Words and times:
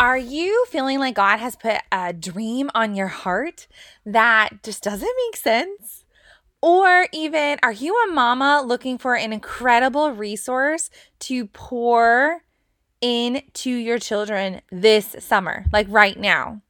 Are 0.00 0.16
you 0.16 0.64
feeling 0.70 0.98
like 0.98 1.16
God 1.16 1.40
has 1.40 1.56
put 1.56 1.76
a 1.92 2.14
dream 2.14 2.70
on 2.74 2.94
your 2.94 3.08
heart 3.08 3.68
that 4.06 4.62
just 4.62 4.82
doesn't 4.82 5.12
make 5.26 5.36
sense? 5.36 6.06
Or 6.62 7.06
even, 7.12 7.58
are 7.62 7.72
you 7.72 7.94
a 8.08 8.10
mama 8.10 8.62
looking 8.64 8.96
for 8.96 9.14
an 9.14 9.34
incredible 9.34 10.12
resource 10.12 10.88
to 11.18 11.44
pour 11.48 12.40
into 13.02 13.72
your 13.72 13.98
children 13.98 14.62
this 14.72 15.16
summer, 15.18 15.66
like 15.70 15.86
right 15.90 16.18
now? 16.18 16.62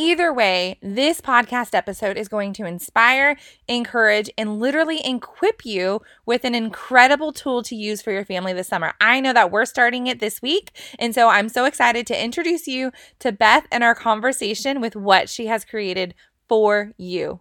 Either 0.00 0.32
way, 0.32 0.78
this 0.80 1.20
podcast 1.20 1.74
episode 1.74 2.16
is 2.16 2.28
going 2.28 2.52
to 2.52 2.64
inspire, 2.64 3.36
encourage, 3.66 4.30
and 4.38 4.60
literally 4.60 5.00
equip 5.04 5.66
you 5.66 6.00
with 6.24 6.44
an 6.44 6.54
incredible 6.54 7.32
tool 7.32 7.64
to 7.64 7.74
use 7.74 8.00
for 8.00 8.12
your 8.12 8.24
family 8.24 8.52
this 8.52 8.68
summer. 8.68 8.94
I 9.00 9.18
know 9.18 9.32
that 9.32 9.50
we're 9.50 9.64
starting 9.64 10.06
it 10.06 10.20
this 10.20 10.40
week. 10.40 10.70
And 11.00 11.12
so 11.12 11.28
I'm 11.28 11.48
so 11.48 11.64
excited 11.64 12.06
to 12.06 12.24
introduce 12.24 12.68
you 12.68 12.92
to 13.18 13.32
Beth 13.32 13.66
and 13.72 13.82
our 13.82 13.96
conversation 13.96 14.80
with 14.80 14.94
what 14.94 15.28
she 15.28 15.46
has 15.46 15.64
created 15.64 16.14
for 16.48 16.92
you. 16.96 17.40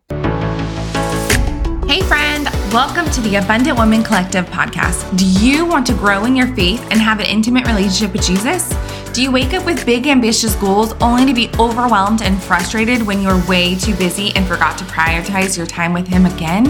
Hey, 1.87 2.01
friend, 2.01 2.45
welcome 2.73 3.05
to 3.11 3.21
the 3.21 3.35
Abundant 3.35 3.77
Woman 3.77 4.03
Collective 4.03 4.45
podcast. 4.47 5.15
Do 5.15 5.27
you 5.27 5.63
want 5.63 5.85
to 5.85 5.93
grow 5.93 6.25
in 6.25 6.35
your 6.35 6.47
faith 6.55 6.81
and 6.89 6.99
have 6.99 7.19
an 7.19 7.27
intimate 7.27 7.67
relationship 7.67 8.13
with 8.13 8.25
Jesus? 8.25 8.73
Do 9.17 9.23
you 9.23 9.31
wake 9.31 9.55
up 9.55 9.65
with 9.65 9.83
big, 9.83 10.05
ambitious 10.05 10.53
goals 10.53 10.93
only 11.01 11.25
to 11.25 11.33
be 11.33 11.49
overwhelmed 11.57 12.21
and 12.21 12.39
frustrated 12.39 13.01
when 13.01 13.19
you're 13.19 13.43
way 13.47 13.73
too 13.73 13.95
busy 13.95 14.31
and 14.35 14.45
forgot 14.45 14.77
to 14.77 14.83
prioritize 14.83 15.57
your 15.57 15.65
time 15.65 15.91
with 15.91 16.07
Him 16.07 16.27
again? 16.27 16.65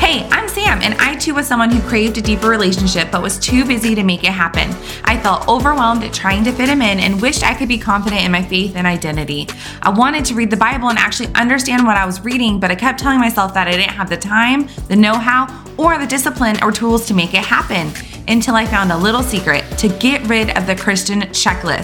Hey, 0.00 0.28
I'm 0.32 0.48
Sam, 0.48 0.82
and 0.82 0.94
I 0.94 1.14
too 1.14 1.34
was 1.34 1.46
someone 1.46 1.70
who 1.70 1.80
craved 1.88 2.18
a 2.18 2.20
deeper 2.20 2.48
relationship 2.48 3.12
but 3.12 3.22
was 3.22 3.38
too 3.38 3.64
busy 3.64 3.94
to 3.94 4.02
make 4.02 4.24
it 4.24 4.32
happen. 4.32 4.70
I 5.04 5.20
felt 5.20 5.46
overwhelmed 5.46 6.02
at 6.02 6.12
trying 6.12 6.42
to 6.42 6.52
fit 6.52 6.68
Him 6.68 6.82
in 6.82 6.98
and 6.98 7.22
wished 7.22 7.44
I 7.44 7.54
could 7.54 7.68
be 7.68 7.78
confident 7.78 8.24
in 8.24 8.32
my 8.32 8.42
faith 8.42 8.74
and 8.74 8.88
identity. 8.88 9.46
I 9.80 9.90
wanted 9.90 10.24
to 10.24 10.34
read 10.34 10.50
the 10.50 10.56
Bible 10.56 10.88
and 10.88 10.98
actually 10.98 11.32
understand 11.36 11.86
what 11.86 11.96
I 11.96 12.06
was 12.06 12.24
reading, 12.24 12.58
but 12.58 12.72
I 12.72 12.74
kept 12.74 12.98
telling 12.98 13.20
myself 13.20 13.54
that 13.54 13.68
I 13.68 13.70
didn't 13.70 13.92
have 13.92 14.10
the 14.10 14.16
time, 14.16 14.68
the 14.88 14.96
know 14.96 15.14
how, 15.14 15.46
or 15.76 15.96
the 15.96 16.08
discipline 16.08 16.56
or 16.60 16.72
tools 16.72 17.06
to 17.06 17.14
make 17.14 17.34
it 17.34 17.44
happen 17.44 17.92
until 18.28 18.54
I 18.54 18.66
found 18.66 18.90
a 18.90 18.96
little 18.96 19.22
secret 19.22 19.64
to 19.78 19.88
get 19.88 20.26
rid 20.26 20.56
of 20.56 20.66
the 20.66 20.76
Christian 20.76 21.22
checklist. 21.32 21.83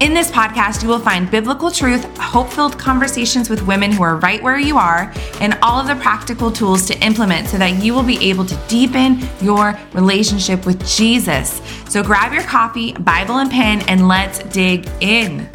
In 0.00 0.12
this 0.12 0.30
podcast, 0.30 0.82
you 0.82 0.88
will 0.88 0.98
find 0.98 1.30
biblical 1.30 1.70
truth, 1.70 2.04
hope 2.18 2.50
filled 2.50 2.78
conversations 2.78 3.48
with 3.48 3.62
women 3.62 3.90
who 3.90 4.02
are 4.02 4.16
right 4.16 4.42
where 4.42 4.58
you 4.58 4.76
are, 4.76 5.12
and 5.40 5.56
all 5.62 5.80
of 5.80 5.86
the 5.86 5.94
practical 5.96 6.50
tools 6.50 6.84
to 6.86 6.98
implement 6.98 7.48
so 7.48 7.58
that 7.58 7.82
you 7.82 7.94
will 7.94 8.02
be 8.02 8.18
able 8.28 8.44
to 8.44 8.56
deepen 8.68 9.20
your 9.40 9.78
relationship 9.92 10.66
with 10.66 10.86
Jesus. 10.86 11.62
So 11.88 12.02
grab 12.02 12.32
your 12.32 12.42
coffee, 12.42 12.92
Bible, 12.92 13.38
and 13.38 13.50
pen, 13.50 13.82
and 13.88 14.06
let's 14.06 14.40
dig 14.40 14.88
in. 15.00 15.48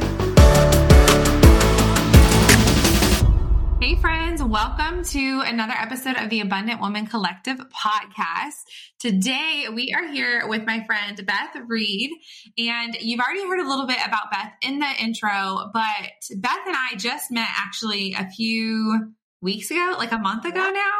Friends, 4.30 4.44
welcome 4.44 5.04
to 5.06 5.42
another 5.44 5.74
episode 5.74 6.16
of 6.16 6.30
the 6.30 6.42
Abundant 6.42 6.80
Woman 6.80 7.08
Collective 7.08 7.58
podcast. 7.74 8.62
Today, 9.00 9.66
we 9.74 9.92
are 9.92 10.08
here 10.08 10.48
with 10.48 10.68
my 10.68 10.86
friend 10.86 11.20
Beth 11.26 11.64
Read, 11.66 12.12
and 12.56 12.96
you've 13.02 13.20
already 13.20 13.42
heard 13.48 13.60
a 13.60 13.68
little 13.68 13.88
bit 13.88 13.98
about 14.06 14.30
Beth 14.32 14.52
in 14.62 14.78
the 14.78 14.92
intro, 15.02 15.72
but 15.74 16.12
Beth 16.38 16.60
and 16.68 16.76
I 16.76 16.96
just 16.96 17.32
met 17.32 17.48
actually 17.58 18.14
a 18.14 18.30
few 18.30 19.16
weeks 19.42 19.72
ago, 19.72 19.96
like 19.98 20.12
a 20.12 20.18
month 20.18 20.46
ago 20.46 20.70
now, 20.72 20.92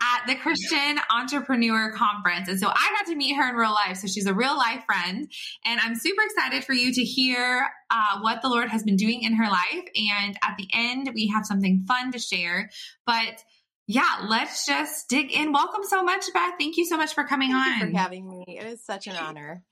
at 0.00 0.26
the 0.26 0.34
Christian 0.36 1.00
Entrepreneur 1.10 1.92
Conference. 1.92 2.48
And 2.48 2.58
so 2.58 2.68
I 2.68 2.96
got 2.98 3.06
to 3.06 3.16
meet 3.16 3.34
her 3.34 3.48
in 3.48 3.56
real 3.56 3.72
life. 3.72 3.96
So 3.98 4.06
she's 4.06 4.26
a 4.26 4.34
real 4.34 4.56
life 4.56 4.84
friend. 4.86 5.30
And 5.64 5.80
I'm 5.80 5.94
super 5.94 6.22
excited 6.22 6.64
for 6.64 6.72
you 6.72 6.92
to 6.92 7.02
hear 7.02 7.66
uh, 7.90 8.20
what 8.20 8.42
the 8.42 8.48
Lord 8.48 8.68
has 8.68 8.82
been 8.82 8.96
doing 8.96 9.22
in 9.22 9.34
her 9.34 9.50
life. 9.50 9.88
And 9.94 10.38
at 10.42 10.56
the 10.56 10.68
end, 10.72 11.10
we 11.14 11.28
have 11.34 11.44
something 11.44 11.84
fun 11.86 12.12
to 12.12 12.18
share. 12.18 12.70
But 13.06 13.42
yeah, 13.86 14.26
let's 14.28 14.66
just 14.66 15.08
dig 15.08 15.32
in. 15.32 15.52
Welcome 15.52 15.82
so 15.82 16.02
much, 16.04 16.24
Beth. 16.32 16.54
Thank 16.58 16.76
you 16.76 16.86
so 16.86 16.96
much 16.96 17.14
for 17.14 17.24
coming 17.24 17.50
Thank 17.50 17.82
on. 17.82 17.90
for 17.90 17.98
having 17.98 18.28
me. 18.28 18.44
It 18.46 18.66
is 18.66 18.84
such 18.84 19.08
an 19.08 19.16
honor. 19.16 19.64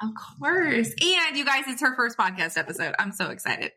Of 0.00 0.10
course. 0.14 0.90
And 1.02 1.36
you 1.36 1.44
guys, 1.44 1.64
it's 1.66 1.80
her 1.80 1.94
first 1.96 2.16
podcast 2.16 2.56
episode. 2.56 2.94
I'm 2.98 3.12
so 3.12 3.30
excited. 3.30 3.72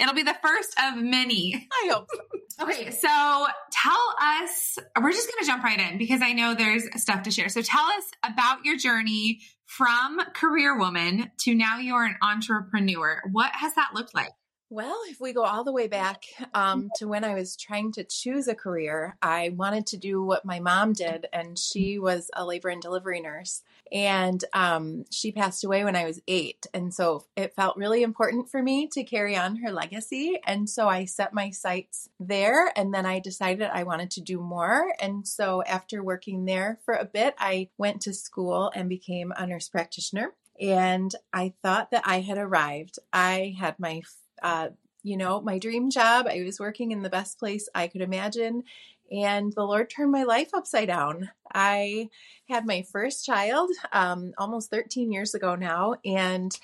It'll 0.00 0.14
be 0.14 0.22
the 0.22 0.36
first 0.42 0.74
of 0.82 0.96
many. 1.02 1.68
I 1.72 1.90
hope 1.92 2.08
so. 2.48 2.64
Okay, 2.64 2.90
so 2.90 3.46
tell 3.72 4.14
us, 4.20 4.78
we're 5.00 5.12
just 5.12 5.28
going 5.28 5.40
to 5.40 5.46
jump 5.46 5.62
right 5.62 5.78
in 5.78 5.98
because 5.98 6.22
I 6.22 6.32
know 6.32 6.54
there's 6.54 6.84
stuff 7.00 7.22
to 7.24 7.30
share. 7.30 7.48
So 7.48 7.62
tell 7.62 7.84
us 7.84 8.04
about 8.22 8.64
your 8.64 8.76
journey 8.76 9.40
from 9.66 10.20
career 10.34 10.78
woman 10.78 11.30
to 11.40 11.54
now 11.54 11.78
you're 11.78 12.04
an 12.04 12.16
entrepreneur. 12.22 13.20
What 13.30 13.54
has 13.54 13.74
that 13.74 13.90
looked 13.94 14.14
like? 14.14 14.30
Well, 14.68 14.98
if 15.08 15.20
we 15.20 15.32
go 15.32 15.44
all 15.44 15.62
the 15.62 15.72
way 15.72 15.86
back 15.86 16.24
um, 16.52 16.90
to 16.96 17.06
when 17.06 17.22
I 17.22 17.34
was 17.34 17.56
trying 17.56 17.92
to 17.92 18.04
choose 18.04 18.48
a 18.48 18.54
career, 18.54 19.16
I 19.22 19.50
wanted 19.50 19.86
to 19.88 19.96
do 19.96 20.20
what 20.20 20.44
my 20.44 20.58
mom 20.58 20.92
did, 20.92 21.26
and 21.32 21.56
she 21.56 22.00
was 22.00 22.30
a 22.34 22.44
labor 22.44 22.68
and 22.68 22.82
delivery 22.82 23.20
nurse. 23.20 23.62
And 23.92 24.44
um, 24.52 25.04
she 25.10 25.32
passed 25.32 25.64
away 25.64 25.84
when 25.84 25.96
I 25.96 26.04
was 26.04 26.20
eight. 26.26 26.66
And 26.74 26.92
so 26.92 27.24
it 27.36 27.54
felt 27.54 27.76
really 27.76 28.02
important 28.02 28.50
for 28.50 28.62
me 28.62 28.88
to 28.88 29.04
carry 29.04 29.36
on 29.36 29.56
her 29.56 29.72
legacy. 29.72 30.40
And 30.46 30.68
so 30.68 30.88
I 30.88 31.04
set 31.04 31.32
my 31.32 31.50
sights 31.50 32.08
there. 32.18 32.72
And 32.76 32.92
then 32.92 33.06
I 33.06 33.20
decided 33.20 33.70
I 33.72 33.84
wanted 33.84 34.10
to 34.12 34.20
do 34.20 34.40
more. 34.40 34.92
And 35.00 35.26
so 35.26 35.62
after 35.62 36.02
working 36.02 36.44
there 36.44 36.78
for 36.84 36.94
a 36.94 37.04
bit, 37.04 37.34
I 37.38 37.68
went 37.78 38.02
to 38.02 38.12
school 38.12 38.72
and 38.74 38.88
became 38.88 39.32
a 39.36 39.46
nurse 39.46 39.68
practitioner. 39.68 40.32
And 40.60 41.14
I 41.32 41.52
thought 41.62 41.90
that 41.90 42.02
I 42.06 42.20
had 42.20 42.38
arrived. 42.38 42.98
I 43.12 43.54
had 43.58 43.78
my 43.78 44.02
uh, 44.42 44.68
you 45.06 45.16
know, 45.16 45.40
my 45.40 45.56
dream 45.60 45.88
job. 45.88 46.26
I 46.26 46.42
was 46.42 46.58
working 46.58 46.90
in 46.90 47.02
the 47.02 47.08
best 47.08 47.38
place 47.38 47.68
I 47.72 47.86
could 47.86 48.00
imagine. 48.00 48.64
And 49.10 49.52
the 49.52 49.64
Lord 49.64 49.90
turned 49.90 50.12
my 50.12 50.24
life 50.24 50.50
upside 50.54 50.88
down. 50.88 51.30
I 51.54 52.10
had 52.48 52.66
my 52.66 52.82
first 52.82 53.24
child 53.24 53.70
um, 53.92 54.32
almost 54.38 54.70
13 54.70 55.12
years 55.12 55.34
ago 55.34 55.54
now. 55.54 55.94
And 56.04 56.56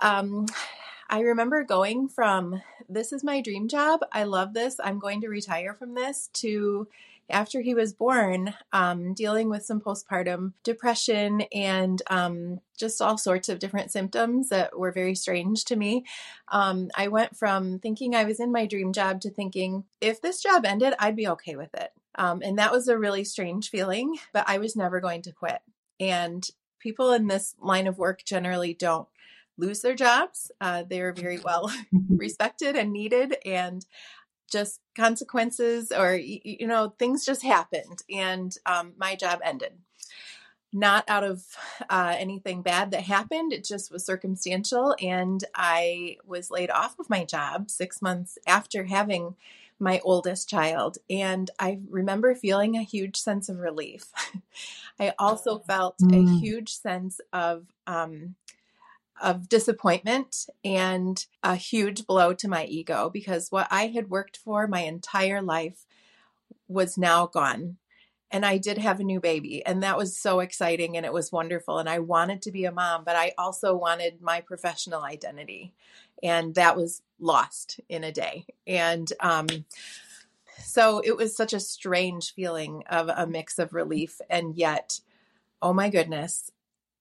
um, 0.00 0.46
I 1.08 1.20
remember 1.20 1.62
going 1.64 2.08
from 2.08 2.60
this 2.88 3.12
is 3.12 3.24
my 3.24 3.40
dream 3.40 3.68
job. 3.68 4.00
I 4.12 4.24
love 4.24 4.54
this. 4.54 4.80
I'm 4.82 4.98
going 4.98 5.20
to 5.22 5.28
retire 5.28 5.74
from 5.74 5.94
this 5.94 6.28
to 6.34 6.88
after 7.30 7.60
he 7.60 7.74
was 7.74 7.92
born, 7.92 8.54
um, 8.72 9.14
dealing 9.14 9.48
with 9.48 9.64
some 9.64 9.80
postpartum 9.80 10.52
depression 10.62 11.42
and 11.52 12.02
um, 12.08 12.60
just 12.78 13.00
all 13.00 13.16
sorts 13.16 13.48
of 13.48 13.58
different 13.58 13.90
symptoms 13.90 14.48
that 14.50 14.78
were 14.78 14.92
very 14.92 15.14
strange 15.14 15.64
to 15.66 15.76
me. 15.76 16.04
Um, 16.48 16.90
I 16.96 17.08
went 17.08 17.36
from 17.36 17.78
thinking 17.78 18.14
I 18.14 18.24
was 18.24 18.40
in 18.40 18.52
my 18.52 18.66
dream 18.66 18.92
job 18.92 19.20
to 19.22 19.30
thinking 19.30 19.84
if 20.00 20.20
this 20.20 20.42
job 20.42 20.64
ended, 20.64 20.94
I'd 20.98 21.16
be 21.16 21.28
okay 21.28 21.56
with 21.56 21.74
it. 21.74 21.92
Um, 22.16 22.42
and 22.44 22.58
that 22.58 22.72
was 22.72 22.88
a 22.88 22.98
really 22.98 23.24
strange 23.24 23.70
feeling, 23.70 24.18
but 24.32 24.44
I 24.46 24.58
was 24.58 24.76
never 24.76 25.00
going 25.00 25.22
to 25.22 25.32
quit. 25.32 25.60
And 25.98 26.48
people 26.78 27.12
in 27.12 27.26
this 27.26 27.54
line 27.60 27.86
of 27.86 27.98
work 27.98 28.24
generally 28.24 28.74
don't 28.74 29.08
lose 29.56 29.80
their 29.80 29.94
jobs. 29.94 30.50
Uh, 30.60 30.84
they're 30.88 31.12
very 31.12 31.38
well 31.44 31.72
respected 32.10 32.76
and 32.76 32.92
needed. 32.92 33.36
And 33.44 33.84
just 34.50 34.80
consequences 34.96 35.92
or 35.92 36.14
you 36.14 36.66
know 36.66 36.94
things 36.98 37.24
just 37.24 37.42
happened 37.42 38.02
and 38.10 38.56
um, 38.66 38.92
my 38.96 39.14
job 39.14 39.40
ended. 39.44 39.72
Not 40.76 41.04
out 41.06 41.22
of 41.22 41.44
uh, 41.88 42.16
anything 42.18 42.62
bad 42.62 42.90
that 42.90 43.02
happened 43.02 43.52
it 43.52 43.64
just 43.64 43.92
was 43.92 44.04
circumstantial 44.04 44.96
and 45.00 45.44
i 45.54 46.16
was 46.26 46.50
laid 46.50 46.68
off 46.68 46.98
of 46.98 47.08
my 47.08 47.24
job 47.24 47.70
six 47.70 48.02
months 48.02 48.38
after 48.44 48.82
having 48.82 49.36
my 49.78 50.00
oldest 50.02 50.48
child 50.48 50.98
and 51.08 51.52
i 51.60 51.78
remember 51.88 52.34
feeling 52.34 52.76
a 52.76 52.82
huge 52.82 53.16
sense 53.16 53.48
of 53.48 53.60
relief. 53.60 54.06
I 54.98 55.12
also 55.18 55.58
felt 55.58 55.98
mm. 55.98 56.14
a 56.14 56.38
huge 56.38 56.74
sense 56.74 57.20
of 57.32 57.66
um, 57.86 58.36
of 59.22 59.48
disappointment 59.48 60.46
and 60.64 61.26
a 61.42 61.56
huge 61.56 62.06
blow 62.06 62.34
to 62.34 62.48
my 62.48 62.64
ego 62.64 63.10
because 63.10 63.50
what 63.50 63.68
I 63.70 63.88
had 63.88 64.10
worked 64.10 64.36
for 64.36 64.66
my 64.66 64.80
entire 64.80 65.40
life 65.40 65.86
was 66.68 66.98
now 66.98 67.26
gone. 67.26 67.76
And 68.30 68.44
I 68.44 68.58
did 68.58 68.78
have 68.78 68.98
a 68.98 69.04
new 69.04 69.20
baby, 69.20 69.64
and 69.64 69.84
that 69.84 69.96
was 69.96 70.16
so 70.16 70.40
exciting 70.40 70.96
and 70.96 71.06
it 71.06 71.12
was 71.12 71.30
wonderful. 71.30 71.78
And 71.78 71.88
I 71.88 72.00
wanted 72.00 72.42
to 72.42 72.50
be 72.50 72.64
a 72.64 72.72
mom, 72.72 73.04
but 73.04 73.14
I 73.14 73.32
also 73.38 73.76
wanted 73.76 74.20
my 74.20 74.40
professional 74.40 75.04
identity, 75.04 75.72
and 76.20 76.54
that 76.56 76.76
was 76.76 77.02
lost 77.20 77.78
in 77.88 78.02
a 78.02 78.10
day. 78.10 78.46
And 78.66 79.12
um, 79.20 79.46
so 80.58 81.00
it 81.04 81.16
was 81.16 81.36
such 81.36 81.52
a 81.52 81.60
strange 81.60 82.34
feeling 82.34 82.82
of 82.88 83.08
a 83.08 83.26
mix 83.26 83.58
of 83.58 83.72
relief 83.72 84.20
and 84.28 84.56
yet, 84.56 85.00
oh 85.62 85.72
my 85.72 85.88
goodness, 85.88 86.50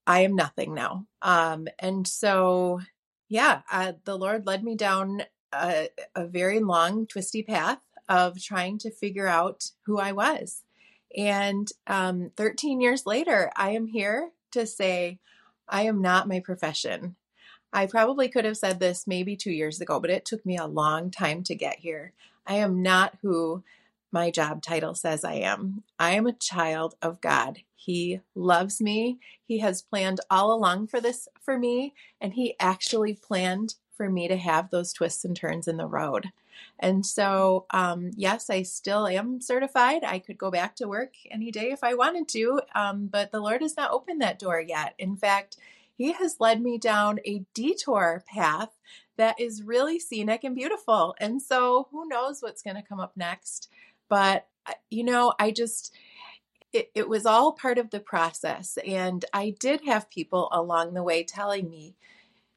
I 0.06 0.22
am 0.22 0.36
nothing 0.36 0.74
now. 0.74 1.08
Um, 1.22 1.68
and 1.80 2.08
so, 2.08 2.82
yeah, 3.30 3.62
uh, 3.72 3.94
the 4.06 4.18
Lord 4.18 4.46
led 4.46 4.64
me 4.64 4.76
down 4.76 5.24
a, 5.54 5.90
a 6.16 6.26
very 6.28 6.60
long, 6.60 7.08
twisty 7.08 7.44
path 7.44 7.80
of 8.10 8.42
trying 8.42 8.78
to 8.80 8.92
figure 8.92 9.28
out 9.28 9.66
who 9.86 10.00
I 10.00 10.12
was. 10.12 10.64
And 11.16 11.68
um, 11.88 12.32
13 12.36 12.82
years 12.82 13.06
later, 13.06 13.52
I 13.56 13.72
am 13.72 13.88
here 13.88 14.32
to 14.52 14.66
say, 14.66 15.20
I 15.68 15.84
am 15.84 16.02
not 16.02 16.28
my 16.28 16.40
profession. 16.40 17.16
I 17.72 17.86
probably 17.88 18.28
could 18.28 18.46
have 18.46 18.58
said 18.58 18.80
this 18.80 19.08
maybe 19.08 19.36
two 19.36 19.52
years 19.52 19.80
ago, 19.82 20.00
but 20.00 20.10
it 20.10 20.26
took 20.26 20.46
me 20.46 20.58
a 20.58 20.68
long 20.68 21.10
time 21.10 21.44
to 21.44 21.56
get 21.56 21.80
here. 21.80 22.14
I 22.46 22.56
am 22.56 22.82
not 22.82 23.18
who 23.22 23.64
my 24.14 24.30
job 24.30 24.62
title 24.62 24.94
says 24.94 25.26
I 25.26 25.34
am. 25.34 25.84
I 26.00 26.12
am 26.12 26.28
a 26.28 26.34
child 26.34 26.96
of 27.02 27.20
God. 27.20 27.60
He 27.76 28.22
loves 28.36 28.80
me. 28.80 29.20
He 29.44 29.60
has 29.60 29.82
planned 29.82 30.22
all 30.30 30.54
along 30.54 30.88
for 30.88 31.02
this 31.02 31.28
for 31.42 31.58
me, 31.58 31.94
and 32.22 32.34
He 32.34 32.56
actually 32.60 33.14
planned 33.16 33.76
for 33.98 34.10
me 34.10 34.28
to 34.28 34.38
have 34.38 34.70
those 34.70 34.94
twists 34.94 35.26
and 35.26 35.36
turns 35.36 35.68
in 35.68 35.78
the 35.78 35.88
road. 35.88 36.28
And 36.80 37.06
so, 37.06 37.66
um, 37.72 38.12
yes, 38.16 38.50
I 38.50 38.62
still 38.62 39.08
am 39.08 39.42
certified. 39.42 40.04
I 40.04 40.20
could 40.20 40.38
go 40.38 40.52
back 40.52 40.76
to 40.78 40.88
work 40.88 41.14
any 41.32 41.52
day 41.52 41.72
if 41.72 41.84
I 41.84 41.96
wanted 41.96 42.28
to, 42.30 42.62
um, 42.76 43.08
but 43.08 43.32
the 43.32 43.42
Lord 43.42 43.62
has 43.62 43.76
not 43.76 43.92
opened 43.92 44.22
that 44.22 44.40
door 44.40 44.62
yet. 44.62 44.94
In 44.98 45.18
fact, 45.18 45.58
He 45.96 46.14
has 46.14 46.38
led 46.40 46.62
me 46.62 46.78
down 46.78 47.20
a 47.26 47.46
detour 47.54 48.24
path 48.28 48.70
that 49.18 49.40
is 49.40 49.64
really 49.64 50.00
scenic 50.00 50.44
and 50.44 50.56
beautiful. 50.56 51.16
And 51.20 51.42
so, 51.42 51.88
who 51.92 52.08
knows 52.08 52.42
what's 52.42 52.64
going 52.64 52.76
to 52.76 52.82
come 52.82 53.00
up 53.00 53.14
next? 53.16 53.70
But, 54.14 54.46
you 54.92 55.04
know, 55.04 55.34
I 55.40 55.50
just, 55.50 55.92
it, 56.72 56.92
it 56.94 57.10
was 57.10 57.26
all 57.26 57.54
part 57.54 57.80
of 57.80 57.90
the 57.90 58.00
process. 58.00 58.78
And 58.86 59.26
I 59.34 59.56
did 59.60 59.82
have 59.86 60.10
people 60.12 60.50
along 60.52 60.94
the 60.94 61.02
way 61.02 61.24
telling 61.24 61.68
me, 61.68 61.96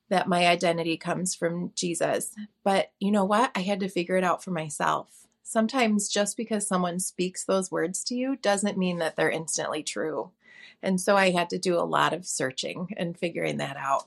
that 0.09 0.29
my 0.29 0.47
identity 0.47 0.97
comes 0.97 1.35
from 1.35 1.73
Jesus. 1.75 2.35
But 2.63 2.93
you 3.01 3.11
know 3.11 3.25
what? 3.25 3.51
I 3.57 3.61
had 3.61 3.81
to 3.81 3.89
figure 3.89 4.17
it 4.17 4.25
out 4.25 4.43
for 4.43 4.53
myself. 4.53 5.27
Sometimes 5.43 6.09
just 6.09 6.37
because 6.37 6.67
someone 6.67 7.01
speaks 7.01 7.45
those 7.45 7.71
words 7.71 8.05
to 8.05 8.15
you 8.15 8.37
doesn't 8.37 8.79
mean 8.79 8.99
that 8.99 9.17
they're 9.17 9.31
instantly 9.31 9.83
true. 9.83 10.31
And 10.83 11.01
so 11.01 11.17
I 11.17 11.31
had 11.31 11.51
to 11.51 11.59
do 11.59 11.77
a 11.79 11.83
lot 11.83 12.13
of 12.13 12.27
searching 12.27 12.95
and 12.97 13.19
figuring 13.19 13.57
that 13.57 13.77
out. 13.77 14.05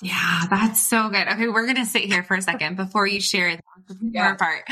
Yeah, 0.00 0.42
that's 0.50 0.80
so 0.80 1.08
good. 1.08 1.28
Okay, 1.28 1.48
we're 1.48 1.66
going 1.66 1.76
to 1.76 1.86
sit 1.86 2.04
here 2.04 2.22
for 2.22 2.36
a 2.36 2.42
second 2.42 2.76
before 2.76 3.06
you 3.06 3.20
share 3.20 3.58
the 3.88 3.98
yeah. 4.00 4.34
part 4.34 4.64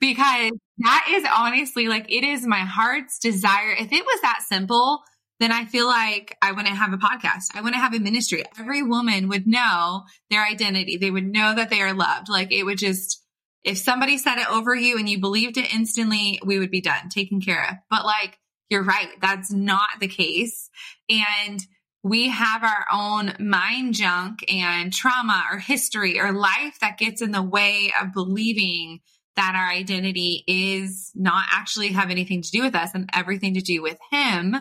because 0.00 0.52
that 0.78 1.06
is 1.10 1.24
honestly 1.36 1.88
like 1.88 2.10
it 2.10 2.24
is 2.24 2.46
my 2.46 2.60
heart's 2.60 3.18
desire. 3.18 3.72
If 3.78 3.92
it 3.92 4.04
was 4.04 4.20
that 4.22 4.42
simple, 4.48 5.02
then 5.40 5.52
I 5.52 5.64
feel 5.64 5.86
like 5.86 6.36
I 6.42 6.52
wouldn't 6.52 6.76
have 6.76 6.92
a 6.92 6.98
podcast. 6.98 7.54
I 7.54 7.60
wouldn't 7.60 7.82
have 7.82 7.94
a 7.94 8.00
ministry. 8.00 8.44
Every 8.58 8.82
woman 8.82 9.28
would 9.28 9.46
know 9.46 10.02
their 10.30 10.44
identity. 10.44 10.96
They 10.96 11.10
would 11.10 11.26
know 11.26 11.54
that 11.54 11.70
they 11.70 11.80
are 11.80 11.94
loved. 11.94 12.28
Like 12.28 12.52
it 12.52 12.64
would 12.64 12.78
just, 12.78 13.22
if 13.64 13.78
somebody 13.78 14.18
said 14.18 14.38
it 14.38 14.50
over 14.50 14.74
you 14.74 14.98
and 14.98 15.08
you 15.08 15.18
believed 15.18 15.56
it 15.56 15.72
instantly, 15.72 16.40
we 16.44 16.58
would 16.58 16.70
be 16.70 16.82
done, 16.82 17.08
taken 17.08 17.40
care 17.40 17.68
of. 17.68 17.74
But 17.88 18.04
like, 18.04 18.38
you're 18.68 18.84
right. 18.84 19.08
That's 19.20 19.50
not 19.50 19.88
the 19.98 20.08
case. 20.08 20.68
And 21.08 21.60
we 22.02 22.28
have 22.28 22.62
our 22.62 22.86
own 22.92 23.34
mind 23.38 23.94
junk 23.94 24.44
and 24.50 24.92
trauma 24.92 25.44
or 25.50 25.58
history 25.58 26.20
or 26.20 26.32
life 26.32 26.78
that 26.80 26.98
gets 26.98 27.20
in 27.20 27.32
the 27.32 27.42
way 27.42 27.92
of 28.00 28.12
believing 28.12 29.00
that 29.36 29.54
our 29.54 29.70
identity 29.70 30.44
is 30.46 31.10
not 31.14 31.44
actually 31.52 31.88
have 31.88 32.10
anything 32.10 32.42
to 32.42 32.50
do 32.50 32.62
with 32.62 32.74
us 32.74 32.90
and 32.94 33.08
everything 33.12 33.54
to 33.54 33.60
do 33.60 33.82
with 33.82 33.98
him 34.10 34.56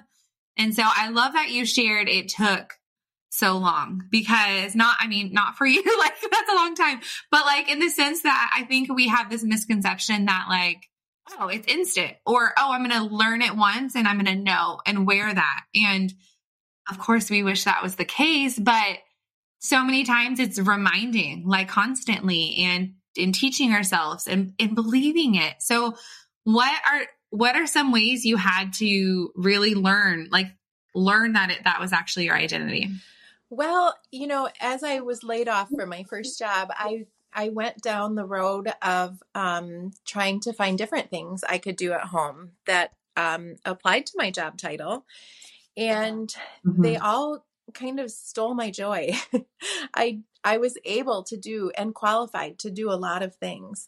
and 0.59 0.75
so 0.75 0.83
I 0.85 1.09
love 1.09 1.33
that 1.33 1.49
you 1.49 1.65
shared 1.65 2.09
it 2.09 2.27
took 2.27 2.73
so 3.31 3.57
long 3.57 4.03
because 4.11 4.75
not, 4.75 4.97
I 4.99 5.07
mean, 5.07 5.31
not 5.31 5.55
for 5.55 5.65
you, 5.65 5.81
like 5.99 6.13
that's 6.21 6.51
a 6.51 6.55
long 6.55 6.75
time, 6.75 6.99
but 7.31 7.45
like 7.45 7.69
in 7.71 7.79
the 7.79 7.89
sense 7.89 8.21
that 8.23 8.51
I 8.55 8.63
think 8.65 8.93
we 8.93 9.07
have 9.07 9.29
this 9.29 9.43
misconception 9.43 10.25
that 10.25 10.47
like, 10.49 10.83
oh, 11.39 11.47
it's 11.47 11.71
instant 11.71 12.13
or, 12.25 12.51
oh, 12.57 12.71
I'm 12.73 12.83
going 12.83 13.09
to 13.09 13.15
learn 13.15 13.41
it 13.41 13.55
once 13.55 13.95
and 13.95 14.07
I'm 14.07 14.21
going 14.21 14.37
to 14.37 14.43
know 14.43 14.81
and 14.85 15.07
wear 15.07 15.33
that. 15.33 15.61
And 15.73 16.13
of 16.89 16.99
course, 16.99 17.29
we 17.29 17.41
wish 17.41 17.63
that 17.63 17.83
was 17.83 17.95
the 17.95 18.05
case, 18.05 18.59
but 18.59 18.97
so 19.59 19.83
many 19.83 20.03
times 20.03 20.39
it's 20.39 20.59
reminding 20.59 21.47
like 21.47 21.69
constantly 21.69 22.57
and 22.59 22.95
in 23.15 23.31
teaching 23.31 23.73
ourselves 23.73 24.27
and, 24.27 24.53
and 24.59 24.75
believing 24.75 25.35
it. 25.35 25.55
So 25.59 25.95
what 26.43 26.73
are 26.91 27.05
what 27.31 27.55
are 27.55 27.67
some 27.67 27.91
ways 27.91 28.25
you 28.25 28.37
had 28.37 28.73
to 28.73 29.31
really 29.35 29.75
learn, 29.75 30.29
like 30.31 30.47
learn 30.95 31.33
that 31.33 31.51
it, 31.51 31.63
that 31.63 31.79
was 31.79 31.93
actually 31.93 32.25
your 32.25 32.35
identity? 32.35 32.89
Well, 33.49 33.95
you 34.11 34.27
know, 34.27 34.49
as 34.59 34.83
I 34.83 34.99
was 34.99 35.23
laid 35.23 35.47
off 35.47 35.69
from 35.69 35.89
my 35.89 36.03
first 36.03 36.39
job, 36.39 36.69
I 36.71 37.05
I 37.33 37.49
went 37.49 37.81
down 37.81 38.15
the 38.15 38.25
road 38.25 38.71
of 38.81 39.21
um, 39.35 39.91
trying 40.05 40.39
to 40.41 40.53
find 40.53 40.77
different 40.77 41.09
things 41.09 41.43
I 41.43 41.59
could 41.59 41.75
do 41.75 41.93
at 41.93 42.01
home 42.01 42.51
that 42.65 42.91
um, 43.15 43.55
applied 43.65 44.07
to 44.07 44.13
my 44.17 44.31
job 44.31 44.57
title, 44.57 45.05
and 45.77 46.33
mm-hmm. 46.65 46.81
they 46.81 46.97
all 46.97 47.45
kind 47.73 47.99
of 47.99 48.11
stole 48.11 48.55
my 48.55 48.71
joy. 48.71 49.11
I 49.93 50.21
I 50.43 50.57
was 50.57 50.77
able 50.85 51.23
to 51.23 51.37
do 51.37 51.71
and 51.77 51.93
qualified 51.93 52.59
to 52.59 52.71
do 52.71 52.91
a 52.91 52.93
lot 52.93 53.23
of 53.23 53.35
things. 53.35 53.87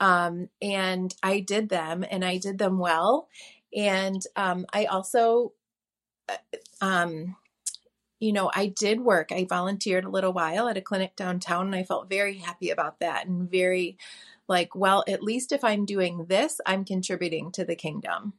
Um, 0.00 0.48
and 0.60 1.14
I 1.22 1.40
did 1.40 1.68
them 1.68 2.04
and 2.08 2.24
I 2.24 2.38
did 2.38 2.58
them 2.58 2.78
well. 2.78 3.28
And 3.74 4.22
um, 4.36 4.66
I 4.72 4.86
also, 4.86 5.52
uh, 6.28 6.36
um, 6.80 7.36
you 8.18 8.32
know, 8.32 8.50
I 8.54 8.66
did 8.66 9.00
work. 9.00 9.32
I 9.32 9.44
volunteered 9.44 10.04
a 10.04 10.10
little 10.10 10.32
while 10.32 10.68
at 10.68 10.76
a 10.76 10.82
clinic 10.82 11.16
downtown 11.16 11.66
and 11.66 11.74
I 11.74 11.84
felt 11.84 12.08
very 12.08 12.38
happy 12.38 12.70
about 12.70 13.00
that 13.00 13.26
and 13.26 13.50
very 13.50 13.96
like, 14.48 14.74
well, 14.74 15.04
at 15.08 15.22
least 15.22 15.52
if 15.52 15.64
I'm 15.64 15.84
doing 15.84 16.26
this, 16.26 16.60
I'm 16.66 16.84
contributing 16.84 17.52
to 17.52 17.64
the 17.64 17.76
kingdom. 17.76 18.34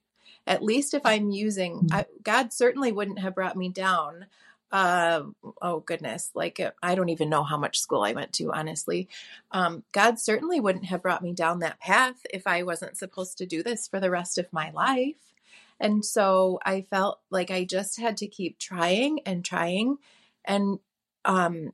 At 0.46 0.64
least 0.64 0.94
if 0.94 1.06
I'm 1.06 1.32
using, 1.32 1.88
mm. 1.88 1.94
I, 1.94 2.06
God 2.22 2.52
certainly 2.52 2.92
wouldn't 2.92 3.20
have 3.20 3.36
brought 3.36 3.56
me 3.56 3.70
down 3.70 4.28
uh, 4.74 5.22
oh 5.62 5.82
goodness, 5.82 6.32
like 6.34 6.60
uh, 6.60 6.72
I 6.82 6.96
don't 6.96 7.10
even 7.10 7.30
know 7.30 7.44
how 7.44 7.58
much 7.58 7.80
school 7.80 8.02
I 8.02 8.14
went 8.14 8.34
to, 8.34 8.52
honestly. 8.52 9.08
Um, 9.52 9.84
God 9.92 10.20
certainly 10.20 10.60
wouldn't 10.60 10.86
have 10.86 11.04
brought 11.04 11.22
me 11.22 11.32
down 11.32 11.60
that 11.60 11.80
path 11.80 12.26
if 12.34 12.48
I 12.48 12.64
wasn't 12.64 12.98
supposed 12.98 13.38
to 13.38 13.46
do 13.46 13.62
this 13.62 13.88
for 13.88 14.00
the 14.00 14.10
rest 14.10 14.40
of 14.40 14.52
my 14.52 14.72
life. 14.72 15.32
And 15.80 16.04
so 16.04 16.60
I 16.66 16.88
felt 16.90 17.20
like 17.30 17.52
I 17.52 17.66
just 17.66 18.00
had 18.00 18.18
to 18.18 18.28
keep 18.28 18.58
trying 18.58 19.20
and 19.28 19.46
trying. 19.46 19.98
And 20.44 20.80
um, 21.24 21.74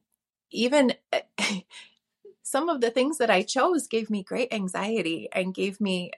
even 0.52 0.94
some 2.44 2.68
of 2.68 2.82
the 2.82 2.92
things 2.92 3.18
that 3.20 3.30
I 3.30 3.44
chose 3.44 3.88
gave 3.88 4.10
me 4.10 4.24
great 4.24 4.54
anxiety 4.54 5.30
and 5.32 5.54
gave 5.54 5.80
me 5.80 6.12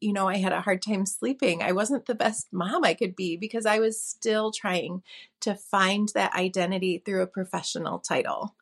you 0.00 0.12
know, 0.12 0.28
I 0.28 0.36
had 0.36 0.52
a 0.52 0.60
hard 0.60 0.82
time 0.82 1.06
sleeping. 1.06 1.62
I 1.62 1.72
wasn't 1.72 2.06
the 2.06 2.14
best 2.14 2.48
mom 2.52 2.84
I 2.84 2.94
could 2.94 3.16
be 3.16 3.36
because 3.36 3.66
I 3.66 3.78
was 3.78 4.00
still 4.00 4.50
trying 4.52 5.02
to 5.40 5.54
find 5.54 6.10
that 6.14 6.34
identity 6.34 7.02
through 7.04 7.22
a 7.22 7.26
professional 7.26 7.98
title. 7.98 8.54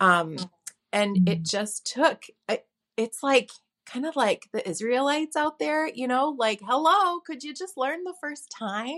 Um, 0.00 0.36
and 0.92 1.28
it 1.28 1.42
mm. 1.42 1.50
just 1.50 1.86
took, 1.86 2.24
it's 2.96 3.22
like, 3.22 3.50
kind 3.92 4.06
of 4.06 4.16
like 4.16 4.48
the 4.52 4.66
Israelites 4.68 5.36
out 5.36 5.58
there, 5.58 5.86
you 5.86 6.08
know, 6.08 6.34
like, 6.38 6.60
hello, 6.64 7.20
could 7.20 7.42
you 7.42 7.52
just 7.52 7.76
learn 7.76 8.04
the 8.04 8.14
first 8.20 8.50
time 8.50 8.96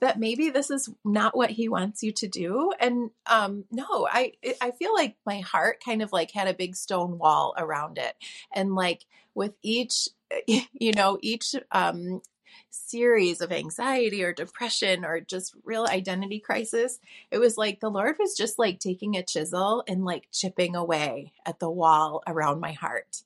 that 0.00 0.18
maybe 0.18 0.50
this 0.50 0.70
is 0.70 0.88
not 1.04 1.36
what 1.36 1.50
he 1.50 1.68
wants 1.68 2.02
you 2.02 2.12
to 2.12 2.26
do? 2.26 2.72
And 2.80 3.10
um, 3.26 3.64
no, 3.70 4.08
I 4.10 4.32
I 4.60 4.72
feel 4.72 4.92
like 4.94 5.16
my 5.24 5.40
heart 5.40 5.82
kind 5.84 6.02
of 6.02 6.12
like 6.12 6.32
had 6.32 6.48
a 6.48 6.54
big 6.54 6.74
stone 6.76 7.18
wall 7.18 7.54
around 7.56 7.98
it. 7.98 8.14
And 8.52 8.74
like 8.74 9.04
with 9.34 9.52
each 9.62 10.08
you 10.46 10.92
know, 10.92 11.18
each 11.22 11.54
um, 11.70 12.20
series 12.70 13.40
of 13.40 13.52
anxiety 13.52 14.22
or 14.22 14.32
depression 14.32 15.04
or 15.04 15.20
just 15.20 15.54
real 15.64 15.86
identity 15.86 16.40
crisis, 16.40 16.98
it 17.30 17.38
was 17.38 17.56
like 17.56 17.80
the 17.80 17.90
Lord 17.90 18.16
was 18.18 18.36
just 18.36 18.58
like 18.58 18.80
taking 18.80 19.16
a 19.16 19.22
chisel 19.22 19.84
and 19.86 20.04
like 20.04 20.28
chipping 20.32 20.74
away 20.74 21.32
at 21.44 21.60
the 21.60 21.70
wall 21.70 22.22
around 22.26 22.60
my 22.60 22.72
heart 22.72 23.22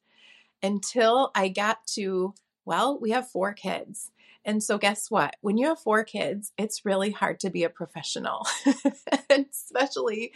until 0.63 1.31
I 1.35 1.49
got 1.49 1.87
to, 1.95 2.35
well, 2.65 2.99
we 3.01 3.11
have 3.11 3.31
four 3.31 3.53
kids. 3.53 4.11
And 4.45 4.63
so, 4.63 4.79
guess 4.79 5.11
what? 5.11 5.37
When 5.43 5.59
you 5.59 5.67
have 5.69 5.81
four 5.81 6.03
kids, 6.03 6.53
it's 6.57 6.87
really 6.87 7.11
hard 7.11 7.41
to 7.41 7.51
be 7.51 7.65
a 7.65 7.69
professional, 7.69 8.47
especially 9.31 10.33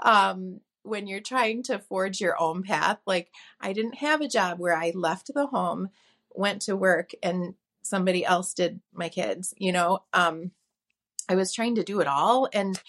um, 0.00 0.60
when 0.84 1.06
you're 1.06 1.20
trying 1.20 1.62
to 1.64 1.78
forge 1.78 2.20
your 2.20 2.40
own 2.40 2.62
path. 2.62 2.98
Like, 3.06 3.30
I 3.60 3.74
didn't 3.74 3.96
have 3.96 4.22
a 4.22 4.28
job 4.28 4.58
where 4.58 4.76
I 4.76 4.92
left 4.94 5.30
the 5.34 5.46
home, 5.46 5.90
went 6.30 6.62
to 6.62 6.76
work, 6.76 7.10
and 7.22 7.54
somebody 7.82 8.24
else 8.24 8.54
did 8.54 8.80
my 8.94 9.10
kids. 9.10 9.52
You 9.58 9.72
know, 9.72 9.98
um, 10.14 10.52
I 11.28 11.34
was 11.34 11.52
trying 11.52 11.74
to 11.74 11.84
do 11.84 12.00
it 12.00 12.06
all. 12.06 12.48
And 12.52 12.80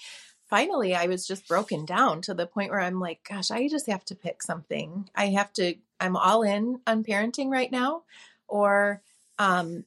finally, 0.54 0.94
I 0.94 1.08
was 1.08 1.26
just 1.26 1.48
broken 1.48 1.84
down 1.84 2.22
to 2.22 2.34
the 2.36 2.46
point 2.46 2.70
where 2.70 2.80
I'm 2.80 3.00
like, 3.00 3.28
gosh, 3.28 3.50
I 3.50 3.68
just 3.68 3.88
have 3.88 4.06
to 4.06 4.16
pick 4.16 4.44
something. 4.44 5.10
I 5.16 5.30
have 5.30 5.52
to, 5.54 5.74
I'm 6.00 6.16
all 6.16 6.44
in 6.44 6.80
on 6.86 7.04
parenting 7.04 7.50
right 7.50 7.72
now, 7.72 8.04
or, 8.48 9.02
um, 9.40 9.86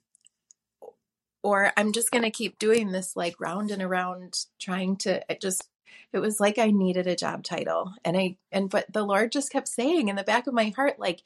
or 1.44 1.70
I'm 1.76 1.92
just 1.92 2.10
going 2.10 2.24
to 2.24 2.32
keep 2.32 2.58
doing 2.58 2.90
this 2.90 3.14
like 3.14 3.38
round 3.38 3.70
and 3.70 3.80
around 3.80 4.46
trying 4.58 4.96
to 4.96 5.22
it 5.30 5.40
just 5.40 5.68
it 6.12 6.18
was 6.18 6.40
like 6.40 6.58
I 6.58 6.72
needed 6.72 7.06
a 7.06 7.14
job 7.14 7.44
title. 7.44 7.94
And 8.04 8.16
I, 8.16 8.36
and, 8.50 8.68
but 8.68 8.92
the 8.92 9.04
Lord 9.04 9.30
just 9.30 9.52
kept 9.52 9.68
saying 9.68 10.08
in 10.08 10.16
the 10.16 10.24
back 10.24 10.48
of 10.48 10.54
my 10.54 10.70
heart, 10.70 10.98
like, 10.98 11.22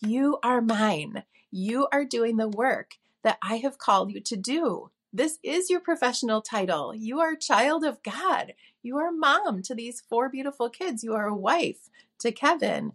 you 0.00 0.38
are 0.42 0.60
mine. 0.60 1.22
You 1.52 1.86
are 1.92 2.04
doing 2.04 2.38
the 2.38 2.48
work 2.48 2.96
that 3.22 3.38
I 3.40 3.58
have 3.58 3.78
called 3.78 4.10
you 4.10 4.20
to 4.22 4.36
do. 4.36 4.90
This 5.12 5.38
is 5.42 5.70
your 5.70 5.80
professional 5.80 6.40
title. 6.40 6.94
You 6.94 7.20
are 7.20 7.34
child 7.34 7.84
of 7.84 8.02
God. 8.02 8.54
You 8.82 8.98
are 8.98 9.10
mom 9.10 9.62
to 9.62 9.74
these 9.74 10.00
four 10.00 10.28
beautiful 10.28 10.70
kids. 10.70 11.02
You 11.02 11.14
are 11.14 11.26
a 11.26 11.36
wife 11.36 11.90
to 12.20 12.32
Kevin. 12.32 12.92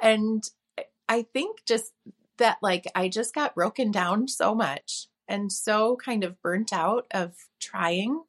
And 0.00 0.48
I 1.08 1.22
think 1.22 1.64
just 1.66 1.92
that, 2.38 2.58
like, 2.62 2.86
I 2.94 3.08
just 3.08 3.34
got 3.34 3.54
broken 3.54 3.90
down 3.90 4.28
so 4.28 4.54
much 4.54 5.08
and 5.28 5.52
so 5.52 5.96
kind 5.96 6.24
of 6.24 6.40
burnt 6.40 6.72
out 6.72 7.06
of 7.10 7.34
trying 7.60 8.22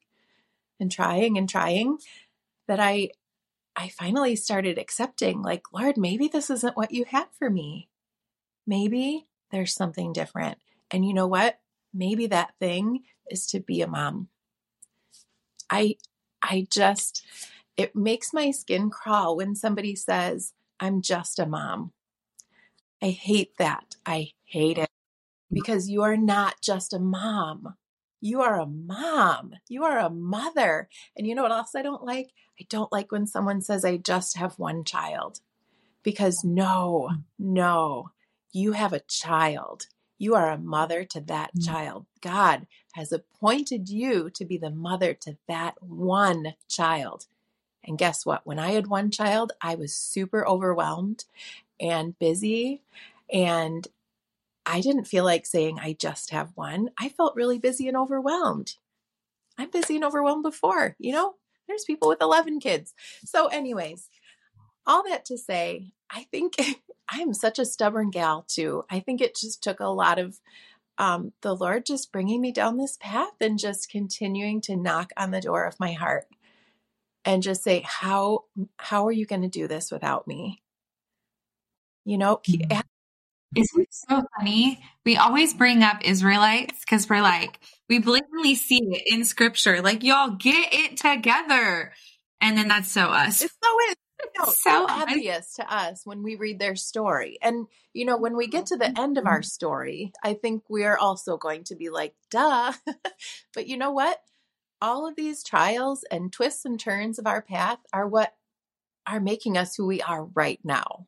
and 0.78 0.90
trying 0.90 1.38
and 1.38 1.48
trying 1.48 1.98
that 2.68 2.80
I 2.80 3.10
I 3.76 3.88
finally 3.88 4.36
started 4.36 4.78
accepting 4.78 5.42
like 5.42 5.72
Lord 5.72 5.96
maybe 5.96 6.28
this 6.28 6.50
isn't 6.50 6.76
what 6.76 6.90
you 6.90 7.04
had 7.06 7.26
for 7.38 7.48
me. 7.48 7.88
Maybe 8.66 9.26
there's 9.50 9.74
something 9.74 10.12
different. 10.12 10.58
And 10.90 11.06
you 11.06 11.14
know 11.14 11.26
what? 11.26 11.58
Maybe 11.92 12.26
that 12.28 12.54
thing 12.58 13.00
is 13.30 13.46
to 13.48 13.60
be 13.60 13.82
a 13.82 13.86
mom. 13.86 14.28
I 15.68 15.96
I 16.42 16.66
just 16.70 17.24
it 17.76 17.94
makes 17.96 18.32
my 18.32 18.50
skin 18.50 18.90
crawl 18.90 19.36
when 19.36 19.54
somebody 19.54 19.94
says 19.94 20.52
I'm 20.78 21.02
just 21.02 21.38
a 21.38 21.46
mom. 21.46 21.92
I 23.02 23.10
hate 23.10 23.56
that. 23.58 23.96
I 24.04 24.32
hate 24.44 24.78
it 24.78 24.88
because 25.52 25.88
you 25.88 26.02
are 26.02 26.16
not 26.16 26.60
just 26.62 26.92
a 26.92 26.98
mom. 26.98 27.74
You 28.20 28.42
are 28.42 28.60
a 28.60 28.66
mom. 28.66 29.54
You 29.68 29.84
are 29.84 29.98
a 29.98 30.10
mother. 30.10 30.88
And 31.16 31.26
you 31.26 31.34
know 31.34 31.42
what 31.42 31.52
else 31.52 31.74
I 31.74 31.82
don't 31.82 32.04
like? 32.04 32.30
I 32.60 32.66
don't 32.68 32.92
like 32.92 33.10
when 33.10 33.26
someone 33.26 33.62
says, 33.62 33.84
I 33.84 33.96
just 33.96 34.36
have 34.36 34.58
one 34.58 34.84
child. 34.84 35.40
Because 36.02 36.44
no, 36.44 37.10
mm. 37.12 37.22
no, 37.38 38.10
you 38.52 38.72
have 38.72 38.92
a 38.92 39.00
child. 39.00 39.86
You 40.20 40.34
are 40.34 40.50
a 40.50 40.58
mother 40.58 41.04
to 41.06 41.20
that 41.22 41.56
mm. 41.56 41.66
child. 41.66 42.04
God 42.20 42.66
has 42.92 43.10
appointed 43.10 43.88
you 43.88 44.28
to 44.30 44.44
be 44.44 44.58
the 44.58 44.70
mother 44.70 45.14
to 45.14 45.38
that 45.48 45.82
one 45.82 46.54
child. 46.68 47.24
And 47.82 47.96
guess 47.96 48.26
what? 48.26 48.46
When 48.46 48.58
I 48.58 48.72
had 48.72 48.86
one 48.86 49.10
child, 49.10 49.52
I 49.62 49.76
was 49.76 49.94
super 49.94 50.46
overwhelmed 50.46 51.24
and 51.80 52.18
busy. 52.18 52.82
And 53.32 53.88
I 54.66 54.82
didn't 54.82 55.06
feel 55.06 55.24
like 55.24 55.46
saying, 55.46 55.78
I 55.80 55.94
just 55.94 56.30
have 56.32 56.50
one. 56.54 56.90
I 56.98 57.08
felt 57.08 57.34
really 57.34 57.58
busy 57.58 57.88
and 57.88 57.96
overwhelmed. 57.96 58.74
I'm 59.56 59.70
busy 59.70 59.96
and 59.96 60.04
overwhelmed 60.04 60.42
before, 60.42 60.96
you 60.98 61.12
know? 61.12 61.36
There's 61.66 61.84
people 61.84 62.08
with 62.08 62.20
11 62.20 62.60
kids. 62.60 62.92
So, 63.24 63.46
anyways, 63.46 64.10
all 64.86 65.02
that 65.08 65.24
to 65.26 65.38
say, 65.38 65.92
I 66.10 66.24
think 66.24 66.56
I'm 67.10 67.34
such 67.34 67.58
a 67.58 67.64
stubborn 67.64 68.10
gal 68.10 68.44
too. 68.48 68.84
I 68.90 69.00
think 69.00 69.20
it 69.20 69.36
just 69.36 69.62
took 69.62 69.80
a 69.80 69.88
lot 69.88 70.18
of 70.18 70.38
um, 70.98 71.32
the 71.42 71.54
Lord 71.54 71.86
just 71.86 72.12
bringing 72.12 72.40
me 72.40 72.52
down 72.52 72.76
this 72.76 72.98
path 73.00 73.32
and 73.40 73.58
just 73.58 73.90
continuing 73.90 74.60
to 74.62 74.76
knock 74.76 75.12
on 75.16 75.30
the 75.30 75.40
door 75.40 75.64
of 75.64 75.80
my 75.80 75.92
heart 75.92 76.26
and 77.24 77.42
just 77.42 77.62
say, 77.62 77.80
how 77.86 78.44
how 78.78 79.06
are 79.06 79.12
you 79.12 79.26
going 79.26 79.42
to 79.42 79.48
do 79.48 79.66
this 79.66 79.90
without 79.90 80.26
me? 80.28 80.62
You 82.04 82.18
know, 82.18 82.40
mm-hmm. 82.48 82.80
Isn't 83.56 83.82
it 83.82 83.88
so 83.90 84.22
funny? 84.38 84.80
We 85.04 85.16
always 85.16 85.54
bring 85.54 85.82
up 85.82 86.02
Israelites 86.04 86.80
because 86.80 87.08
we're 87.08 87.20
like, 87.20 87.58
we 87.88 87.98
blatantly 87.98 88.54
see 88.54 88.80
it 88.80 89.02
in 89.06 89.24
scripture. 89.24 89.82
Like, 89.82 90.04
y'all 90.04 90.30
get 90.30 90.72
it 90.72 90.96
together. 90.96 91.92
And 92.40 92.56
then 92.56 92.68
that's 92.68 92.90
so 92.90 93.06
us. 93.06 93.42
It's 93.42 93.56
so 93.62 93.90
is. 93.90 93.96
So, 94.52 94.86
obvious 94.88 95.54
to 95.56 95.74
us 95.74 96.02
when 96.04 96.22
we 96.22 96.36
read 96.36 96.58
their 96.58 96.76
story. 96.76 97.38
And, 97.42 97.66
you 97.92 98.04
know, 98.04 98.16
when 98.16 98.36
we 98.36 98.46
get 98.46 98.66
to 98.66 98.76
the 98.76 98.98
end 98.98 99.18
of 99.18 99.26
our 99.26 99.42
story, 99.42 100.12
I 100.22 100.34
think 100.34 100.64
we're 100.68 100.96
also 100.96 101.36
going 101.36 101.64
to 101.64 101.76
be 101.76 101.90
like, 101.90 102.14
duh. 102.30 102.72
but 103.54 103.66
you 103.66 103.76
know 103.76 103.90
what? 103.90 104.20
All 104.80 105.06
of 105.06 105.16
these 105.16 105.44
trials 105.44 106.04
and 106.10 106.32
twists 106.32 106.64
and 106.64 106.80
turns 106.80 107.18
of 107.18 107.26
our 107.26 107.42
path 107.42 107.78
are 107.92 108.08
what 108.08 108.34
are 109.06 109.20
making 109.20 109.56
us 109.56 109.76
who 109.76 109.86
we 109.86 110.00
are 110.00 110.24
right 110.24 110.60
now. 110.64 111.06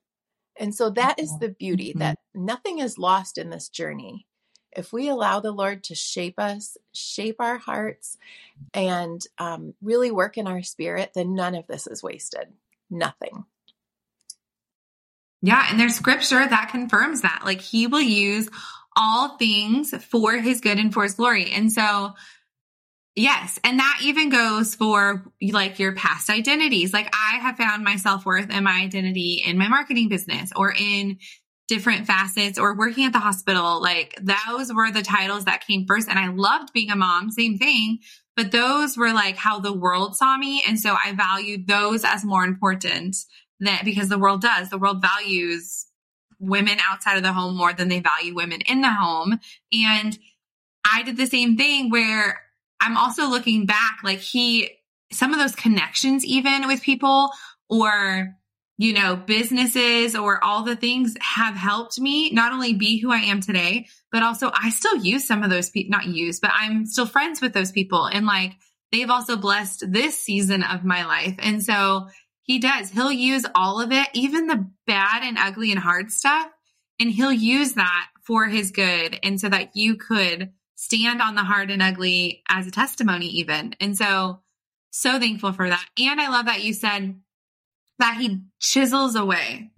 And 0.58 0.74
so 0.74 0.90
that 0.90 1.18
is 1.18 1.38
the 1.38 1.48
beauty 1.48 1.90
mm-hmm. 1.90 2.00
that 2.00 2.18
nothing 2.34 2.78
is 2.78 2.98
lost 2.98 3.38
in 3.38 3.50
this 3.50 3.68
journey. 3.68 4.26
If 4.74 4.92
we 4.92 5.08
allow 5.08 5.40
the 5.40 5.52
Lord 5.52 5.84
to 5.84 5.94
shape 5.94 6.38
us, 6.38 6.76
shape 6.94 7.36
our 7.40 7.58
hearts, 7.58 8.16
and 8.72 9.20
um, 9.38 9.74
really 9.82 10.10
work 10.10 10.38
in 10.38 10.46
our 10.46 10.62
spirit, 10.62 11.12
then 11.14 11.34
none 11.34 11.54
of 11.54 11.66
this 11.66 11.86
is 11.86 12.02
wasted. 12.02 12.48
Nothing. 12.92 13.44
Yeah. 15.40 15.66
And 15.70 15.80
there's 15.80 15.96
scripture 15.96 16.46
that 16.46 16.68
confirms 16.70 17.22
that. 17.22 17.42
Like 17.44 17.60
he 17.60 17.86
will 17.86 18.00
use 18.00 18.48
all 18.94 19.36
things 19.38 19.92
for 20.04 20.34
his 20.34 20.60
good 20.60 20.78
and 20.78 20.92
for 20.92 21.02
his 21.02 21.14
glory. 21.14 21.50
And 21.50 21.72
so 21.72 22.12
Yes. 23.14 23.60
And 23.62 23.78
that 23.78 24.00
even 24.02 24.30
goes 24.30 24.74
for 24.74 25.22
like 25.42 25.78
your 25.78 25.94
past 25.94 26.30
identities. 26.30 26.94
Like 26.94 27.12
I 27.12 27.38
have 27.40 27.58
found 27.58 27.84
my 27.84 27.96
self 27.96 28.24
worth 28.24 28.46
and 28.48 28.64
my 28.64 28.80
identity 28.80 29.42
in 29.46 29.58
my 29.58 29.68
marketing 29.68 30.08
business 30.08 30.50
or 30.56 30.72
in 30.72 31.18
different 31.72 32.06
facets 32.06 32.58
or 32.58 32.76
working 32.76 33.06
at 33.06 33.14
the 33.14 33.18
hospital. 33.18 33.80
Like 33.80 34.20
those 34.20 34.70
were 34.70 34.90
the 34.90 35.00
titles 35.00 35.46
that 35.46 35.66
came 35.66 35.86
first. 35.86 36.06
And 36.06 36.18
I 36.18 36.28
loved 36.28 36.70
being 36.74 36.90
a 36.90 36.96
mom, 36.96 37.30
same 37.30 37.56
thing. 37.56 38.00
But 38.36 38.52
those 38.52 38.98
were 38.98 39.14
like 39.14 39.36
how 39.36 39.58
the 39.58 39.72
world 39.72 40.14
saw 40.14 40.36
me. 40.36 40.62
And 40.68 40.78
so 40.78 40.94
I 41.02 41.12
valued 41.12 41.66
those 41.66 42.04
as 42.04 42.26
more 42.26 42.44
important 42.44 43.16
that 43.60 43.86
because 43.86 44.10
the 44.10 44.18
world 44.18 44.42
does, 44.42 44.68
the 44.68 44.76
world 44.76 45.00
values 45.00 45.86
women 46.38 46.76
outside 46.90 47.16
of 47.16 47.22
the 47.22 47.32
home 47.32 47.56
more 47.56 47.72
than 47.72 47.88
they 47.88 48.00
value 48.00 48.34
women 48.34 48.60
in 48.62 48.82
the 48.82 48.92
home. 48.92 49.38
And 49.72 50.18
I 50.84 51.02
did 51.04 51.16
the 51.16 51.26
same 51.26 51.56
thing 51.56 51.88
where 51.88 52.38
I'm 52.82 52.98
also 52.98 53.28
looking 53.28 53.64
back, 53.64 54.00
like 54.04 54.18
he, 54.18 54.68
some 55.10 55.32
of 55.32 55.38
those 55.38 55.54
connections, 55.54 56.22
even 56.22 56.66
with 56.66 56.82
people 56.82 57.30
or, 57.70 58.34
you 58.82 58.92
know, 58.94 59.14
businesses 59.14 60.16
or 60.16 60.42
all 60.42 60.64
the 60.64 60.74
things 60.74 61.14
have 61.20 61.54
helped 61.54 62.00
me 62.00 62.32
not 62.32 62.50
only 62.50 62.74
be 62.74 62.98
who 62.98 63.12
I 63.12 63.18
am 63.18 63.40
today, 63.40 63.86
but 64.10 64.24
also 64.24 64.50
I 64.52 64.70
still 64.70 64.96
use 64.96 65.24
some 65.24 65.44
of 65.44 65.50
those 65.50 65.70
people, 65.70 65.92
not 65.92 66.06
use, 66.06 66.40
but 66.40 66.50
I'm 66.52 66.84
still 66.86 67.06
friends 67.06 67.40
with 67.40 67.52
those 67.52 67.70
people. 67.70 68.06
And 68.06 68.26
like, 68.26 68.54
they've 68.90 69.08
also 69.08 69.36
blessed 69.36 69.84
this 69.92 70.18
season 70.18 70.64
of 70.64 70.84
my 70.84 71.06
life. 71.06 71.36
And 71.38 71.62
so 71.62 72.08
he 72.42 72.58
does, 72.58 72.90
he'll 72.90 73.12
use 73.12 73.46
all 73.54 73.80
of 73.80 73.92
it, 73.92 74.08
even 74.14 74.48
the 74.48 74.68
bad 74.84 75.22
and 75.22 75.38
ugly 75.38 75.70
and 75.70 75.78
hard 75.78 76.10
stuff. 76.10 76.48
And 76.98 77.08
he'll 77.08 77.30
use 77.30 77.74
that 77.74 78.08
for 78.26 78.48
his 78.48 78.72
good. 78.72 79.16
And 79.22 79.40
so 79.40 79.48
that 79.48 79.76
you 79.76 79.94
could 79.94 80.50
stand 80.74 81.22
on 81.22 81.36
the 81.36 81.44
hard 81.44 81.70
and 81.70 81.82
ugly 81.82 82.42
as 82.48 82.66
a 82.66 82.72
testimony, 82.72 83.26
even. 83.26 83.76
And 83.78 83.96
so, 83.96 84.40
so 84.90 85.20
thankful 85.20 85.52
for 85.52 85.68
that. 85.68 85.86
And 86.00 86.20
I 86.20 86.30
love 86.30 86.46
that 86.46 86.64
you 86.64 86.72
said 86.72 87.14
that 87.98 88.18
he 88.18 88.40
chisels 88.60 89.14
away 89.14 89.70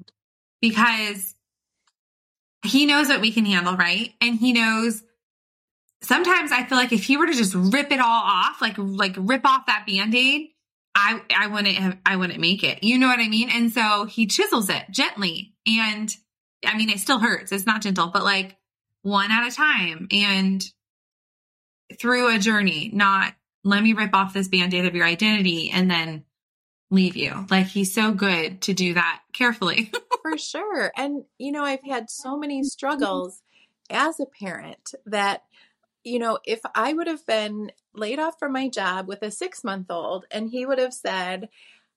because 0.61 1.35
he 2.65 2.87
knows 2.87 3.09
what 3.09 3.21
we 3.21 3.33
can 3.33 3.45
handle, 3.45 3.77
right? 3.77 4.13
And 4.21 4.39
he 4.39 4.53
knows 4.53 5.03
sometimes 6.03 6.53
I 6.53 6.65
feel 6.65 6.79
like 6.79 6.93
if 6.93 7.05
he 7.05 7.17
were 7.17 7.27
to 7.27 7.35
just 7.35 7.55
rip 7.55 7.91
it 7.91 8.01
all 8.01 8.23
off, 8.25 8.61
like 8.61 8.77
like 8.79 9.15
rip 9.19 9.45
off 9.45 9.67
that 9.67 9.85
band-aid, 9.87 10.49
I 10.95 11.21
I 11.35 11.47
wouldn't 11.49 11.77
have 11.77 11.99
I 12.07 12.17
wouldn't 12.17 12.41
make 12.41 12.63
it. 12.63 12.83
You 12.85 12.99
know 12.99 13.09
what 13.09 13.21
I 13.21 13.29
mean? 13.29 13.51
And 13.51 13.73
so 13.73 14.05
he 14.05 14.27
chisels 14.27 14.69
it 14.69 14.85
gently. 14.91 15.55
And 15.67 16.11
I 16.65 16.77
mean 16.77 16.91
it 16.91 17.01
still 17.01 17.19
hurts. 17.19 17.53
It's 17.53 17.67
not 17.67 17.83
gentle, 17.83 18.09
but 18.09 18.25
like 18.25 18.57
one 19.03 19.31
at 19.31 19.47
a 19.47 19.55
time. 19.55 20.09
And 20.11 20.65
through 21.99 22.35
a 22.35 22.39
journey, 22.39 22.91
not 22.93 23.35
let 23.65 23.83
me 23.83 23.93
rip 23.93 24.15
off 24.15 24.35
this 24.35 24.49
band 24.49 24.75
aid 24.75 24.87
of 24.87 24.95
your 24.95 25.07
identity 25.07 25.71
and 25.71 25.91
then 25.91 26.25
leave 26.95 27.17
you. 27.17 27.47
Like 27.51 27.67
he's 27.67 27.93
so 27.93 28.13
good 28.13 28.63
to 28.63 28.75
do 28.75 28.95
that 28.95 29.23
carefully. 29.33 29.93
For 30.23 30.39
sure. 30.39 30.93
And, 30.97 31.25
you 31.39 31.53
know, 31.53 31.65
I've 31.65 31.85
had 31.85 32.11
so 32.11 32.37
many 32.37 32.63
struggles 32.65 33.43
as 33.91 34.21
a 34.21 34.27
parent 34.27 34.95
that, 35.07 35.45
you 36.03 36.19
know, 36.19 36.39
if 36.45 36.61
I 36.75 36.93
would 36.93 37.07
have 37.07 37.27
been 37.27 37.73
laid 37.95 38.19
off 38.19 38.39
from 38.39 38.53
my 38.53 38.69
job 38.69 39.09
with 39.09 39.23
a 39.23 39.31
six 39.31 39.63
month 39.65 39.91
old 39.91 40.27
and 40.31 40.51
he 40.51 40.67
would 40.67 40.79
have 40.79 40.95
said, 40.95 41.49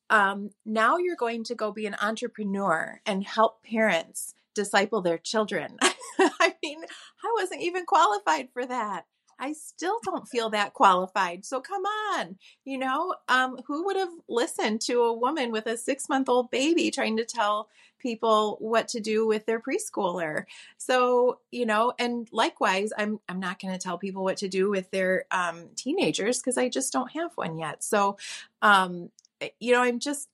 um, 0.10 0.51
now 0.66 0.98
you're 0.98 1.16
going 1.16 1.44
to 1.46 1.56
go 1.56 1.72
be 1.72 1.86
an 1.86 1.96
entrepreneur 2.01 3.01
and 3.06 3.25
help 3.25 3.63
parents 3.63 4.34
disciple 4.54 5.01
their 5.01 5.18
children. 5.18 5.77
I 6.20 6.56
mean, 6.63 6.80
I 7.24 7.36
wasn't 7.36 7.62
even 7.62 7.86
qualified 7.86 8.50
for 8.54 8.66
that. 8.66 9.06
I 9.39 9.53
still 9.53 10.00
don't 10.03 10.27
feel 10.27 10.50
that 10.50 10.74
qualified. 10.74 11.46
So 11.46 11.62
come 11.62 11.84
on, 11.86 12.38
you 12.65 12.77
know, 12.77 13.15
um, 13.27 13.60
who 13.67 13.86
would 13.86 13.96
have 13.96 14.12
listened 14.27 14.82
to 14.82 15.01
a 15.01 15.13
woman 15.13 15.51
with 15.51 15.67
a 15.67 15.77
six 15.77 16.10
month 16.10 16.27
old 16.29 16.50
baby 16.50 16.89
trying 16.91 17.17
to 17.17 17.25
tell 17.25 17.70
people 18.00 18.58
what 18.60 18.88
to 18.89 19.00
do 19.00 19.27
with 19.27 19.46
their 19.46 19.60
preschooler? 19.60 20.46
So, 20.77 21.39
you 21.51 21.65
know, 21.65 21.94
and 22.00 22.27
likewise, 22.32 22.91
I'm 22.98 23.20
I'm 23.29 23.39
not 23.39 23.60
going 23.60 23.74
to 23.74 23.79
tell 23.79 23.98
people 23.98 24.24
what 24.24 24.38
to 24.38 24.48
do 24.48 24.70
with 24.70 24.89
their 24.91 25.25
um, 25.32 25.70
teenagers 25.75 26.39
because 26.39 26.58
I 26.58 26.70
just 26.70 26.91
don't 26.91 27.12
have 27.12 27.32
one 27.36 27.58
yet. 27.58 27.84
So, 27.84 28.17
um, 28.62 29.10
eh, 29.41 29.50
you 29.60 29.74
know, 29.74 29.82
I'm 29.82 30.00
just 30.00 30.29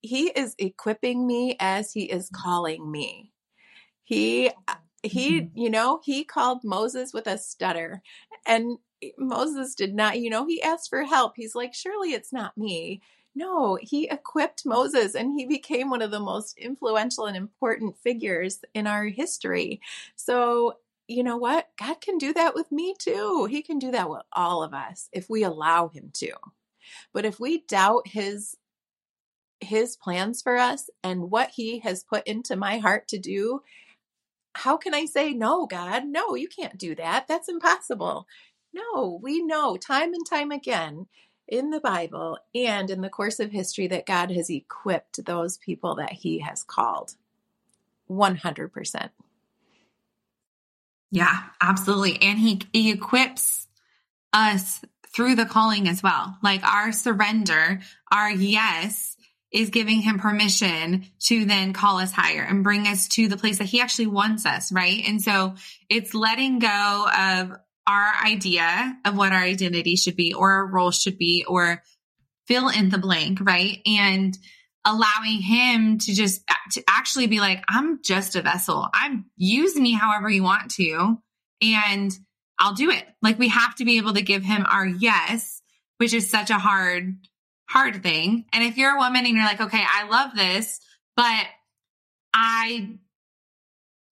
he 0.00 0.28
is 0.28 0.54
equipping 0.58 1.26
me 1.26 1.56
as 1.60 1.92
he 1.92 2.04
is 2.04 2.30
calling 2.32 2.90
me. 2.90 3.32
He 4.04 4.50
he, 5.02 5.40
mm-hmm. 5.40 5.58
you 5.58 5.70
know, 5.70 6.00
he 6.04 6.24
called 6.24 6.64
Moses 6.64 7.12
with 7.12 7.26
a 7.26 7.38
stutter. 7.38 8.02
And 8.46 8.78
Moses 9.16 9.74
did 9.74 9.94
not, 9.94 10.18
you 10.18 10.30
know, 10.30 10.46
he 10.46 10.62
asked 10.62 10.90
for 10.90 11.04
help. 11.04 11.34
He's 11.36 11.54
like, 11.54 11.74
surely 11.74 12.12
it's 12.12 12.32
not 12.32 12.56
me. 12.58 13.00
No, 13.34 13.78
he 13.80 14.08
equipped 14.08 14.66
Moses 14.66 15.14
and 15.14 15.38
he 15.38 15.46
became 15.46 15.90
one 15.90 16.02
of 16.02 16.10
the 16.10 16.18
most 16.18 16.58
influential 16.58 17.26
and 17.26 17.36
important 17.36 17.96
figures 17.96 18.60
in 18.74 18.86
our 18.86 19.04
history. 19.04 19.80
So, 20.16 20.78
you 21.06 21.22
know 21.22 21.36
what? 21.36 21.68
God 21.78 22.00
can 22.00 22.18
do 22.18 22.34
that 22.34 22.54
with 22.54 22.72
me 22.72 22.94
too. 22.98 23.46
He 23.48 23.62
can 23.62 23.78
do 23.78 23.92
that 23.92 24.10
with 24.10 24.22
all 24.32 24.62
of 24.62 24.74
us 24.74 25.08
if 25.12 25.30
we 25.30 25.44
allow 25.44 25.88
him 25.88 26.10
to. 26.14 26.32
But 27.12 27.24
if 27.24 27.38
we 27.38 27.64
doubt 27.68 28.08
his 28.08 28.56
his 29.60 29.96
plans 29.96 30.40
for 30.40 30.56
us 30.56 30.88
and 31.02 31.30
what 31.30 31.50
he 31.50 31.80
has 31.80 32.04
put 32.04 32.26
into 32.26 32.54
my 32.54 32.78
heart 32.78 33.08
to 33.08 33.18
do, 33.18 33.60
how 34.58 34.76
can 34.76 34.92
I 34.92 35.04
say 35.04 35.32
no, 35.32 35.66
God? 35.66 36.04
No, 36.04 36.34
you 36.34 36.48
can't 36.48 36.76
do 36.76 36.94
that. 36.96 37.28
That's 37.28 37.48
impossible. 37.48 38.26
No, 38.72 39.18
we 39.22 39.42
know 39.42 39.76
time 39.76 40.12
and 40.12 40.26
time 40.26 40.50
again 40.50 41.06
in 41.46 41.70
the 41.70 41.80
Bible 41.80 42.38
and 42.54 42.90
in 42.90 43.00
the 43.00 43.08
course 43.08 43.40
of 43.40 43.50
history 43.50 43.86
that 43.86 44.04
God 44.04 44.30
has 44.32 44.50
equipped 44.50 45.24
those 45.24 45.58
people 45.58 45.94
that 45.94 46.12
he 46.12 46.40
has 46.40 46.64
called. 46.64 47.14
100%. 48.10 49.10
Yeah, 51.10 51.42
absolutely. 51.60 52.20
And 52.20 52.38
he, 52.38 52.60
he 52.72 52.90
equips 52.90 53.66
us 54.32 54.82
through 55.14 55.36
the 55.36 55.46
calling 55.46 55.88
as 55.88 56.02
well. 56.02 56.36
Like 56.42 56.62
our 56.64 56.92
surrender, 56.92 57.80
our 58.10 58.30
yes 58.30 59.16
is 59.52 59.70
giving 59.70 60.00
him 60.00 60.18
permission 60.18 61.06
to 61.20 61.44
then 61.44 61.72
call 61.72 61.98
us 61.98 62.12
higher 62.12 62.42
and 62.42 62.64
bring 62.64 62.86
us 62.86 63.08
to 63.08 63.28
the 63.28 63.36
place 63.36 63.58
that 63.58 63.64
he 63.64 63.80
actually 63.80 64.06
wants 64.06 64.44
us, 64.44 64.70
right? 64.70 65.02
And 65.06 65.22
so 65.22 65.54
it's 65.88 66.14
letting 66.14 66.58
go 66.58 67.06
of 67.06 67.52
our 67.86 68.12
idea 68.24 68.98
of 69.06 69.16
what 69.16 69.32
our 69.32 69.42
identity 69.42 69.96
should 69.96 70.16
be 70.16 70.34
or 70.34 70.52
our 70.52 70.66
role 70.66 70.90
should 70.90 71.16
be 71.16 71.44
or 71.48 71.82
fill 72.46 72.68
in 72.68 72.90
the 72.90 72.98
blank, 72.98 73.38
right? 73.40 73.78
And 73.86 74.36
allowing 74.84 75.40
him 75.40 75.98
to 75.98 76.14
just 76.14 76.42
to 76.72 76.82
actually 76.88 77.26
be 77.26 77.40
like, 77.40 77.62
I'm 77.68 78.00
just 78.02 78.36
a 78.36 78.42
vessel. 78.42 78.88
I'm 78.92 79.26
use 79.36 79.76
me 79.76 79.92
however 79.92 80.28
you 80.28 80.42
want 80.42 80.72
to. 80.74 81.18
And 81.62 82.12
I'll 82.58 82.74
do 82.74 82.90
it. 82.90 83.04
Like 83.22 83.38
we 83.38 83.48
have 83.48 83.74
to 83.76 83.84
be 83.84 83.98
able 83.98 84.14
to 84.14 84.22
give 84.22 84.42
him 84.42 84.66
our 84.68 84.86
yes, 84.86 85.62
which 85.96 86.12
is 86.12 86.30
such 86.30 86.50
a 86.50 86.58
hard 86.58 87.16
hard 87.68 88.02
thing. 88.02 88.46
And 88.52 88.64
if 88.64 88.76
you're 88.76 88.96
a 88.96 88.98
woman 88.98 89.26
and 89.26 89.34
you're 89.34 89.44
like, 89.44 89.60
okay, 89.60 89.84
I 89.86 90.08
love 90.08 90.30
this, 90.34 90.80
but 91.16 91.46
I 92.34 92.98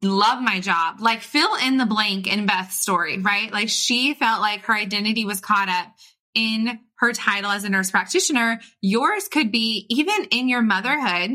love 0.02 0.42
my 0.42 0.60
job, 0.60 1.00
like 1.00 1.22
fill 1.22 1.54
in 1.56 1.78
the 1.78 1.86
blank 1.86 2.26
in 2.26 2.46
Beth's 2.46 2.80
story, 2.80 3.18
right? 3.18 3.50
Like 3.52 3.68
she 3.68 4.14
felt 4.14 4.40
like 4.40 4.64
her 4.64 4.74
identity 4.74 5.24
was 5.24 5.40
caught 5.40 5.68
up 5.68 5.88
in 6.34 6.78
her 6.98 7.12
title 7.12 7.50
as 7.50 7.64
a 7.64 7.68
nurse 7.68 7.90
practitioner. 7.90 8.60
Yours 8.80 9.28
could 9.28 9.50
be 9.50 9.86
even 9.88 10.26
in 10.30 10.48
your 10.48 10.62
motherhood 10.62 11.30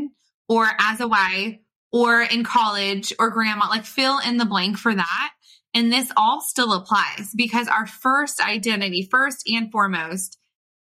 or 0.48 0.68
as 0.78 1.00
a 1.00 1.08
wife 1.08 1.56
or 1.92 2.22
in 2.22 2.44
college 2.44 3.12
or 3.18 3.30
grandma, 3.30 3.68
like 3.68 3.84
fill 3.84 4.18
in 4.20 4.36
the 4.38 4.46
blank 4.46 4.78
for 4.78 4.94
that. 4.94 5.30
And 5.74 5.92
this 5.92 6.12
all 6.16 6.40
still 6.40 6.72
applies 6.72 7.32
because 7.34 7.66
our 7.66 7.86
first 7.86 8.40
identity, 8.40 9.08
first 9.10 9.48
and 9.48 9.70
foremost, 9.72 10.38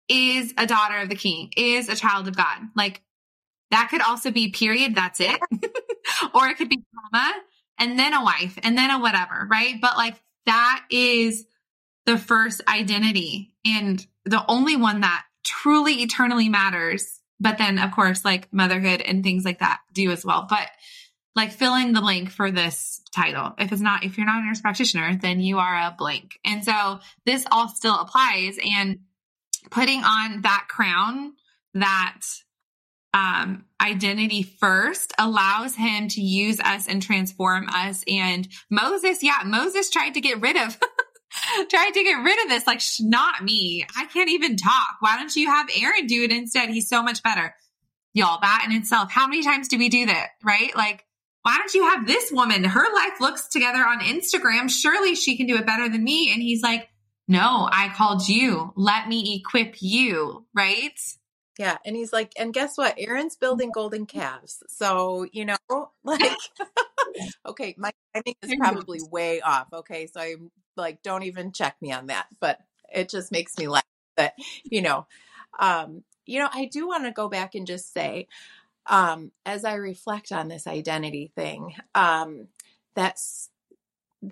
is 0.09 0.55
a 0.59 0.67
daughter 0.67 0.99
of 0.99 1.09
the 1.09 1.15
king, 1.15 1.51
is 1.57 1.89
a 1.89 1.97
child 1.97 2.29
of 2.29 2.37
God. 2.37 2.59
Like 2.77 3.03
that 3.71 3.89
could 3.91 4.03
also 4.03 4.31
be 4.31 4.51
period, 4.51 4.95
that's 4.95 5.21
it. 5.21 5.41
or 6.35 6.49
it 6.49 6.57
could 6.57 6.69
be 6.69 6.85
mama 6.93 7.33
and 7.79 7.99
then 7.99 8.15
a 8.15 8.23
wife 8.23 8.59
and 8.63 8.77
then 8.77 8.91
a 8.91 9.01
whatever, 9.01 9.47
right? 9.51 9.81
But 9.81 9.97
like 9.97 10.21
that 10.47 10.85
is 10.91 11.47
the 12.07 12.19
first 12.19 12.61
identity 12.69 13.55
and 13.65 14.05
the 14.25 14.45
only 14.49 14.77
one 14.77 15.01
that 15.01 15.25
truly 15.45 16.03
eternally 16.03 16.49
matters. 16.49 17.21
But 17.41 17.59
then 17.59 17.79
of 17.79 17.93
course, 17.93 18.25
like 18.25 18.53
motherhood 18.53 19.01
and 19.01 19.23
things 19.23 19.45
like 19.45 19.61
that 19.61 19.81
do 19.93 20.11
as 20.11 20.25
well. 20.25 20.47
But 20.49 20.69
like 21.35 21.51
fill 21.51 21.75
in 21.75 21.93
the 21.93 22.01
blank 22.01 22.31
for 22.31 22.51
this 22.51 23.03
title. 23.13 23.55
If 23.59 23.73
it's 23.73 23.81
not, 23.81 24.05
if 24.05 24.17
you're 24.17 24.27
not 24.27 24.43
a 24.43 24.47
nurse 24.47 24.61
practitioner, 24.61 25.17
then 25.17 25.41
you 25.41 25.59
are 25.59 25.75
a 25.75 25.95
blank. 25.97 26.39
And 26.45 26.65
so 26.65 27.01
this 27.27 27.45
all 27.51 27.69
still 27.69 27.99
applies. 27.99 28.57
And 28.77 29.01
putting 29.71 30.03
on 30.03 30.43
that 30.43 30.67
crown, 30.69 31.33
that 31.75 32.21
um, 33.15 33.65
identity 33.81 34.43
first 34.43 35.13
allows 35.19 35.77
him 35.77 36.09
to 36.09 36.21
use 36.21 36.61
us 36.61 36.89
and 36.89 37.01
transform 37.01 37.69
us. 37.69 38.03
And 38.09 38.49
Moses, 38.71 39.23
yeah, 39.23 39.39
Moses 39.45 39.89
tried 39.89 40.15
to 40.15 40.21
get 40.21 40.41
rid 40.41 40.57
of, 40.57 40.77
tried 41.69 41.91
to 41.95 42.03
get 42.03 42.15
rid 42.15 42.43
of 42.43 42.49
this. 42.49 42.67
Like, 42.67 42.83
not 43.01 43.43
me. 43.43 43.87
I 43.97 44.07
can't 44.07 44.31
even 44.31 44.57
talk. 44.57 44.97
Why 45.01 45.17
don't 45.17 45.35
you 45.37 45.49
have 45.49 45.71
Aaron 45.81 46.07
do 46.07 46.25
it 46.25 46.33
instead? 46.33 46.71
He's 46.71 46.89
so 46.89 47.03
much 47.03 47.23
better. 47.23 47.55
Y'all, 48.15 48.41
that 48.41 48.67
in 48.69 48.77
itself, 48.77 49.11
how 49.11 49.27
many 49.27 49.43
times 49.43 49.69
do 49.69 49.79
we 49.79 49.89
do 49.89 50.07
that? 50.07 50.31
Right? 50.43 50.75
Like, 50.77 51.05
why 51.43 51.59
don't 51.59 51.75
you 51.75 51.89
have 51.89 52.07
this 52.07 52.33
woman? 52.33 52.65
Her 52.65 52.87
life 52.95 53.21
looks 53.21 53.49
together 53.49 53.81
on 53.87 54.01
Instagram. 54.01 54.71
Surely 54.71 55.15
she 55.15 55.37
can 55.37 55.47
do 55.47 55.57
it 55.57 55.67
better 55.67 55.89
than 55.89 56.03
me. 56.03 56.33
And 56.33 56.41
he's 56.41 56.63
like, 56.63 56.89
no, 57.27 57.69
I 57.71 57.93
called 57.95 58.29
you. 58.29 58.73
Let 58.77 59.09
me 59.09 59.37
equip 59.37 59.77
you, 59.81 60.45
right? 60.55 60.99
Yeah. 61.59 61.79
And 61.87 61.95
he's 61.97 62.13
like, 62.13 62.33
and 62.39 62.53
guess 62.53 62.77
what? 62.77 62.95
Aaron's 62.99 63.37
building 63.37 63.71
golden 63.73 64.07
calves. 64.07 64.63
So, 64.69 65.27
you 65.33 65.45
know, 65.45 65.57
like, 66.05 66.21
okay, 67.47 67.75
my 67.79 67.93
timing 68.15 68.35
is 68.43 68.55
probably 68.59 69.01
way 69.11 69.41
off. 69.41 69.69
Okay. 69.73 70.07
So 70.07 70.21
I'm 70.21 70.51
like, 70.77 71.03
don't 71.03 71.23
even 71.23 71.53
check 71.53 71.77
me 71.81 71.93
on 71.93 72.09
that. 72.09 72.27
But 72.41 72.59
it 72.93 73.09
just 73.09 73.33
makes 73.33 73.57
me 73.57 73.69
laugh 73.69 73.85
that, 74.17 74.35
you 74.65 74.83
know, 74.83 75.07
um, 75.59 76.03
you 76.27 76.39
know, 76.41 76.49
I 76.53 76.67
do 76.67 76.87
want 76.87 77.05
to 77.05 77.13
go 77.13 77.29
back 77.29 77.55
and 77.55 77.67
just 77.67 77.93
say, 77.93 78.29
um, 78.87 79.31
as 79.47 79.65
I 79.65 79.75
reflect 79.75 80.33
on 80.33 80.49
this 80.49 80.67
identity 80.67 81.33
thing, 81.35 81.75
um, 81.95 82.49
that's 82.95 83.51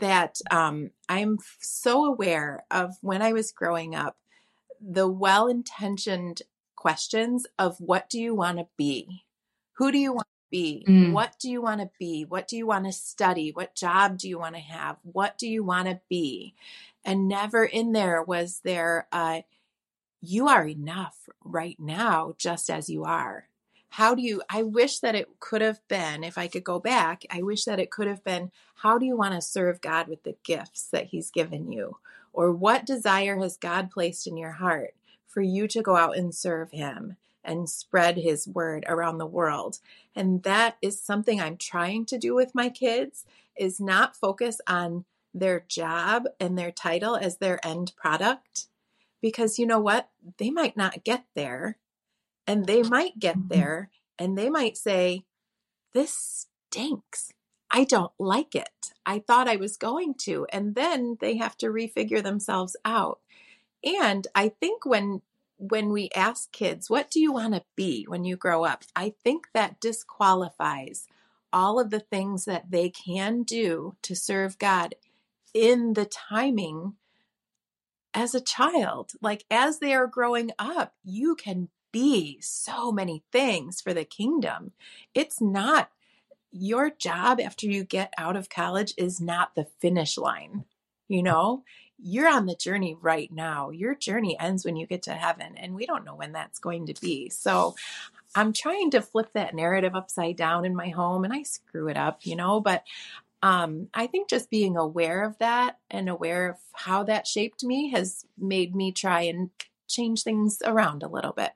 that 0.00 0.38
um, 0.50 0.90
I'm 1.09 1.38
so 1.61 2.07
aware 2.07 2.64
of 2.70 2.96
when 3.00 3.22
I 3.22 3.33
was 3.33 3.52
growing 3.52 3.94
up, 3.94 4.16
the 4.81 5.09
well 5.09 5.46
intentioned 5.46 6.42
questions 6.76 7.46
of 7.59 7.76
what 7.78 8.09
do 8.09 8.20
you 8.20 8.35
want 8.35 8.59
to 8.59 8.66
be? 8.76 9.24
Who 9.74 9.92
do 9.92 9.98
you 9.98 10.12
want 10.12 10.26
to 10.26 10.50
be? 10.50 10.85
Mm. 10.88 11.12
What 11.12 11.35
do 11.40 11.50
you 11.50 11.62
want 11.62 11.81
to 11.81 11.90
be? 11.98 12.24
What 12.24 12.48
do 12.48 12.57
you 12.57 12.66
want 12.66 12.87
to 12.87 12.92
study? 12.92 13.52
What 13.52 13.74
job 13.74 14.18
do 14.18 14.28
you 14.28 14.38
want 14.38 14.55
to 14.55 14.61
have? 14.61 14.96
What 15.02 15.38
do 15.38 15.48
you 15.48 15.62
want 15.62 15.88
to 15.88 16.00
be? 16.09 16.55
And 17.05 17.28
never 17.28 17.64
in 17.64 17.92
there 17.92 18.22
was 18.22 18.61
there, 18.64 19.07
uh, 19.12 19.42
you 20.20 20.48
are 20.48 20.66
enough 20.66 21.16
right 21.44 21.76
now, 21.78 22.35
just 22.38 22.70
as 22.70 22.88
you 22.88 23.05
are 23.05 23.48
how 23.92 24.14
do 24.14 24.22
you 24.22 24.42
i 24.48 24.62
wish 24.62 24.98
that 24.98 25.14
it 25.14 25.28
could 25.40 25.61
have 25.62 25.81
been 25.88 26.24
if 26.24 26.37
i 26.37 26.46
could 26.46 26.64
go 26.64 26.78
back 26.78 27.22
i 27.31 27.42
wish 27.42 27.64
that 27.64 27.81
it 27.81 27.90
could 27.90 28.07
have 28.07 28.22
been 28.24 28.50
how 28.83 28.98
do 28.98 29.07
you 29.07 29.16
want 29.16 29.33
to 29.33 29.40
serve 29.40 29.81
god 29.81 30.09
with 30.09 30.24
the 30.24 30.35
gifts 30.42 30.88
that 30.90 31.07
he's 31.07 31.31
given 31.31 31.70
you? 31.70 31.98
Or 32.33 32.50
what 32.50 32.85
desire 32.85 33.38
has 33.38 33.57
god 33.57 33.92
placed 33.92 34.26
in 34.26 34.37
your 34.37 34.52
heart 34.52 34.94
for 35.24 35.40
you 35.40 35.68
to 35.68 35.83
go 35.83 35.94
out 35.94 36.16
and 36.16 36.35
serve 36.35 36.72
him 36.72 37.16
and 37.44 37.70
spread 37.70 38.16
his 38.16 38.48
word 38.48 38.85
around 38.88 39.18
the 39.18 39.26
world? 39.26 39.78
And 40.16 40.42
that 40.42 40.78
is 40.83 41.00
something 41.00 41.40
i'm 41.40 41.57
trying 41.57 42.07
to 42.07 42.18
do 42.18 42.35
with 42.35 42.57
my 42.57 42.70
kids 42.70 43.24
is 43.57 43.78
not 43.78 44.16
focus 44.16 44.61
on 44.66 45.05
their 45.33 45.64
job 45.68 46.24
and 46.40 46.59
their 46.59 46.72
title 46.72 47.14
as 47.14 47.37
their 47.37 47.64
end 47.64 47.92
product 47.96 48.66
because 49.20 49.61
you 49.61 49.66
know 49.66 49.78
what? 49.78 50.09
They 50.38 50.50
might 50.50 50.76
not 50.76 51.05
get 51.05 51.24
there 51.37 51.78
and 52.46 52.66
they 52.66 52.83
might 52.83 53.18
get 53.18 53.37
mm-hmm. 53.37 53.48
there 53.48 53.90
and 54.18 54.37
they 54.37 54.50
might 54.50 54.76
say, 54.76 55.24
This 55.92 56.46
stinks. 56.70 57.33
I 57.70 57.85
don't 57.85 58.12
like 58.18 58.55
it. 58.55 58.92
I 59.07 59.18
thought 59.18 59.48
I 59.48 59.57
was 59.57 59.76
going 59.76 60.14
to. 60.20 60.46
And 60.52 60.74
then 60.74 61.16
they 61.20 61.38
have 61.38 61.57
to 61.59 61.66
refigure 61.66 62.22
themselves 62.22 62.76
out. 62.85 63.20
And 63.83 64.26
I 64.35 64.48
think 64.48 64.85
when 64.85 65.22
when 65.59 65.92
we 65.92 66.11
ask 66.16 66.50
kids, 66.50 66.90
what 66.90 67.09
do 67.09 67.20
you 67.20 67.33
want 67.33 67.55
to 67.55 67.62
be 67.76 68.05
when 68.09 68.24
you 68.24 68.37
grow 68.37 68.64
up? 68.64 68.83
I 68.96 69.14
think 69.22 69.46
that 69.55 69.81
disqualifies 69.81 71.07
all 71.52 71.78
of 71.78 71.90
the 71.90 72.00
things 72.00 72.46
that 72.46 72.72
they 72.72 72.90
can 72.90 73.44
do 73.44 73.94
to 74.02 74.16
serve 74.16 74.59
God 74.59 74.96
in 75.55 75.92
the 75.92 76.05
timing 76.05 76.94
as 78.12 78.35
a 78.35 78.40
child. 78.40 79.12
Like 79.20 79.44
as 79.50 79.78
they 79.78 79.94
are 79.94 80.09
growing 80.09 80.50
up, 80.59 80.94
you 81.05 81.37
can 81.37 81.68
be 81.92 82.38
so 82.40 82.90
many 82.90 83.22
things 83.31 83.81
for 83.81 83.94
the 83.94 84.05
kingdom. 84.05 84.72
It's 85.14 85.40
not 85.40 85.90
your 86.50 86.90
job 86.90 87.40
after 87.40 87.66
you 87.66 87.85
get 87.85 88.12
out 88.18 88.37
of 88.37 88.50
college 88.50 88.92
is 88.96 89.20
not 89.20 89.55
the 89.55 89.66
finish 89.81 90.18
line. 90.18 90.64
You 91.09 91.22
know, 91.22 91.64
you're 91.98 92.28
on 92.28 92.46
the 92.46 92.55
journey 92.55 92.96
right 93.00 93.31
now. 93.33 93.70
Your 93.70 93.94
journey 93.94 94.38
ends 94.38 94.64
when 94.64 94.76
you 94.76 94.87
get 94.87 95.02
to 95.05 95.14
heaven, 95.14 95.57
and 95.57 95.74
we 95.74 95.87
don't 95.87 96.05
know 96.05 96.14
when 96.14 96.33
that's 96.33 96.59
going 96.59 96.87
to 96.87 97.00
be. 97.00 97.28
So 97.31 97.74
I'm 98.35 98.52
trying 98.52 98.90
to 98.92 99.02
flip 99.02 99.31
that 99.35 99.55
narrative 99.55 99.94
upside 99.94 100.37
down 100.37 100.64
in 100.64 100.74
my 100.74 100.88
home, 100.88 101.24
and 101.24 101.33
I 101.33 101.42
screw 101.42 101.88
it 101.88 101.96
up, 101.96 102.20
you 102.24 102.37
know, 102.37 102.61
but 102.61 102.85
um, 103.42 103.88
I 103.92 104.07
think 104.07 104.28
just 104.28 104.50
being 104.50 104.76
aware 104.76 105.24
of 105.24 105.37
that 105.38 105.78
and 105.90 106.09
aware 106.09 106.50
of 106.50 106.57
how 106.72 107.02
that 107.05 107.26
shaped 107.26 107.64
me 107.64 107.90
has 107.90 108.24
made 108.38 108.74
me 108.74 108.92
try 108.92 109.22
and 109.22 109.50
change 109.88 110.22
things 110.22 110.62
around 110.64 111.02
a 111.02 111.09
little 111.09 111.33
bit. 111.33 111.52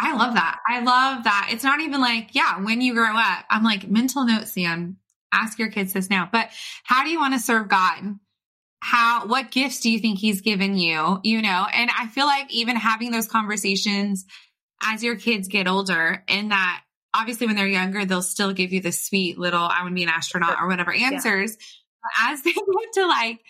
I 0.00 0.14
love 0.14 0.34
that. 0.34 0.60
I 0.68 0.80
love 0.80 1.24
that. 1.24 1.48
It's 1.50 1.64
not 1.64 1.80
even 1.80 2.00
like, 2.00 2.34
yeah, 2.34 2.62
when 2.62 2.80
you 2.80 2.94
grow 2.94 3.16
up, 3.16 3.44
I'm 3.50 3.64
like, 3.64 3.88
mental 3.88 4.24
note, 4.24 4.46
Sam, 4.46 4.96
ask 5.32 5.58
your 5.58 5.70
kids 5.70 5.92
this 5.92 6.08
now. 6.08 6.28
But 6.30 6.50
how 6.84 7.02
do 7.02 7.10
you 7.10 7.18
want 7.18 7.34
to 7.34 7.40
serve 7.40 7.68
God? 7.68 8.18
How, 8.80 9.26
what 9.26 9.50
gifts 9.50 9.80
do 9.80 9.90
you 9.90 9.98
think 9.98 10.20
he's 10.20 10.40
given 10.40 10.78
you? 10.78 11.18
You 11.24 11.42
know, 11.42 11.66
and 11.72 11.90
I 11.98 12.06
feel 12.06 12.26
like 12.26 12.52
even 12.52 12.76
having 12.76 13.10
those 13.10 13.26
conversations 13.26 14.24
as 14.84 15.02
your 15.02 15.16
kids 15.16 15.48
get 15.48 15.66
older 15.66 16.22
and 16.28 16.52
that 16.52 16.82
obviously 17.12 17.48
when 17.48 17.56
they're 17.56 17.66
younger, 17.66 18.04
they'll 18.04 18.22
still 18.22 18.52
give 18.52 18.72
you 18.72 18.80
the 18.80 18.92
sweet 18.92 19.36
little, 19.36 19.62
I 19.62 19.82
want 19.82 19.90
to 19.90 19.94
be 19.94 20.04
an 20.04 20.08
astronaut 20.08 20.58
or 20.60 20.68
whatever 20.68 20.92
answers. 20.92 21.56
Yeah. 21.58 22.32
As 22.32 22.42
they 22.44 22.52
get 22.52 22.64
to 22.94 23.06
like, 23.06 23.40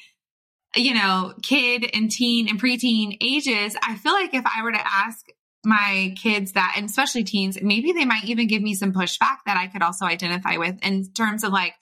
you 0.75 0.95
know, 0.95 1.35
kid 1.43 1.91
and 1.93 2.11
teen 2.11 2.49
and 2.49 2.61
preteen 2.61 3.19
ages, 3.21 3.77
I 3.83 3.97
feel 3.97 4.13
like 4.13 4.33
if 4.33 4.45
I 4.47 4.63
were 4.63 4.73
to 4.73 4.81
ask 4.83 5.27
my 5.65 6.15
kids 6.21 6.53
that, 6.53 6.75
and 6.77 6.87
especially 6.87 7.25
teens, 7.25 7.59
maybe 7.61 7.93
they 7.93 8.05
might 8.05 8.25
even 8.25 8.47
give 8.47 8.63
me 8.63 8.75
some 8.75 8.93
pushback 8.93 9.39
that 9.47 9.57
I 9.57 9.67
could 9.67 9.83
also 9.83 10.05
identify 10.05 10.57
with 10.57 10.77
in 10.83 11.13
terms 11.13 11.45
of 11.45 11.53
like, 11.53 11.75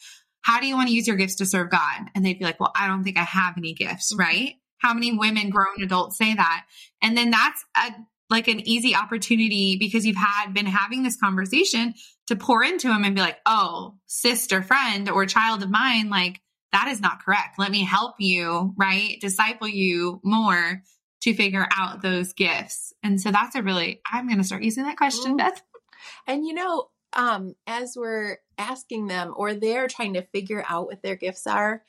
how 0.43 0.61
do 0.61 0.67
you 0.67 0.77
want 0.77 0.89
to 0.89 0.95
use 0.95 1.07
your 1.07 1.17
gifts 1.17 1.37
to 1.37 1.47
serve 1.47 1.71
God? 1.71 2.09
And 2.15 2.25
they'd 2.25 2.39
be 2.39 2.45
like, 2.45 2.61
well, 2.61 2.73
I 2.75 2.87
don't 2.87 3.05
think 3.05 3.19
I 3.19 3.25
have 3.25 3.55
any 3.59 3.75
gifts, 3.75 4.13
mm-hmm. 4.13 4.21
right? 4.21 4.55
How 4.79 4.95
many 4.95 5.17
women, 5.17 5.51
grown 5.51 5.83
adults 5.83 6.19
say 6.19 6.35
that? 6.35 6.67
And 7.03 7.17
then 7.17 7.31
that's 7.31 7.65
a, 7.77 7.95
like 8.31 8.49
an 8.49 8.67
easy 8.67 8.95
opportunity 8.95 9.77
because 9.79 10.05
you've 10.05 10.17
had 10.17 10.53
been 10.53 10.67
having 10.67 11.03
this 11.03 11.17
conversation 11.17 11.95
to 12.29 12.37
pour 12.37 12.63
into 12.63 12.89
them 12.89 13.05
and 13.05 13.15
be 13.15 13.21
like, 13.21 13.39
oh, 13.47 13.95
sister, 14.07 14.63
friend, 14.63 15.09
or 15.09 15.27
child 15.27 15.63
of 15.63 15.71
mine, 15.71 16.11
like 16.11 16.41
that 16.73 16.89
is 16.89 17.01
not 17.01 17.23
correct. 17.25 17.59
Let 17.59 17.71
me 17.71 17.85
help 17.85 18.17
you, 18.19 18.75
right? 18.77 19.19
Disciple 19.21 19.69
you 19.69 20.21
more 20.25 20.83
to 21.27 21.35
figure 21.35 21.67
out 21.77 22.03
those 22.03 22.33
gifts. 22.33 22.95
And 23.03 23.21
so 23.21 23.33
that's 23.33 23.57
a 23.57 23.63
really, 23.63 24.01
I'm 24.11 24.29
going 24.29 24.39
to 24.39 24.45
start 24.45 24.63
using 24.63 24.85
that 24.85 24.97
question, 24.97 25.35
mm. 25.35 25.39
Beth. 25.39 25.61
And 26.25 26.47
you 26.47 26.55
know, 26.55 26.89
um, 27.15 27.57
as 27.67 27.97
we're 27.97 28.39
asking 28.57 29.09
them 29.09 29.35
or 29.37 29.53
they're 29.53 29.89
trying 29.89 30.15
to 30.15 30.23
figure 30.23 30.65
out 30.69 30.87
what 30.87 31.03
their 31.03 31.17
gifts 31.17 31.49
are, 31.49 31.83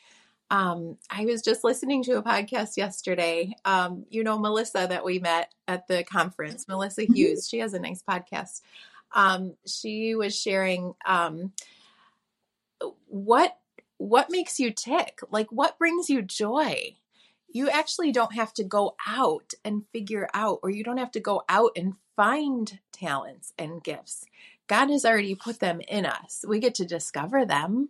um, 0.50 0.97
I 1.12 1.26
was 1.26 1.43
just 1.43 1.63
listening 1.63 2.02
to 2.04 2.17
a 2.17 2.23
podcast 2.23 2.78
yesterday. 2.78 3.54
Um, 3.63 4.06
you 4.10 4.23
know, 4.23 4.39
Melissa 4.39 4.88
that 4.89 5.06
we 5.06 5.19
met 5.19 5.54
at 5.67 5.88
the 5.88 6.04
conference, 6.04 6.67
Melissa 6.67 7.04
mm-hmm. 7.04 7.13
Hughes, 7.13 7.47
she 7.47 7.60
has 7.60 7.76
a 7.76 7.80
nice 7.80 8.02
podcast. 8.02 8.62
Um, 9.13 9.54
she 9.67 10.15
was 10.15 10.36
sharing 10.36 10.95
um, 11.06 11.52
what 13.06 13.56
what 13.97 14.32
makes 14.32 14.60
you 14.60 14.71
tick, 14.71 15.19
like 15.30 15.52
what 15.52 15.78
brings 15.78 16.10
you 16.10 16.23
joy 16.23 16.95
you 17.58 17.70
actually 17.72 18.12
don't 18.12 18.36
have 18.36 18.54
to 18.54 18.63
go 18.63 18.96
out 19.08 19.54
and 19.65 19.84
figure 19.91 20.30
out, 20.34 20.60
or 20.62 20.70
you 20.70 20.84
don't 20.84 21.00
have 21.00 21.12
to 21.12 21.20
go 21.20 21.41
out 21.50 21.72
and 21.76 21.96
find 22.15 22.80
talents 22.91 23.52
and 23.58 23.84
gifts. 23.84 24.26
God 24.67 24.91
has 24.91 25.04
already 25.04 25.34
put 25.34 25.60
them 25.60 25.82
in 25.88 26.06
us. 26.06 26.46
We 26.48 26.60
get 26.60 26.76
to 26.76 26.86
discover 26.86 27.46
them. 27.46 27.89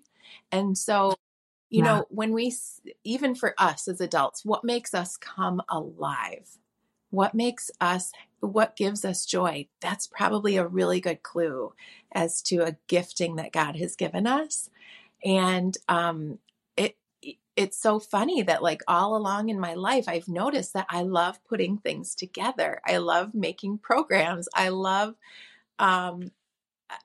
And 0.53 0.77
so, 0.77 1.15
you 1.69 1.83
yeah. 1.83 1.83
know, 1.83 2.05
when 2.09 2.31
we, 2.31 2.55
even 3.03 3.35
for 3.35 3.55
us 3.57 3.89
as 3.89 3.99
adults, 3.99 4.45
what 4.45 4.63
makes 4.63 4.93
us 4.93 5.17
come 5.17 5.61
alive? 5.67 6.47
What 7.09 7.33
makes 7.33 7.69
us, 7.81 8.13
what 8.39 8.77
gives 8.77 9.03
us 9.03 9.25
joy? 9.25 9.67
That's 9.81 10.07
probably 10.07 10.55
a 10.55 10.65
really 10.67 11.01
good 11.01 11.23
clue 11.23 11.73
as 12.13 12.41
to 12.43 12.59
a 12.59 12.77
gifting 12.87 13.35
that 13.35 13.51
God 13.51 13.75
has 13.75 13.97
given 13.97 14.27
us. 14.27 14.69
And 15.25 15.75
um, 15.89 16.39
it's 17.57 17.77
so 17.81 17.99
funny 17.99 18.43
that 18.43 18.63
like 18.63 18.81
all 18.87 19.17
along 19.17 19.49
in 19.49 19.59
my 19.59 19.73
life 19.73 20.05
i've 20.07 20.27
noticed 20.29 20.73
that 20.73 20.85
i 20.89 21.01
love 21.01 21.43
putting 21.45 21.77
things 21.77 22.15
together. 22.15 22.79
I 22.85 22.97
love 22.97 23.33
making 23.33 23.79
programs. 23.79 24.47
I 24.55 24.69
love 24.69 25.15
um 25.79 26.31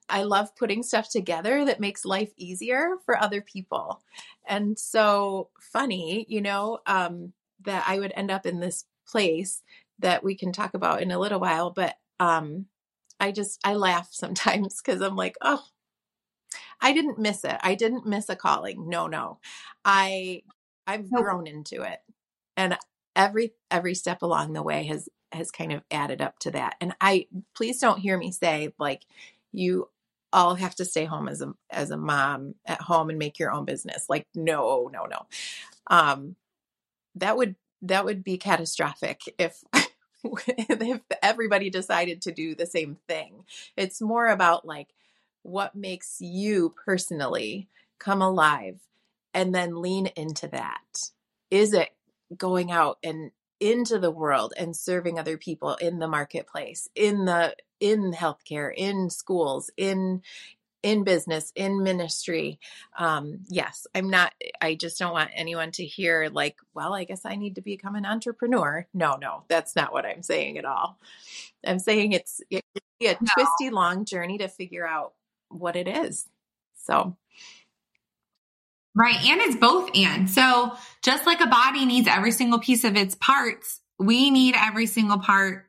i 0.08 0.22
love 0.22 0.54
putting 0.56 0.82
stuff 0.82 1.08
together 1.10 1.64
that 1.64 1.80
makes 1.80 2.04
life 2.04 2.32
easier 2.36 2.96
for 3.04 3.18
other 3.18 3.40
people. 3.42 4.02
And 4.46 4.78
so 4.78 5.50
funny 5.60 6.26
you 6.28 6.40
know 6.40 6.80
um 6.86 7.32
that 7.64 7.84
i 7.88 7.98
would 7.98 8.12
end 8.16 8.30
up 8.30 8.46
in 8.46 8.60
this 8.60 8.84
place 9.08 9.62
that 9.98 10.24
we 10.24 10.34
can 10.36 10.52
talk 10.52 10.74
about 10.74 11.02
in 11.02 11.10
a 11.10 11.18
little 11.18 11.40
while 11.40 11.70
but 11.70 11.96
um 12.20 12.66
i 13.20 13.32
just 13.32 13.60
i 13.64 13.74
laugh 13.74 14.08
sometimes 14.12 14.80
because 14.82 15.00
i'm 15.00 15.16
like 15.16 15.36
oh 15.42 15.64
I 16.80 16.92
didn't 16.92 17.18
miss 17.18 17.44
it. 17.44 17.56
I 17.62 17.74
didn't 17.74 18.06
miss 18.06 18.28
a 18.28 18.36
calling. 18.36 18.88
No, 18.88 19.06
no. 19.06 19.38
I 19.84 20.42
I've 20.86 21.10
grown 21.10 21.46
into 21.46 21.82
it. 21.82 22.00
And 22.56 22.76
every 23.16 23.52
every 23.70 23.94
step 23.94 24.22
along 24.22 24.52
the 24.52 24.62
way 24.62 24.84
has 24.84 25.08
has 25.32 25.50
kind 25.50 25.72
of 25.72 25.82
added 25.90 26.20
up 26.20 26.38
to 26.40 26.50
that. 26.52 26.76
And 26.80 26.94
I 27.00 27.26
please 27.54 27.78
don't 27.78 28.00
hear 28.00 28.18
me 28.18 28.32
say 28.32 28.72
like 28.78 29.02
you 29.52 29.88
all 30.32 30.54
have 30.54 30.74
to 30.76 30.84
stay 30.84 31.04
home 31.04 31.28
as 31.28 31.42
a 31.42 31.54
as 31.70 31.90
a 31.90 31.96
mom 31.96 32.54
at 32.66 32.80
home 32.80 33.10
and 33.10 33.18
make 33.18 33.38
your 33.38 33.52
own 33.52 33.64
business. 33.64 34.06
Like 34.08 34.26
no, 34.34 34.90
no, 34.92 35.04
no. 35.04 35.26
Um 35.88 36.36
that 37.16 37.36
would 37.36 37.56
that 37.82 38.04
would 38.04 38.22
be 38.24 38.38
catastrophic 38.38 39.22
if 39.38 39.62
if 40.24 41.00
everybody 41.22 41.70
decided 41.70 42.22
to 42.22 42.32
do 42.32 42.54
the 42.54 42.66
same 42.66 42.96
thing. 43.08 43.44
It's 43.76 44.00
more 44.00 44.28
about 44.28 44.66
like 44.66 44.88
what 45.42 45.74
makes 45.74 46.18
you 46.20 46.74
personally 46.84 47.68
come 47.98 48.22
alive 48.22 48.80
and 49.34 49.54
then 49.54 49.80
lean 49.80 50.06
into 50.16 50.48
that. 50.48 51.10
Is 51.50 51.72
it 51.72 51.90
going 52.36 52.70
out 52.70 52.98
and 53.02 53.30
into 53.60 53.98
the 53.98 54.10
world 54.10 54.52
and 54.56 54.76
serving 54.76 55.18
other 55.18 55.36
people 55.38 55.76
in 55.76 56.00
the 56.00 56.08
marketplace, 56.08 56.88
in 56.94 57.24
the 57.26 57.54
in 57.78 58.12
healthcare, 58.12 58.72
in 58.76 59.08
schools, 59.08 59.70
in 59.76 60.22
in 60.82 61.04
business, 61.04 61.52
in 61.54 61.82
ministry. 61.82 62.58
Um, 62.98 63.40
yes, 63.48 63.86
I'm 63.94 64.10
not, 64.10 64.32
I 64.60 64.74
just 64.74 64.98
don't 64.98 65.12
want 65.12 65.30
anyone 65.34 65.70
to 65.72 65.86
hear, 65.86 66.28
like, 66.32 66.56
well, 66.74 66.92
I 66.92 67.04
guess 67.04 67.24
I 67.24 67.36
need 67.36 67.54
to 67.54 67.62
become 67.62 67.94
an 67.94 68.04
entrepreneur. 68.04 68.86
No, 68.92 69.14
no, 69.14 69.44
that's 69.48 69.76
not 69.76 69.92
what 69.92 70.04
I'm 70.04 70.22
saying 70.22 70.58
at 70.58 70.64
all. 70.64 70.98
I'm 71.64 71.78
saying 71.78 72.12
it's, 72.12 72.40
it's 72.50 72.66
a 73.00 73.14
twisty, 73.14 73.70
long 73.70 74.04
journey 74.04 74.38
to 74.38 74.48
figure 74.48 74.86
out 74.86 75.12
what 75.52 75.76
it 75.76 75.88
is. 75.88 76.28
So, 76.76 77.16
right. 78.94 79.16
And 79.24 79.40
it's 79.40 79.56
both 79.56 79.90
and. 79.94 80.28
So, 80.28 80.72
just 81.02 81.26
like 81.26 81.40
a 81.40 81.46
body 81.46 81.84
needs 81.84 82.08
every 82.08 82.32
single 82.32 82.58
piece 82.58 82.84
of 82.84 82.96
its 82.96 83.14
parts, 83.14 83.80
we 83.98 84.30
need 84.30 84.54
every 84.56 84.86
single 84.86 85.18
part 85.18 85.66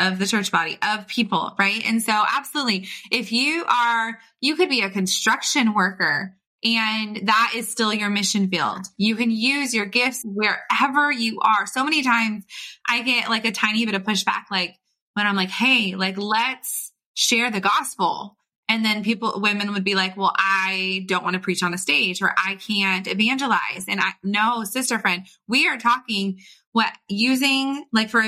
of 0.00 0.18
the 0.18 0.26
church 0.26 0.50
body 0.50 0.78
of 0.82 1.06
people, 1.06 1.54
right? 1.58 1.82
And 1.84 2.02
so 2.02 2.12
absolutely, 2.12 2.88
if 3.10 3.32
you 3.32 3.64
are, 3.66 4.18
you 4.40 4.56
could 4.56 4.70
be 4.70 4.80
a 4.80 4.90
construction 4.90 5.74
worker 5.74 6.34
and 6.64 7.20
that 7.24 7.52
is 7.54 7.68
still 7.68 7.92
your 7.92 8.10
mission 8.10 8.48
field. 8.48 8.86
You 8.96 9.16
can 9.16 9.30
use 9.30 9.72
your 9.72 9.86
gifts 9.86 10.24
wherever 10.24 11.10
you 11.10 11.40
are. 11.40 11.66
So 11.66 11.84
many 11.84 12.02
times 12.02 12.44
I 12.86 13.02
get 13.02 13.30
like 13.30 13.44
a 13.44 13.52
tiny 13.52 13.86
bit 13.86 13.94
of 13.94 14.02
pushback, 14.02 14.44
like 14.50 14.76
when 15.14 15.26
I'm 15.26 15.36
like, 15.36 15.50
Hey, 15.50 15.94
like 15.94 16.16
let's 16.18 16.92
share 17.14 17.50
the 17.50 17.60
gospel. 17.60 18.36
And 18.70 18.84
then 18.84 19.02
people, 19.02 19.40
women 19.40 19.72
would 19.72 19.82
be 19.82 19.96
like, 19.96 20.16
well, 20.16 20.32
I 20.38 21.04
don't 21.08 21.24
want 21.24 21.34
to 21.34 21.40
preach 21.40 21.64
on 21.64 21.74
a 21.74 21.78
stage 21.78 22.22
or 22.22 22.32
I 22.38 22.54
can't 22.54 23.08
evangelize. 23.08 23.86
And 23.88 24.00
I, 24.00 24.12
no, 24.22 24.62
sister 24.62 25.00
friend, 25.00 25.26
we 25.48 25.66
are 25.66 25.76
talking 25.76 26.38
what 26.70 26.92
using 27.08 27.84
like 27.92 28.10
for 28.10 28.22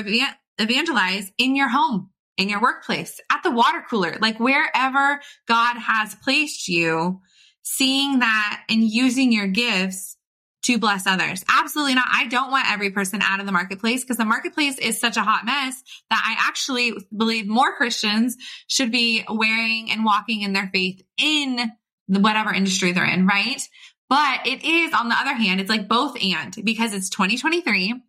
evangelize 0.59 1.31
in 1.37 1.55
your 1.55 1.69
home, 1.69 2.09
in 2.37 2.49
your 2.49 2.61
workplace, 2.61 3.21
at 3.31 3.41
the 3.43 3.51
water 3.51 3.85
cooler, 3.89 4.17
like 4.19 4.37
wherever 4.37 5.21
God 5.47 5.77
has 5.77 6.13
placed 6.15 6.67
you, 6.67 7.21
seeing 7.61 8.19
that 8.19 8.63
and 8.69 8.83
using 8.83 9.31
your 9.31 9.47
gifts 9.47 10.17
to 10.63 10.77
bless 10.77 11.05
others. 11.05 11.43
Absolutely 11.49 11.95
not. 11.95 12.07
I 12.11 12.27
don't 12.27 12.51
want 12.51 12.71
every 12.71 12.91
person 12.91 13.21
out 13.21 13.39
of 13.39 13.45
the 13.45 13.51
marketplace 13.51 14.03
because 14.03 14.17
the 14.17 14.25
marketplace 14.25 14.77
is 14.77 14.99
such 14.99 15.17
a 15.17 15.21
hot 15.21 15.45
mess 15.45 15.83
that 16.09 16.23
I 16.25 16.47
actually 16.47 16.93
believe 17.15 17.47
more 17.47 17.75
Christians 17.75 18.37
should 18.67 18.91
be 18.91 19.23
wearing 19.29 19.91
and 19.91 20.05
walking 20.05 20.41
in 20.41 20.53
their 20.53 20.69
faith 20.73 21.01
in 21.17 21.71
the 22.07 22.19
whatever 22.19 22.53
industry 22.53 22.91
they're 22.91 23.05
in, 23.05 23.27
right? 23.27 23.61
But 24.09 24.45
it 24.45 24.63
is 24.63 24.93
on 24.93 25.09
the 25.09 25.15
other 25.15 25.33
hand, 25.33 25.59
it's 25.59 25.69
like 25.69 25.87
both 25.87 26.21
and 26.21 26.55
because 26.63 26.93
it's 26.93 27.09
2023. 27.09 28.01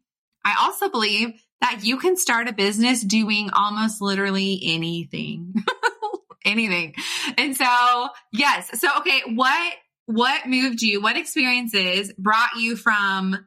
I 0.44 0.56
also 0.60 0.88
believe 0.88 1.32
that 1.60 1.80
you 1.82 1.96
can 1.96 2.16
start 2.16 2.48
a 2.48 2.52
business 2.52 3.02
doing 3.02 3.50
almost 3.50 4.02
literally 4.02 4.60
anything. 4.62 5.54
anything. 6.44 6.94
And 7.38 7.56
so, 7.56 8.08
yes. 8.32 8.80
So, 8.80 8.88
okay, 8.98 9.22
what 9.34 9.72
what 10.06 10.46
moved 10.46 10.82
you? 10.82 11.00
What 11.00 11.16
experiences 11.16 12.12
brought 12.18 12.56
you 12.56 12.76
from 12.76 13.46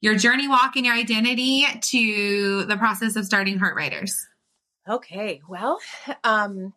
your 0.00 0.14
journey 0.14 0.48
walk 0.48 0.76
and 0.76 0.84
your 0.84 0.94
identity 0.94 1.64
to 1.80 2.64
the 2.64 2.76
process 2.76 3.16
of 3.16 3.24
starting 3.24 3.58
HeartWriters? 3.58 4.12
Okay, 4.88 5.40
well, 5.48 5.80
um, 6.22 6.72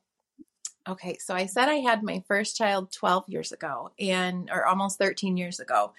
okay, 0.87 1.17
so 1.19 1.35
I 1.35 1.45
said 1.45 1.69
I 1.69 1.75
had 1.75 2.01
my 2.01 2.23
first 2.27 2.57
child 2.57 2.91
12 2.91 3.25
years 3.27 3.51
ago 3.51 3.91
and 3.99 4.49
or 4.51 4.65
almost 4.65 4.97
13 4.97 5.37
years 5.37 5.59
ago. 5.59 5.93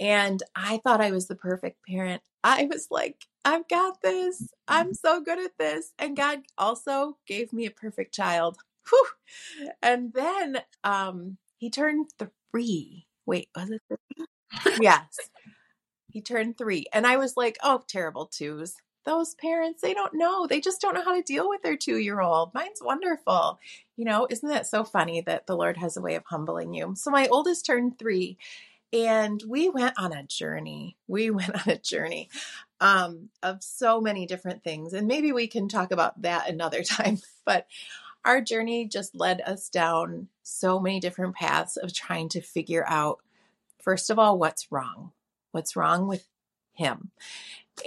And 0.00 0.40
I 0.54 0.80
thought 0.84 1.00
I 1.00 1.10
was 1.10 1.26
the 1.26 1.34
perfect 1.34 1.84
parent. 1.84 2.22
I 2.44 2.68
was 2.70 2.86
like, 2.90 3.24
I've 3.44 3.66
got 3.66 4.00
this. 4.02 4.48
I'm 4.68 4.94
so 4.94 5.20
good 5.20 5.40
at 5.40 5.58
this. 5.58 5.92
And 5.98 6.16
God 6.16 6.42
also 6.56 7.16
gave 7.26 7.52
me 7.52 7.66
a 7.66 7.70
perfect 7.70 8.14
child. 8.14 8.58
Whew. 8.88 9.06
And 9.82 10.12
then 10.12 10.58
um 10.84 11.38
he 11.56 11.70
turned 11.70 12.06
3. 12.52 13.06
Wait, 13.26 13.48
was 13.54 13.70
it 13.70 13.82
3? 14.64 14.78
yes. 14.80 15.18
He 16.10 16.20
turned 16.22 16.58
3. 16.58 16.86
And 16.92 17.06
I 17.06 17.16
was 17.16 17.36
like, 17.36 17.58
"Oh, 17.62 17.82
terrible 17.86 18.26
twos." 18.26 18.74
those 19.08 19.34
parents, 19.36 19.80
they 19.80 19.94
don't 19.94 20.12
know. 20.12 20.46
They 20.46 20.60
just 20.60 20.82
don't 20.82 20.92
know 20.92 21.02
how 21.02 21.14
to 21.14 21.22
deal 21.22 21.48
with 21.48 21.62
their 21.62 21.78
two 21.78 21.96
year 21.96 22.20
old. 22.20 22.52
Mine's 22.52 22.82
wonderful. 22.82 23.58
You 23.96 24.04
know, 24.04 24.26
isn't 24.28 24.48
that 24.48 24.66
so 24.66 24.84
funny 24.84 25.22
that 25.22 25.46
the 25.46 25.56
Lord 25.56 25.78
has 25.78 25.96
a 25.96 26.02
way 26.02 26.14
of 26.14 26.24
humbling 26.26 26.74
you? 26.74 26.92
So, 26.94 27.10
my 27.10 27.26
oldest 27.28 27.64
turned 27.64 27.98
three, 27.98 28.36
and 28.92 29.42
we 29.48 29.70
went 29.70 29.98
on 29.98 30.12
a 30.12 30.24
journey. 30.24 30.98
We 31.06 31.30
went 31.30 31.54
on 31.54 31.72
a 31.72 31.78
journey 31.78 32.28
um, 32.80 33.30
of 33.42 33.62
so 33.62 33.98
many 34.00 34.26
different 34.26 34.62
things. 34.62 34.92
And 34.92 35.08
maybe 35.08 35.32
we 35.32 35.48
can 35.48 35.68
talk 35.68 35.90
about 35.90 36.20
that 36.22 36.50
another 36.50 36.82
time. 36.84 37.18
But 37.46 37.66
our 38.24 38.40
journey 38.40 38.86
just 38.86 39.14
led 39.14 39.40
us 39.40 39.68
down 39.68 40.28
so 40.42 40.78
many 40.80 41.00
different 41.00 41.34
paths 41.34 41.76
of 41.76 41.92
trying 41.92 42.28
to 42.30 42.40
figure 42.40 42.84
out, 42.86 43.20
first 43.82 44.10
of 44.10 44.18
all, 44.18 44.38
what's 44.38 44.70
wrong. 44.70 45.12
What's 45.52 45.76
wrong 45.76 46.06
with 46.06 46.26
him? 46.74 47.10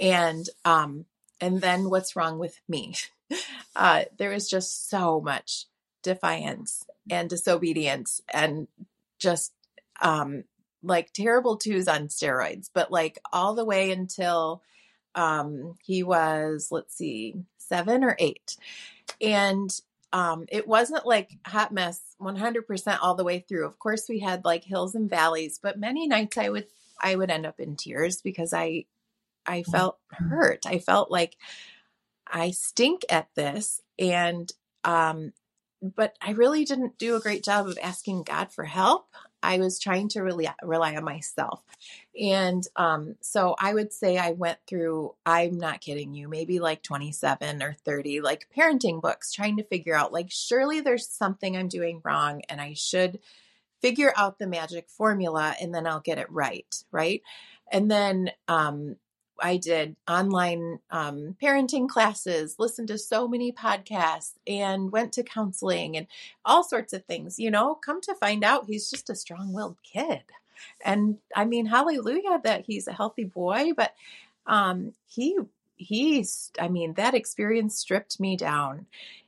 And 0.00 0.48
um, 0.64 1.06
and 1.40 1.60
then 1.60 1.90
what's 1.90 2.16
wrong 2.16 2.38
with 2.38 2.60
me? 2.68 2.94
Uh, 3.74 4.04
there 4.18 4.34
is 4.34 4.50
just 4.50 4.90
so 4.90 5.18
much 5.18 5.64
defiance 6.02 6.84
and 7.10 7.30
disobedience 7.30 8.20
and 8.30 8.68
just 9.18 9.54
um, 10.02 10.44
like 10.82 11.12
terrible 11.12 11.56
twos 11.56 11.88
on 11.88 12.08
steroids, 12.08 12.68
but 12.74 12.90
like 12.92 13.18
all 13.32 13.54
the 13.54 13.64
way 13.64 13.90
until 13.90 14.62
um, 15.14 15.74
he 15.82 16.02
was, 16.02 16.68
let's 16.70 16.94
see, 16.94 17.34
seven 17.56 18.04
or 18.04 18.16
eight. 18.18 18.56
And 19.20 19.70
um, 20.12 20.46
it 20.50 20.68
wasn't 20.68 21.06
like 21.06 21.38
hot 21.46 21.72
mess 21.72 22.00
100% 22.20 22.98
all 23.00 23.14
the 23.14 23.24
way 23.24 23.40
through. 23.40 23.66
Of 23.66 23.78
course, 23.78 24.08
we 24.08 24.18
had 24.18 24.44
like 24.44 24.64
hills 24.64 24.94
and 24.94 25.08
valleys, 25.08 25.58
but 25.62 25.78
many 25.78 26.06
nights 26.06 26.36
I 26.38 26.48
would 26.48 26.66
I 27.00 27.16
would 27.16 27.30
end 27.30 27.46
up 27.46 27.58
in 27.58 27.76
tears 27.76 28.20
because 28.22 28.52
I 28.52 28.84
I 29.46 29.60
mm-hmm. 29.60 29.72
felt 29.72 29.98
hurt. 30.10 30.66
I 30.66 30.78
felt 30.78 31.10
like 31.10 31.36
I 32.32 32.50
stink 32.50 33.02
at 33.10 33.28
this. 33.34 33.80
And, 33.98 34.50
um, 34.84 35.32
but 35.82 36.16
I 36.20 36.32
really 36.32 36.64
didn't 36.64 36.98
do 36.98 37.16
a 37.16 37.20
great 37.20 37.44
job 37.44 37.66
of 37.66 37.78
asking 37.82 38.22
God 38.22 38.52
for 38.52 38.64
help. 38.64 39.06
I 39.42 39.58
was 39.58 39.78
trying 39.78 40.08
to 40.10 40.20
really 40.20 40.48
rely 40.62 40.96
on 40.96 41.04
myself. 41.04 41.62
And 42.20 42.66
um, 42.76 43.16
so 43.20 43.54
I 43.58 43.74
would 43.74 43.92
say 43.92 44.18
I 44.18 44.32
went 44.32 44.58
through, 44.66 45.14
I'm 45.24 45.58
not 45.58 45.80
kidding 45.80 46.14
you, 46.14 46.28
maybe 46.28 46.60
like 46.60 46.82
27 46.82 47.62
or 47.62 47.74
30, 47.84 48.20
like 48.20 48.46
parenting 48.56 49.00
books, 49.00 49.32
trying 49.32 49.56
to 49.56 49.64
figure 49.64 49.94
out, 49.94 50.12
like, 50.12 50.30
surely 50.30 50.80
there's 50.80 51.08
something 51.08 51.56
I'm 51.56 51.68
doing 51.68 52.00
wrong 52.04 52.42
and 52.48 52.60
I 52.60 52.74
should 52.74 53.18
figure 53.80 54.12
out 54.16 54.38
the 54.38 54.46
magic 54.46 54.88
formula 54.88 55.56
and 55.60 55.74
then 55.74 55.86
I'll 55.86 56.00
get 56.00 56.18
it 56.18 56.30
right. 56.30 56.74
Right. 56.92 57.22
And 57.70 57.90
then 57.90 58.30
um, 58.48 58.96
I 59.40 59.56
did 59.56 59.96
online 60.08 60.78
um, 60.90 61.36
parenting 61.42 61.88
classes, 61.88 62.56
listened 62.58 62.88
to 62.88 62.98
so 62.98 63.26
many 63.26 63.52
podcasts, 63.52 64.32
and 64.46 64.92
went 64.92 65.12
to 65.14 65.22
counseling 65.22 65.96
and 65.96 66.06
all 66.44 66.64
sorts 66.64 66.92
of 66.92 67.04
things. 67.04 67.38
You 67.38 67.50
know, 67.50 67.74
come 67.74 68.00
to 68.02 68.14
find 68.14 68.44
out, 68.44 68.66
he's 68.66 68.90
just 68.90 69.10
a 69.10 69.14
strong 69.14 69.52
willed 69.52 69.78
kid. 69.82 70.22
And 70.84 71.18
I 71.34 71.44
mean, 71.44 71.66
hallelujah 71.66 72.40
that 72.44 72.64
he's 72.66 72.86
a 72.86 72.92
healthy 72.92 73.24
boy, 73.24 73.72
but 73.76 73.94
um, 74.46 74.92
he, 75.06 75.36
he's, 75.76 76.50
I 76.60 76.68
mean, 76.68 76.94
that 76.94 77.14
experience 77.14 77.76
stripped 77.76 78.20
me 78.20 78.36
down 78.36 78.86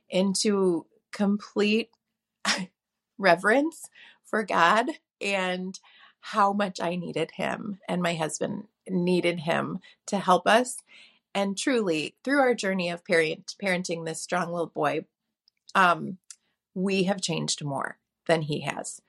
into 0.09 0.85
complete 1.11 1.89
reverence 3.17 3.89
for 4.23 4.43
God 4.43 4.87
and 5.21 5.79
how 6.19 6.53
much 6.53 6.79
I 6.79 6.95
needed 6.95 7.31
him 7.31 7.79
and 7.87 8.01
my 8.01 8.15
husband 8.15 8.67
needed 8.89 9.41
him 9.41 9.79
to 10.07 10.19
help 10.19 10.47
us. 10.47 10.81
And 11.33 11.57
truly, 11.57 12.15
through 12.23 12.39
our 12.39 12.53
journey 12.53 12.89
of 12.89 13.03
parent, 13.05 13.55
parenting 13.61 14.05
this 14.05 14.21
strong 14.21 14.51
willed 14.51 14.73
boy, 14.73 15.05
um, 15.73 16.17
we 16.73 17.03
have 17.03 17.21
changed 17.21 17.63
more 17.63 17.97
than 18.27 18.41
he 18.41 18.61
has. 18.61 19.01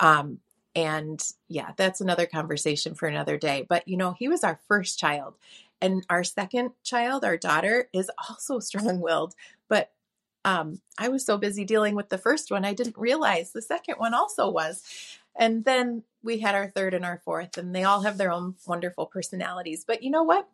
Um, 0.00 0.40
and 0.74 1.22
yeah, 1.48 1.72
that's 1.76 2.00
another 2.00 2.26
conversation 2.26 2.94
for 2.94 3.06
another 3.06 3.36
day. 3.36 3.66
But 3.68 3.86
you 3.88 3.96
know, 3.96 4.14
he 4.18 4.28
was 4.28 4.44
our 4.44 4.60
first 4.68 4.98
child. 4.98 5.34
And 5.80 6.04
our 6.10 6.24
second 6.24 6.70
child, 6.82 7.24
our 7.24 7.36
daughter, 7.36 7.88
is 7.92 8.10
also 8.28 8.58
strong 8.60 9.00
willed. 9.00 9.34
But 9.68 9.92
um, 10.44 10.80
I 10.98 11.08
was 11.08 11.26
so 11.26 11.36
busy 11.36 11.64
dealing 11.64 11.94
with 11.94 12.08
the 12.08 12.18
first 12.18 12.50
one, 12.50 12.64
I 12.64 12.74
didn't 12.74 12.96
realize 12.96 13.52
the 13.52 13.62
second 13.62 13.96
one 13.96 14.14
also 14.14 14.50
was. 14.50 14.82
And 15.38 15.64
then 15.64 16.02
we 16.22 16.40
had 16.40 16.54
our 16.54 16.68
third 16.68 16.94
and 16.94 17.04
our 17.04 17.22
fourth, 17.24 17.56
and 17.56 17.74
they 17.74 17.84
all 17.84 18.02
have 18.02 18.18
their 18.18 18.32
own 18.32 18.56
wonderful 18.66 19.06
personalities. 19.06 19.84
But 19.86 20.02
you 20.02 20.10
know 20.10 20.24
what? 20.24 20.48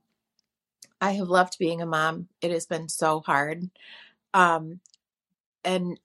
I 1.01 1.12
have 1.12 1.29
loved 1.29 1.59
being 1.59 1.81
a 1.81 1.87
mom. 1.87 2.29
It 2.40 2.51
has 2.51 2.66
been 2.66 2.88
so 2.88 3.20
hard. 3.20 3.70
Um, 4.35 4.81
and 5.64 5.99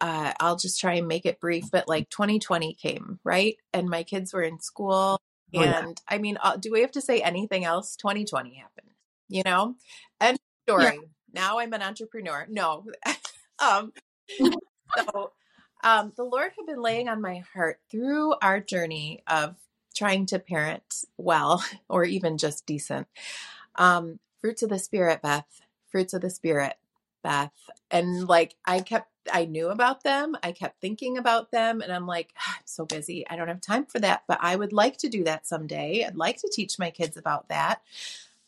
uh, 0.00 0.32
I'll 0.40 0.56
just 0.56 0.80
try 0.80 0.94
and 0.94 1.08
make 1.08 1.26
it 1.26 1.40
brief, 1.40 1.70
but 1.70 1.88
like 1.88 2.10
2020 2.10 2.74
came, 2.74 3.20
right? 3.24 3.56
And 3.72 3.88
my 3.88 4.02
kids 4.02 4.32
were 4.32 4.42
in 4.42 4.60
school. 4.60 5.20
Oh, 5.54 5.60
and 5.60 5.88
yeah. 5.88 6.14
I 6.14 6.18
mean, 6.18 6.38
uh, 6.42 6.56
do 6.56 6.70
we 6.72 6.80
have 6.82 6.92
to 6.92 7.00
say 7.00 7.20
anything 7.20 7.64
else? 7.64 7.96
2020 7.96 8.54
happened, 8.54 8.90
you 9.28 9.42
know? 9.44 9.76
And 10.20 10.38
story. 10.66 10.84
Yeah. 10.84 10.98
Now 11.32 11.58
I'm 11.58 11.72
an 11.72 11.82
entrepreneur. 11.82 12.46
No. 12.48 12.84
um, 13.58 13.92
so 14.38 15.32
um, 15.82 16.12
the 16.16 16.24
Lord 16.24 16.52
had 16.56 16.66
been 16.66 16.82
laying 16.82 17.08
on 17.08 17.20
my 17.20 17.42
heart 17.54 17.80
through 17.90 18.34
our 18.42 18.60
journey 18.60 19.22
of 19.26 19.56
trying 19.94 20.26
to 20.26 20.38
parent 20.38 21.04
well 21.16 21.64
or 21.88 22.04
even 22.04 22.38
just 22.38 22.66
decent. 22.66 23.06
Um, 23.76 24.18
fruits 24.40 24.62
of 24.62 24.70
the 24.70 24.78
Spirit, 24.78 25.22
Beth. 25.22 25.60
Fruits 25.90 26.14
of 26.14 26.20
the 26.20 26.30
Spirit, 26.30 26.74
Beth. 27.22 27.52
And 27.90 28.28
like 28.28 28.54
I 28.64 28.80
kept, 28.80 29.08
I 29.32 29.44
knew 29.44 29.68
about 29.68 30.04
them. 30.04 30.36
I 30.42 30.52
kept 30.52 30.80
thinking 30.80 31.18
about 31.18 31.50
them. 31.50 31.80
And 31.80 31.92
I'm 31.92 32.06
like, 32.06 32.34
ah, 32.38 32.56
I'm 32.56 32.62
so 32.66 32.84
busy. 32.84 33.26
I 33.28 33.36
don't 33.36 33.48
have 33.48 33.60
time 33.60 33.86
for 33.86 33.98
that. 34.00 34.24
But 34.26 34.38
I 34.40 34.56
would 34.56 34.72
like 34.72 34.98
to 34.98 35.08
do 35.08 35.24
that 35.24 35.46
someday. 35.46 36.04
I'd 36.04 36.16
like 36.16 36.38
to 36.38 36.50
teach 36.52 36.78
my 36.78 36.90
kids 36.90 37.16
about 37.16 37.48
that. 37.48 37.80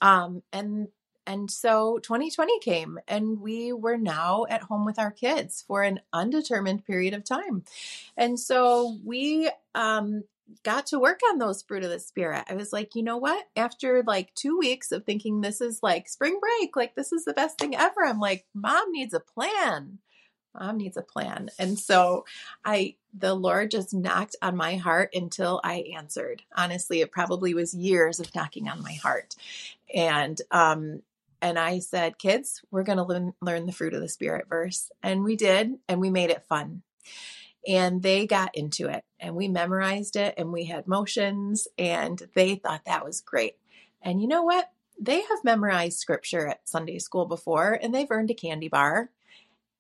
Um, 0.01 0.43
and 0.53 0.89
and 1.27 1.51
so 1.51 1.99
2020 1.99 2.59
came, 2.61 2.99
and 3.07 3.41
we 3.41 3.73
were 3.73 3.97
now 3.97 4.47
at 4.49 4.63
home 4.63 4.85
with 4.85 4.99
our 4.99 5.11
kids 5.11 5.65
for 5.67 5.83
an 5.83 6.01
undetermined 6.13 6.85
period 6.85 7.15
of 7.15 7.25
time. 7.25 7.65
And 8.17 8.39
so 8.39 8.99
we 9.05 9.51
um, 9.75 10.25
got 10.63 10.87
to 10.87 10.99
work 10.99 11.21
on 11.31 11.39
those 11.39 11.63
fruit 11.63 11.85
of 11.85 11.91
the 11.91 11.99
spirit. 11.99 12.45
I 12.49 12.55
was 12.55 12.73
like, 12.73 12.95
you 12.95 13.03
know 13.03 13.17
what? 13.17 13.47
After 13.57 14.03
like 14.07 14.35
two 14.35 14.59
weeks 14.59 14.93
of 14.93 15.05
thinking 15.05 15.41
this 15.41 15.61
is 15.61 15.83
like 15.83 16.09
spring 16.09 16.39
break, 16.41 16.77
like 16.77 16.95
this 16.95 17.13
is 17.13 17.25
the 17.25 17.33
best 17.33 17.59
thing 17.59 17.75
ever, 17.77 18.05
I'm 18.05 18.21
like, 18.21 18.47
mom 18.55 18.91
needs 18.93 19.15
a 19.15 19.21
plan. 19.21 19.99
Mom 20.59 20.79
needs 20.79 20.97
a 20.97 21.03
plan. 21.03 21.49
And 21.61 21.79
so 21.79 22.25
I, 22.65 22.97
the 23.17 23.35
Lord 23.35 23.71
just 23.71 23.95
knocked 23.95 24.35
on 24.43 24.57
my 24.57 24.77
heart 24.77 25.11
until 25.15 25.61
I 25.63 25.85
answered. 25.97 26.43
Honestly, 26.57 27.01
it 27.01 27.13
probably 27.13 27.55
was 27.55 27.73
years 27.73 28.19
of 28.19 28.35
knocking 28.35 28.69
on 28.69 28.83
my 28.83 28.95
heart. 28.95 29.37
And 29.95 30.41
um, 30.51 31.03
and 31.43 31.59
I 31.59 31.79
said, 31.79 32.19
kids, 32.19 32.63
we're 32.71 32.83
going 32.83 32.99
to 32.99 33.05
learn, 33.05 33.35
learn 33.41 33.67
the 33.67 33.73
fruit 33.73 33.95
of 33.95 34.01
the 34.01 34.09
spirit 34.09 34.47
verse. 34.49 34.91
And 35.03 35.25
we 35.25 35.37
did, 35.37 35.75
and 35.89 36.01
we 36.01 36.11
made 36.11 36.31
it 36.31 36.47
fun. 36.49 36.83
And 37.67 38.03
they 38.03 38.27
got 38.27 38.55
into 38.55 38.89
it, 38.89 39.05
and 39.19 39.35
we 39.35 39.49
memorized 39.49 40.17
it, 40.17 40.35
and 40.39 40.53
we 40.53 40.65
had 40.65 40.87
motions, 40.87 41.69
and 41.77 42.23
they 42.35 42.55
thought 42.55 42.85
that 42.87 43.05
was 43.05 43.21
great. 43.21 43.57
And 44.03 44.21
you 44.21 44.29
know 44.29 44.43
what? 44.43 44.71
They 44.99 45.21
have 45.21 45.45
memorized 45.45 45.99
scripture 45.99 46.47
at 46.47 46.69
Sunday 46.69 46.99
school 46.99 47.27
before, 47.27 47.79
and 47.81 47.95
they've 47.95 48.11
earned 48.11 48.31
a 48.31 48.35
candy 48.35 48.69
bar. 48.69 49.11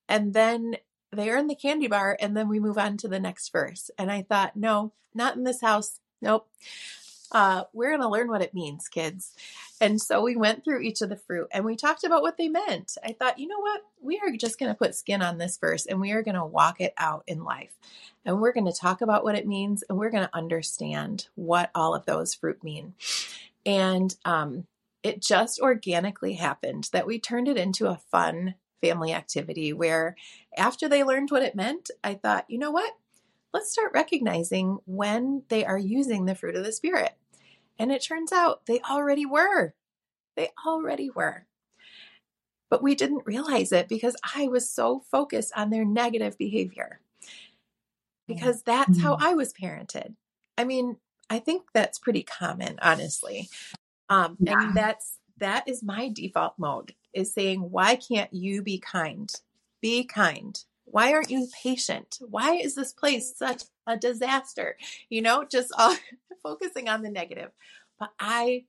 And 0.08 0.34
then 0.34 0.76
they 1.12 1.30
earn 1.30 1.46
the 1.46 1.54
candy 1.54 1.86
bar, 1.86 2.16
and 2.20 2.36
then 2.36 2.48
we 2.48 2.60
move 2.60 2.78
on 2.78 2.96
to 2.98 3.08
the 3.08 3.20
next 3.20 3.50
verse. 3.50 3.90
And 3.98 4.10
I 4.10 4.22
thought, 4.22 4.56
no, 4.56 4.92
not 5.14 5.36
in 5.36 5.44
this 5.44 5.60
house. 5.60 6.00
Nope 6.22 6.48
uh, 7.32 7.64
we're 7.72 7.90
going 7.90 8.00
to 8.00 8.08
learn 8.08 8.28
what 8.28 8.42
it 8.42 8.54
means, 8.54 8.88
kids. 8.88 9.34
And 9.80 10.00
so 10.00 10.22
we 10.22 10.36
went 10.36 10.64
through 10.64 10.80
each 10.80 11.00
of 11.00 11.08
the 11.08 11.16
fruit 11.16 11.48
and 11.52 11.64
we 11.64 11.74
talked 11.74 12.04
about 12.04 12.22
what 12.22 12.36
they 12.36 12.48
meant. 12.48 12.98
I 13.04 13.12
thought, 13.12 13.38
you 13.38 13.48
know 13.48 13.60
what? 13.60 13.82
We 14.02 14.20
are 14.22 14.30
just 14.36 14.58
going 14.58 14.70
to 14.70 14.78
put 14.78 14.94
skin 14.94 15.22
on 15.22 15.38
this 15.38 15.56
verse 15.56 15.86
and 15.86 16.00
we 16.00 16.12
are 16.12 16.22
going 16.22 16.34
to 16.34 16.44
walk 16.44 16.80
it 16.80 16.92
out 16.98 17.24
in 17.26 17.44
life. 17.44 17.72
And 18.24 18.40
we're 18.40 18.52
going 18.52 18.66
to 18.66 18.72
talk 18.72 19.00
about 19.00 19.24
what 19.24 19.36
it 19.36 19.46
means 19.46 19.82
and 19.88 19.98
we're 19.98 20.10
going 20.10 20.26
to 20.26 20.36
understand 20.36 21.28
what 21.34 21.70
all 21.74 21.94
of 21.94 22.04
those 22.04 22.34
fruit 22.34 22.62
mean. 22.62 22.94
And 23.64 24.14
um, 24.24 24.66
it 25.02 25.22
just 25.22 25.60
organically 25.60 26.34
happened 26.34 26.90
that 26.92 27.06
we 27.06 27.18
turned 27.18 27.48
it 27.48 27.56
into 27.56 27.86
a 27.86 28.00
fun 28.10 28.56
family 28.82 29.12
activity 29.12 29.72
where 29.72 30.16
after 30.56 30.88
they 30.88 31.04
learned 31.04 31.30
what 31.30 31.42
it 31.42 31.54
meant, 31.54 31.90
I 32.02 32.14
thought, 32.14 32.46
you 32.48 32.58
know 32.58 32.70
what? 32.70 32.92
Let's 33.52 33.72
start 33.72 33.92
recognizing 33.94 34.78
when 34.86 35.42
they 35.48 35.64
are 35.64 35.78
using 35.78 36.24
the 36.24 36.34
fruit 36.34 36.54
of 36.54 36.64
the 36.64 36.72
Spirit. 36.72 37.14
And 37.80 37.90
it 37.90 38.04
turns 38.04 38.30
out 38.30 38.66
they 38.66 38.80
already 38.80 39.24
were. 39.24 39.74
They 40.36 40.50
already 40.66 41.08
were. 41.08 41.46
But 42.68 42.82
we 42.82 42.94
didn't 42.94 43.26
realize 43.26 43.72
it 43.72 43.88
because 43.88 44.16
I 44.36 44.48
was 44.48 44.70
so 44.70 45.00
focused 45.10 45.52
on 45.56 45.70
their 45.70 45.84
negative 45.84 46.36
behavior. 46.36 47.00
Because 48.28 48.62
that's 48.62 48.90
mm-hmm. 48.90 49.00
how 49.00 49.16
I 49.18 49.32
was 49.32 49.54
parented. 49.54 50.14
I 50.58 50.64
mean, 50.64 50.98
I 51.30 51.38
think 51.38 51.62
that's 51.72 51.98
pretty 51.98 52.22
common, 52.22 52.78
honestly. 52.82 53.48
Um, 54.10 54.36
yeah. 54.38 54.54
And 54.58 54.76
that's 54.76 55.16
that 55.38 55.66
is 55.66 55.82
my 55.82 56.10
default 56.10 56.54
mode 56.58 56.94
is 57.14 57.32
saying, 57.32 57.60
why 57.60 57.96
can't 57.96 58.32
you 58.32 58.62
be 58.62 58.78
kind? 58.78 59.32
Be 59.80 60.04
kind. 60.04 60.62
Why 60.84 61.14
aren't 61.14 61.30
you 61.30 61.48
patient? 61.62 62.18
Why 62.20 62.56
is 62.56 62.74
this 62.74 62.92
place 62.92 63.34
such 63.34 63.62
a 63.90 63.96
disaster? 63.96 64.76
You 65.08 65.22
know, 65.22 65.44
just 65.44 65.72
all 65.76 65.96
focusing 66.42 66.88
on 66.88 67.02
the 67.02 67.10
negative. 67.10 67.50
But 67.98 68.10
I 68.18 68.64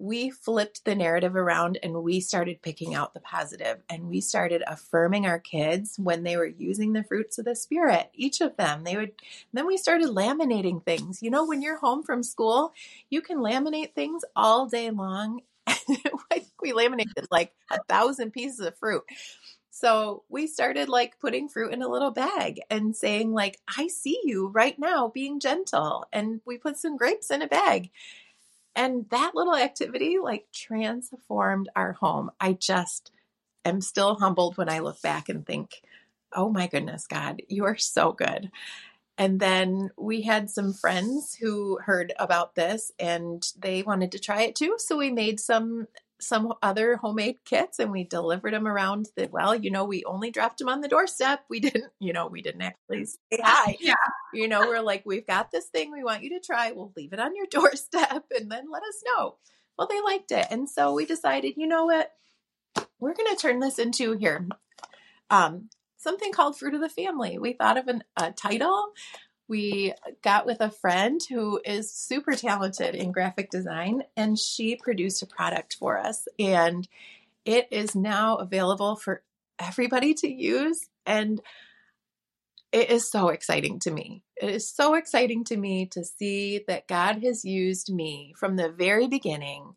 we 0.00 0.30
flipped 0.30 0.84
the 0.84 0.94
narrative 0.94 1.34
around 1.34 1.78
and 1.82 1.92
we 2.02 2.20
started 2.20 2.62
picking 2.62 2.94
out 2.94 3.14
the 3.14 3.20
positive 3.20 3.78
and 3.90 4.08
we 4.08 4.20
started 4.20 4.62
affirming 4.66 5.26
our 5.26 5.40
kids 5.40 5.96
when 5.98 6.22
they 6.22 6.36
were 6.36 6.46
using 6.46 6.92
the 6.92 7.02
fruits 7.02 7.38
of 7.38 7.44
the 7.44 7.56
spirit 7.56 8.08
each 8.14 8.40
of 8.40 8.56
them 8.56 8.84
they 8.84 8.96
would 8.96 9.12
then 9.52 9.66
we 9.66 9.76
started 9.76 10.08
laminating 10.08 10.84
things 10.84 11.20
you 11.20 11.30
know 11.30 11.44
when 11.44 11.62
you're 11.62 11.78
home 11.78 12.02
from 12.02 12.22
school 12.22 12.72
you 13.10 13.20
can 13.20 13.38
laminate 13.38 13.92
things 13.94 14.22
all 14.36 14.66
day 14.66 14.90
long 14.90 15.40
i 15.66 15.74
think 16.30 16.62
we 16.62 16.72
laminated 16.72 17.26
like 17.30 17.52
a 17.70 17.78
thousand 17.88 18.30
pieces 18.30 18.60
of 18.60 18.78
fruit 18.78 19.02
so 19.78 20.24
we 20.28 20.46
started 20.46 20.88
like 20.88 21.18
putting 21.20 21.48
fruit 21.48 21.72
in 21.72 21.82
a 21.82 21.88
little 21.88 22.10
bag 22.10 22.60
and 22.70 22.96
saying 22.96 23.32
like 23.32 23.58
i 23.76 23.86
see 23.86 24.20
you 24.24 24.48
right 24.48 24.78
now 24.78 25.08
being 25.08 25.40
gentle 25.40 26.06
and 26.12 26.40
we 26.44 26.58
put 26.58 26.76
some 26.76 26.96
grapes 26.96 27.30
in 27.30 27.42
a 27.42 27.46
bag 27.46 27.90
and 28.78 29.06
that 29.10 29.34
little 29.34 29.56
activity 29.56 30.18
like 30.22 30.46
transformed 30.54 31.68
our 31.74 31.94
home. 31.94 32.30
I 32.38 32.52
just 32.52 33.10
am 33.64 33.80
still 33.80 34.14
humbled 34.14 34.56
when 34.56 34.68
I 34.68 34.78
look 34.78 35.02
back 35.02 35.28
and 35.28 35.44
think, 35.44 35.82
oh 36.32 36.48
my 36.48 36.68
goodness, 36.68 37.08
God, 37.08 37.42
you 37.48 37.64
are 37.64 37.76
so 37.76 38.12
good. 38.12 38.52
And 39.18 39.40
then 39.40 39.90
we 39.98 40.22
had 40.22 40.48
some 40.48 40.72
friends 40.72 41.34
who 41.34 41.80
heard 41.84 42.12
about 42.20 42.54
this 42.54 42.92
and 43.00 43.44
they 43.58 43.82
wanted 43.82 44.12
to 44.12 44.20
try 44.20 44.42
it 44.42 44.54
too. 44.54 44.76
So 44.78 44.96
we 44.96 45.10
made 45.10 45.40
some 45.40 45.88
some 46.20 46.52
other 46.62 46.96
homemade 46.96 47.36
kits 47.44 47.78
and 47.78 47.92
we 47.92 48.04
delivered 48.04 48.52
them 48.52 48.66
around 48.66 49.08
the 49.16 49.28
well 49.30 49.54
you 49.54 49.70
know 49.70 49.84
we 49.84 50.04
only 50.04 50.30
dropped 50.30 50.58
them 50.58 50.68
on 50.68 50.80
the 50.80 50.88
doorstep. 50.88 51.44
We 51.48 51.60
didn't 51.68 51.92
you 52.00 52.12
know 52.12 52.26
we 52.26 52.42
didn't 52.42 52.62
actually 52.62 53.04
say 53.04 53.40
hi 53.42 53.76
yeah. 53.80 53.94
You 54.32 54.48
know 54.48 54.60
we're 54.60 54.80
like 54.80 55.02
we've 55.06 55.26
got 55.26 55.50
this 55.50 55.66
thing 55.66 55.92
we 55.92 56.04
want 56.04 56.22
you 56.22 56.30
to 56.30 56.44
try. 56.44 56.72
We'll 56.72 56.92
leave 56.96 57.12
it 57.12 57.20
on 57.20 57.36
your 57.36 57.46
doorstep 57.50 58.24
and 58.36 58.50
then 58.50 58.64
let 58.70 58.82
us 58.82 59.02
know. 59.06 59.36
Well 59.76 59.88
they 59.88 60.00
liked 60.00 60.32
it. 60.32 60.46
And 60.50 60.68
so 60.68 60.94
we 60.94 61.06
decided 61.06 61.54
you 61.56 61.66
know 61.66 61.86
what? 61.86 62.10
We're 63.00 63.14
going 63.14 63.34
to 63.34 63.40
turn 63.40 63.60
this 63.60 63.78
into 63.78 64.12
here 64.12 64.48
um 65.30 65.68
something 65.98 66.32
called 66.32 66.58
fruit 66.58 66.74
of 66.74 66.80
the 66.80 66.88
family. 66.88 67.38
We 67.38 67.52
thought 67.52 67.76
of 67.76 67.88
an, 67.88 68.04
a 68.16 68.30
title 68.32 68.92
we 69.48 69.94
got 70.22 70.46
with 70.46 70.60
a 70.60 70.70
friend 70.70 71.20
who 71.28 71.60
is 71.64 71.90
super 71.90 72.34
talented 72.34 72.94
in 72.94 73.12
graphic 73.12 73.50
design 73.50 74.02
and 74.16 74.38
she 74.38 74.76
produced 74.76 75.22
a 75.22 75.26
product 75.26 75.74
for 75.78 75.98
us 75.98 76.28
and 76.38 76.86
it 77.44 77.66
is 77.70 77.94
now 77.94 78.36
available 78.36 78.94
for 78.94 79.22
everybody 79.58 80.14
to 80.14 80.30
use 80.30 80.88
and 81.06 81.40
it 82.70 82.90
is 82.90 83.10
so 83.10 83.28
exciting 83.28 83.78
to 83.80 83.90
me. 83.90 84.22
It 84.36 84.50
is 84.50 84.68
so 84.68 84.94
exciting 84.94 85.44
to 85.44 85.56
me 85.56 85.86
to 85.86 86.04
see 86.04 86.64
that 86.68 86.86
God 86.86 87.22
has 87.24 87.44
used 87.44 87.92
me 87.92 88.34
from 88.36 88.56
the 88.56 88.68
very 88.68 89.08
beginning, 89.08 89.74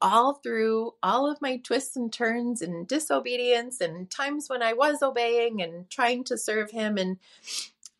all 0.00 0.34
through 0.34 0.94
all 1.02 1.30
of 1.30 1.40
my 1.40 1.58
twists 1.58 1.96
and 1.96 2.12
turns 2.12 2.60
and 2.60 2.88
disobedience 2.88 3.80
and 3.80 4.10
times 4.10 4.48
when 4.48 4.62
I 4.62 4.72
was 4.72 5.02
obeying 5.02 5.62
and 5.62 5.88
trying 5.88 6.24
to 6.24 6.36
serve 6.36 6.72
Him. 6.72 6.98
And 6.98 7.18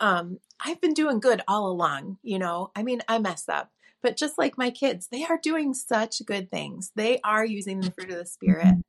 um, 0.00 0.38
I've 0.64 0.80
been 0.80 0.94
doing 0.94 1.20
good 1.20 1.42
all 1.48 1.70
along, 1.70 2.18
you 2.22 2.38
know. 2.38 2.70
I 2.74 2.82
mean, 2.82 3.00
I 3.08 3.18
mess 3.18 3.48
up, 3.48 3.70
but 4.02 4.16
just 4.16 4.38
like 4.38 4.58
my 4.58 4.70
kids, 4.70 5.08
they 5.08 5.24
are 5.24 5.38
doing 5.42 5.74
such 5.74 6.24
good 6.24 6.50
things. 6.50 6.92
They 6.94 7.20
are 7.22 7.44
using 7.44 7.80
the 7.80 7.90
fruit 7.90 8.10
of 8.10 8.18
the 8.18 8.26
spirit. 8.26 8.66
Mm-hmm. 8.66 8.80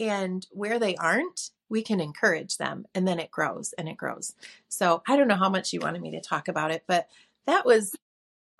And 0.00 0.46
where 0.52 0.78
they 0.78 0.94
aren't, 0.94 1.50
we 1.68 1.82
can 1.82 2.00
encourage 2.00 2.56
them 2.56 2.86
and 2.94 3.06
then 3.06 3.18
it 3.18 3.32
grows 3.32 3.74
and 3.76 3.88
it 3.88 3.96
grows. 3.96 4.34
So 4.68 5.02
I 5.08 5.16
don't 5.16 5.26
know 5.26 5.34
how 5.34 5.48
much 5.48 5.72
you 5.72 5.80
wanted 5.80 6.02
me 6.02 6.12
to 6.12 6.20
talk 6.20 6.46
about 6.46 6.70
it, 6.70 6.84
but 6.86 7.08
that 7.46 7.66
was 7.66 7.96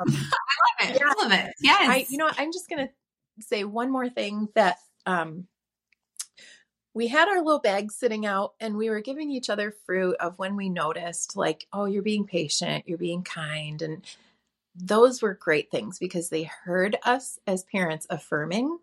um, 0.01 0.09
I 0.11 0.85
love 0.85 0.91
it. 0.91 1.01
Yeah, 1.01 1.07
I 1.07 1.23
love 1.23 1.33
it. 1.33 1.55
Yes. 1.61 1.89
I, 1.89 2.07
you 2.09 2.19
know, 2.19 2.29
I'm 2.37 2.53
just 2.53 2.69
going 2.69 2.89
to 2.89 2.93
say 3.45 3.65
one 3.65 3.91
more 3.91 4.09
thing 4.09 4.49
that 4.55 4.79
um, 5.07 5.47
we 6.99 7.07
had 7.07 7.29
our 7.29 7.41
little 7.41 7.61
bags 7.61 7.95
sitting 7.95 8.27
out 8.27 8.55
and 8.59 8.77
we 8.77 8.91
were 8.91 9.01
giving 9.01 9.31
each 9.31 9.49
other 9.49 9.71
fruit 9.71 10.17
of 10.19 10.37
when 10.37 10.57
we 10.57 10.69
noticed 10.69 11.37
like 11.37 11.69
oh 11.73 11.85
you're 11.85 12.03
being 12.03 12.27
patient 12.27 12.83
you're 12.89 12.99
being 12.99 13.23
kind 13.23 13.81
and 13.83 14.05
those 14.75 15.23
were 15.23 15.35
great 15.35 15.71
things 15.71 16.01
because 16.01 16.29
they 16.29 16.43
heard 16.43 16.97
us 17.05 17.39
as 17.47 17.63
parents 17.63 18.05
affirming 18.11 18.81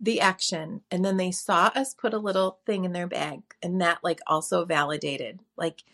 the 0.00 0.18
action 0.18 0.80
and 0.90 1.04
then 1.04 1.18
they 1.18 1.30
saw 1.30 1.70
us 1.74 1.92
put 1.92 2.14
a 2.14 2.18
little 2.18 2.58
thing 2.64 2.86
in 2.86 2.92
their 2.92 3.06
bag 3.06 3.42
and 3.62 3.82
that 3.82 3.98
like 4.02 4.20
also 4.26 4.64
validated 4.64 5.38
like 5.58 5.84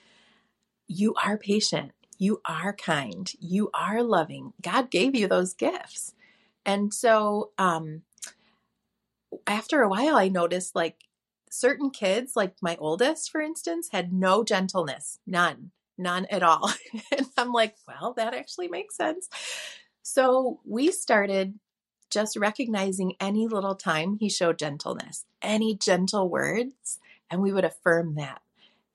you 0.86 1.12
are 1.24 1.36
patient 1.36 1.90
you 2.18 2.40
are 2.44 2.72
kind 2.72 3.32
you 3.40 3.68
are 3.74 4.00
loving 4.04 4.52
god 4.62 4.92
gave 4.92 5.16
you 5.16 5.26
those 5.26 5.54
gifts. 5.54 6.14
And 6.64 6.94
so 6.94 7.50
um 7.58 8.02
after 9.44 9.82
a 9.82 9.88
while 9.88 10.14
i 10.14 10.28
noticed 10.28 10.76
like 10.76 11.08
certain 11.52 11.90
kids, 11.90 12.32
like 12.34 12.54
my 12.62 12.76
oldest, 12.80 13.30
for 13.30 13.40
instance, 13.40 13.90
had 13.92 14.12
no 14.12 14.42
gentleness, 14.42 15.18
none, 15.26 15.70
none 15.98 16.26
at 16.30 16.42
all. 16.42 16.72
and 17.12 17.26
I'm 17.36 17.52
like, 17.52 17.76
well, 17.86 18.14
that 18.16 18.32
actually 18.32 18.68
makes 18.68 18.96
sense. 18.96 19.28
So 20.02 20.60
we 20.64 20.90
started 20.90 21.58
just 22.10 22.36
recognizing 22.36 23.14
any 23.20 23.46
little 23.46 23.74
time 23.74 24.16
he 24.16 24.30
showed 24.30 24.58
gentleness, 24.58 25.26
any 25.42 25.76
gentle 25.76 26.28
words, 26.28 26.98
and 27.30 27.42
we 27.42 27.52
would 27.52 27.64
affirm 27.64 28.14
that. 28.14 28.40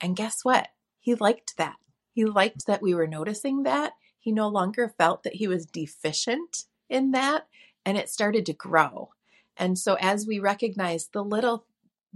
And 0.01 0.15
guess 0.15 0.43
what? 0.43 0.69
He 0.99 1.13
liked 1.13 1.57
that. 1.57 1.77
He 2.11 2.25
liked 2.25 2.65
that 2.65 2.81
we 2.81 2.95
were 2.95 3.07
noticing 3.07 3.63
that. 3.63 3.93
He 4.19 4.31
no 4.31 4.47
longer 4.47 4.93
felt 4.97 5.23
that 5.23 5.35
he 5.35 5.47
was 5.47 5.67
deficient 5.67 6.65
in 6.89 7.11
that, 7.11 7.47
and 7.85 7.97
it 7.97 8.09
started 8.09 8.45
to 8.47 8.53
grow. 8.53 9.09
And 9.55 9.77
so, 9.77 9.95
as 9.99 10.27
we 10.27 10.39
recognized 10.39 11.13
the 11.13 11.23
little 11.23 11.65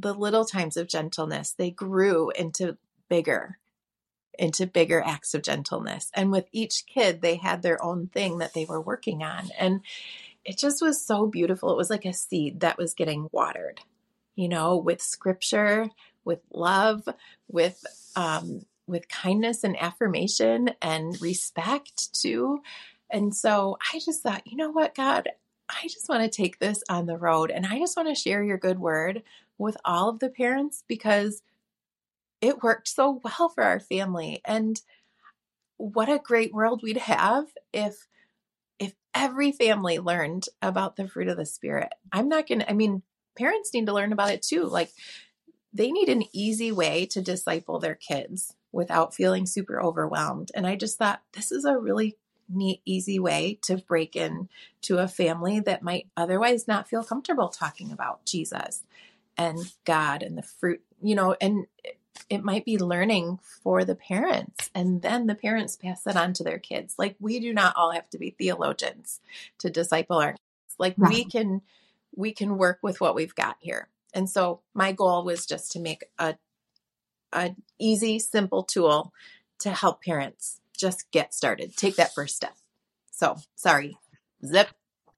the 0.02 0.14
little 0.14 0.46
times 0.46 0.78
of 0.78 0.88
gentleness, 0.88 1.54
they 1.54 1.72
grew 1.72 2.32
into 2.32 2.78
bigger, 3.10 3.58
into 4.38 4.66
bigger 4.66 5.02
acts 5.06 5.34
of 5.34 5.44
gentleness. 5.44 6.10
And 6.14 6.32
with 6.32 6.46
each 6.52 6.86
kid, 6.86 7.22
they 7.22 7.36
had 7.36 7.62
their 7.62 7.84
own 7.84 8.08
thing 8.08 8.40
that 8.40 8.54
they 8.54 8.66
were 8.66 8.82
working 8.82 9.24
on. 9.24 9.50
And 9.60 9.82
it 10.44 10.58
just 10.58 10.82
was 10.82 11.06
so 11.06 11.28
beautiful. 11.28 11.72
It 11.72 11.78
was 11.78 11.90
like 11.90 12.06
a 12.06 12.14
seed 12.14 12.62
that 12.62 12.78
was 12.78 12.94
getting 12.94 13.30
watered, 13.32 13.82
you 14.36 14.50
know, 14.50 14.78
with 14.78 15.02
scripture, 15.02 15.90
with 16.26 16.40
love, 16.52 17.08
with, 17.48 17.84
um, 18.16 18.66
with 18.88 19.08
kindness 19.08 19.64
and 19.64 19.80
affirmation 19.80 20.72
and 20.82 21.20
respect 21.22 22.14
too. 22.14 22.62
And 23.12 23.36
so 23.36 23.78
I 23.94 24.00
just 24.00 24.24
thought, 24.24 24.48
you 24.48 24.58
know 24.58 24.72
what, 24.72 24.96
God, 24.96 25.30
I 25.70 25.88
just 25.88 26.10
want 26.10 26.24
to 26.24 26.30
take 26.30 26.60
this 26.60 26.84
on 26.90 27.06
the 27.06 27.18
road 27.18 27.52
and 27.52 27.66
I 27.66 27.80
just 27.80 27.96
want 27.96 28.10
to 28.10 28.16
share 28.16 28.44
your 28.44 28.58
good 28.58 28.80
word 28.80 29.24
with 29.62 29.78
all 29.86 30.10
of 30.10 30.20
the 30.20 30.30
parents 30.30 30.84
because 30.88 31.44
it 32.42 32.64
worked 32.64 32.88
so 32.88 33.22
well 33.24 33.50
for 33.50 33.64
our 33.64 33.80
family. 33.80 34.42
And 34.44 34.82
what 35.78 36.10
a 36.10 36.20
great 36.20 36.54
world 36.54 36.82
we'd 36.84 36.98
have 36.98 37.46
if 37.72 38.08
if 38.80 38.94
every 39.14 39.52
family 39.52 40.00
learned 40.00 40.46
about 40.62 40.96
the 40.96 41.08
fruit 41.08 41.28
of 41.28 41.38
the 41.38 41.46
spirit. 41.46 41.90
I'm 42.12 42.28
not 42.28 42.48
going 42.48 42.60
to 42.60 42.70
I 42.70 42.74
mean 42.74 43.04
parents 43.38 43.74
need 43.74 43.86
to 43.86 43.94
learn 43.94 44.12
about 44.12 44.32
it 44.32 44.42
too. 44.42 44.66
Like 44.66 44.92
they 45.74 45.92
need 45.92 46.10
an 46.10 46.24
easy 46.34 46.72
way 46.72 47.06
to 47.08 47.22
disciple 47.22 47.80
their 47.80 47.96
kids 47.96 48.54
without 48.72 49.14
feeling 49.14 49.46
super 49.46 49.82
overwhelmed. 49.82 50.52
And 50.54 50.68
I 50.68 50.76
just 50.76 50.98
thought 50.98 51.22
this 51.34 51.52
is 51.52 51.66
a 51.66 51.78
really 51.78 52.18
neat, 52.50 52.82
easy 52.84 53.20
way 53.20 53.60
to 53.64 53.78
break 53.78 54.16
in 54.16 54.50
to 54.82 54.98
a 54.98 55.08
family 55.08 55.60
that 55.62 55.84
might 55.84 56.08
otherwise 56.18 56.68
not 56.68 56.90
feel 56.90 57.04
comfortable 57.04 57.50
talking 57.50 57.92
about 57.92 58.26
Jesus 58.26 58.84
and 59.42 59.74
God 59.86 60.24
and 60.24 60.38
the 60.38 60.44
fruit, 60.44 60.82
you 61.02 61.16
know, 61.16 61.36
and 61.40 61.66
it 62.30 62.44
might 62.44 62.66
be 62.66 62.78
learning 62.78 63.40
for 63.64 63.84
the 63.84 63.96
parents 63.96 64.70
and 64.76 65.02
then 65.02 65.28
the 65.28 65.36
parents 65.36 65.76
pass 65.76 66.06
it 66.06 66.16
on 66.16 66.34
to 66.34 66.44
their 66.44 66.60
kids. 66.60 66.96
Like 66.98 67.16
we 67.20 67.40
do 67.40 67.54
not 67.54 67.76
all 67.76 67.92
have 67.92 68.10
to 68.12 68.18
be 68.18 68.32
theologians 68.32 69.20
to 69.60 69.70
disciple 69.70 70.18
our 70.18 70.32
kids. 70.32 70.76
Like 70.78 70.96
right. 70.98 71.12
we 71.12 71.26
can 71.26 71.62
we 72.16 72.32
can 72.32 72.58
work 72.58 72.80
with 72.82 73.02
what 73.02 73.16
we've 73.16 73.36
got 73.36 73.58
here. 73.60 73.88
And 74.14 74.30
so 74.30 74.62
my 74.74 74.92
goal 74.92 75.24
was 75.24 75.46
just 75.46 75.72
to 75.74 75.80
make 75.80 76.04
a 76.20 76.36
a 77.34 77.56
easy, 77.80 78.20
simple 78.20 78.64
tool 78.64 79.14
to 79.60 79.72
help 79.72 80.04
parents 80.04 80.60
just 80.78 81.10
get 81.12 81.34
started. 81.34 81.78
Take 81.78 81.96
that 81.96 82.14
first 82.14 82.36
step. 82.36 82.56
So 83.12 83.38
sorry. 83.56 83.98
Zip. 84.46 84.68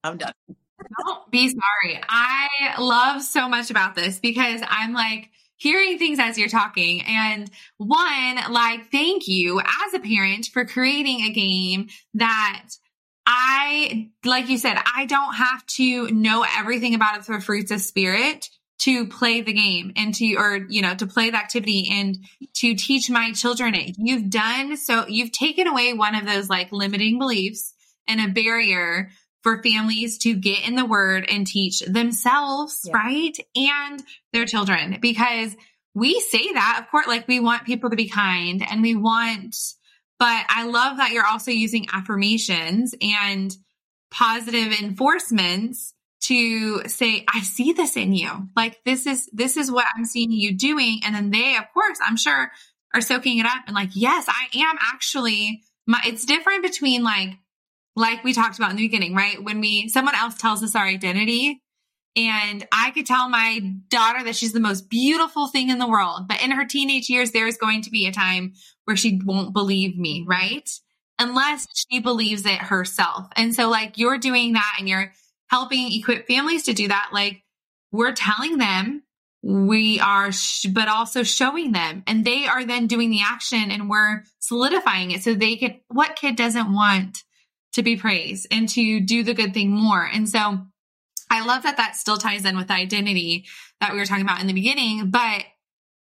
I'm 0.04 0.18
done. 0.18 0.34
Don't 0.80 1.32
be 1.32 1.48
sorry. 1.50 2.02
I 2.08 2.76
love 2.80 3.22
so 3.22 3.48
much 3.48 3.70
about 3.70 3.96
this 3.96 4.20
because 4.20 4.62
I'm 4.68 4.94
like 4.94 5.30
hearing 5.58 5.98
things 5.98 6.20
as 6.20 6.38
you're 6.38 6.50
talking. 6.50 7.02
And 7.02 7.50
one, 7.78 8.40
like, 8.52 8.92
thank 8.92 9.28
you 9.28 9.60
as 9.60 9.94
a 9.94 10.00
parent 10.00 10.48
for 10.48 10.66
creating 10.66 11.22
a 11.22 11.32
game 11.32 11.88
that 12.16 12.70
I, 13.26 14.10
like 14.26 14.50
you 14.50 14.58
said, 14.58 14.78
I 14.96 15.06
don't 15.06 15.36
have 15.36 15.66
to 15.78 16.10
know 16.10 16.46
everything 16.58 16.96
about 16.96 17.18
it 17.18 17.26
for 17.26 17.40
fruits 17.40 17.72
of 17.72 17.80
spirit 17.80 18.50
to 18.80 19.08
play 19.08 19.40
the 19.40 19.54
game 19.54 19.94
and 19.96 20.14
to, 20.16 20.36
or, 20.36 20.58
you 20.68 20.82
know, 20.82 20.94
to 20.96 21.08
play 21.08 21.30
the 21.30 21.38
activity 21.38 21.88
and 21.90 22.18
to 22.56 22.76
teach 22.76 23.10
my 23.10 23.32
children 23.32 23.76
it. 23.76 23.96
You've 23.98 24.30
done 24.30 24.76
so, 24.76 25.08
you've 25.08 25.32
taken 25.32 25.68
away 25.68 25.94
one 25.94 26.16
of 26.16 26.26
those 26.26 26.50
like 26.50 26.74
limiting 26.74 27.18
beliefs 27.20 27.74
and 28.08 28.20
a 28.20 28.28
barrier 28.28 29.12
for 29.44 29.62
families 29.62 30.18
to 30.20 30.34
get 30.34 30.66
in 30.68 30.76
the 30.76 30.86
word 30.86 31.26
and 31.30 31.46
teach 31.46 31.82
themselves, 31.82 32.82
yeah. 32.86 32.94
right? 32.96 33.38
And 33.56 34.02
their 34.32 34.46
children 34.46 34.98
because 35.02 35.56
we 35.94 36.20
say 36.22 36.54
that, 36.54 36.80
of 36.82 36.90
course, 36.90 37.08
like 37.08 37.28
we 37.28 37.40
want 37.40 37.66
people 37.66 37.90
to 37.90 37.96
be 37.96 38.10
kind 38.10 38.66
and 38.68 38.82
we 38.82 38.96
want, 38.96 39.56
but 40.18 40.46
I 40.50 40.66
love 40.66 40.98
that 40.98 41.12
you're 41.12 41.26
also 41.26 41.52
using 41.52 41.88
affirmations 41.92 42.96
and 43.02 43.56
positive 44.10 44.80
enforcements 44.82 45.94
to 46.22 46.88
say, 46.88 47.26
I 47.32 47.42
see 47.42 47.74
this 47.74 47.98
in 47.98 48.14
you. 48.14 48.48
Like 48.56 48.82
this 48.86 49.06
is, 49.06 49.30
this 49.34 49.58
is 49.58 49.70
what 49.70 49.86
I'm 49.96 50.06
seeing 50.06 50.32
you 50.32 50.56
doing. 50.56 51.02
And 51.04 51.14
then 51.14 51.32
they, 51.32 51.58
of 51.58 51.66
course, 51.74 52.00
I'm 52.04 52.18
sure 52.18 52.50
are 52.94 53.02
soaking 53.02 53.40
it 53.40 53.46
up 53.46 53.64
and 53.68 53.76
like, 53.76 53.90
yes, 53.94 54.28
I 54.30 54.58
am 54.58 54.78
actually 54.94 55.64
my, 55.86 56.00
it's 56.06 56.26
different 56.26 56.64
between 56.64 57.04
like, 57.04 57.32
like 57.96 58.24
we 58.24 58.34
talked 58.34 58.58
about 58.58 58.72
in 58.72 58.78
the 58.78 58.84
beginning, 58.84 59.14
right? 59.16 59.42
When 59.44 59.60
we, 59.60 59.90
someone 59.90 60.16
else 60.16 60.38
tells 60.38 60.64
us 60.64 60.76
our 60.76 60.86
identity 60.86 61.62
and 62.16 62.68
I 62.72 62.92
could 62.92 63.06
tell 63.06 63.28
my 63.28 63.60
daughter 63.90 64.24
that 64.24 64.36
she's 64.36 64.54
the 64.54 64.60
most 64.60 64.90
beautiful 64.90 65.48
thing 65.48 65.70
in 65.70 65.80
the 65.80 65.88
world, 65.88 66.28
but 66.28 66.44
in 66.44 66.52
her 66.52 66.66
teenage 66.66 67.10
years, 67.10 67.32
there's 67.32 67.58
going 67.58 67.82
to 67.84 67.90
be 67.90 68.06
a 68.06 68.12
time 68.12 68.54
where 68.86 68.96
she 68.96 69.20
won't 69.24 69.54
believe 69.54 69.98
me, 69.98 70.24
right? 70.28 70.70
Unless 71.20 71.68
she 71.74 72.00
believes 72.00 72.46
it 72.46 72.60
herself. 72.60 73.28
And 73.36 73.56
so 73.56 73.70
like 73.70 73.98
you're 73.98 74.20
doing 74.20 74.54
that 74.54 74.76
and 74.78 74.88
you're 74.88 75.12
helping 75.50 75.92
equip 75.92 76.28
families 76.28 76.64
to 76.64 76.74
do 76.74 76.88
that. 76.88 77.10
Like 77.14 77.44
we're 77.92 78.14
telling 78.14 78.58
them 78.58 79.04
we 79.42 80.00
are, 80.00 80.32
sh- 80.32 80.68
but 80.68 80.88
also 80.88 81.24
showing 81.24 81.72
them 81.72 82.04
and 82.08 82.24
they 82.24 82.46
are 82.46 82.64
then 82.64 82.88
doing 82.88 83.10
the 83.10 83.22
action 83.24 83.72
and 83.72 83.90
we're 83.90 84.24
solidifying 84.40 85.12
it 85.12 85.24
so 85.24 85.34
they 85.34 85.56
can, 85.58 85.80
what 85.88 86.16
kid 86.16 86.36
doesn't 86.36 86.74
want 86.74 87.24
to 87.74 87.84
be 87.84 87.96
praised 87.96 88.48
and 88.52 88.70
to 88.70 89.00
do 89.00 89.24
the 89.24 89.34
good 89.34 89.54
thing 89.54 89.72
more? 89.72 90.06
And 90.06 90.28
so 90.28 90.60
I 91.30 91.46
love 91.46 91.64
that 91.64 91.78
that 91.78 91.96
still 91.96 92.18
ties 92.18 92.46
in 92.46 92.58
with 92.58 92.68
the 92.68 92.74
identity 92.74 93.46
that 93.82 93.94
we 93.94 94.00
were 94.00 94.06
talking 94.06 94.24
about 94.24 94.42
in 94.42 94.48
the 94.48 94.54
beginning, 94.54 95.10
but 95.10 95.44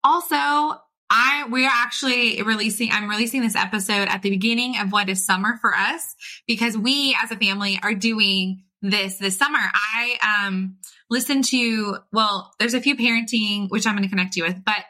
also 0.04 0.80
I 1.10 1.46
we 1.50 1.66
are 1.66 1.72
actually 1.72 2.42
releasing 2.42 2.90
I'm 2.90 3.08
releasing 3.08 3.42
this 3.42 3.54
episode 3.54 4.08
at 4.08 4.22
the 4.22 4.30
beginning 4.30 4.78
of 4.78 4.92
what 4.92 5.08
is 5.08 5.24
summer 5.24 5.58
for 5.60 5.74
us 5.74 6.14
because 6.46 6.76
we 6.76 7.16
as 7.22 7.30
a 7.30 7.36
family 7.36 7.78
are 7.82 7.94
doing 7.94 8.64
this 8.80 9.18
this 9.18 9.36
summer. 9.36 9.58
I 9.60 10.46
um 10.46 10.78
listened 11.10 11.44
to 11.46 11.98
well, 12.12 12.52
there's 12.58 12.74
a 12.74 12.80
few 12.80 12.96
parenting 12.96 13.68
which 13.68 13.86
I'm 13.86 13.94
going 13.94 14.04
to 14.04 14.08
connect 14.08 14.36
you 14.36 14.44
with, 14.44 14.64
but 14.64 14.84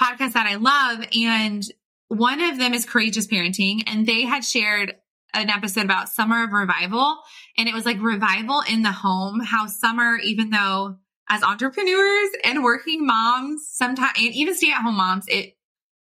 podcasts 0.00 0.32
that 0.32 0.46
I 0.46 0.56
love 0.56 1.06
and 1.14 1.62
one 2.08 2.40
of 2.40 2.58
them 2.58 2.74
is 2.74 2.86
courageous 2.86 3.26
parenting 3.26 3.84
and 3.86 4.06
they 4.06 4.22
had 4.22 4.44
shared 4.44 4.96
an 5.34 5.50
episode 5.50 5.84
about 5.84 6.08
summer 6.08 6.44
of 6.44 6.52
revival. 6.52 7.18
And 7.56 7.68
it 7.68 7.74
was 7.74 7.86
like 7.86 8.00
revival 8.00 8.62
in 8.68 8.82
the 8.82 8.92
home 8.92 9.40
how 9.40 9.66
summer 9.66 10.16
even 10.16 10.50
though 10.50 10.96
as 11.28 11.42
entrepreneurs 11.42 12.30
and 12.44 12.64
working 12.64 13.06
moms 13.06 13.68
sometimes 13.70 14.12
and 14.18 14.34
even 14.34 14.54
stay 14.54 14.72
at 14.72 14.82
home 14.82 14.96
moms 14.96 15.24
it 15.28 15.54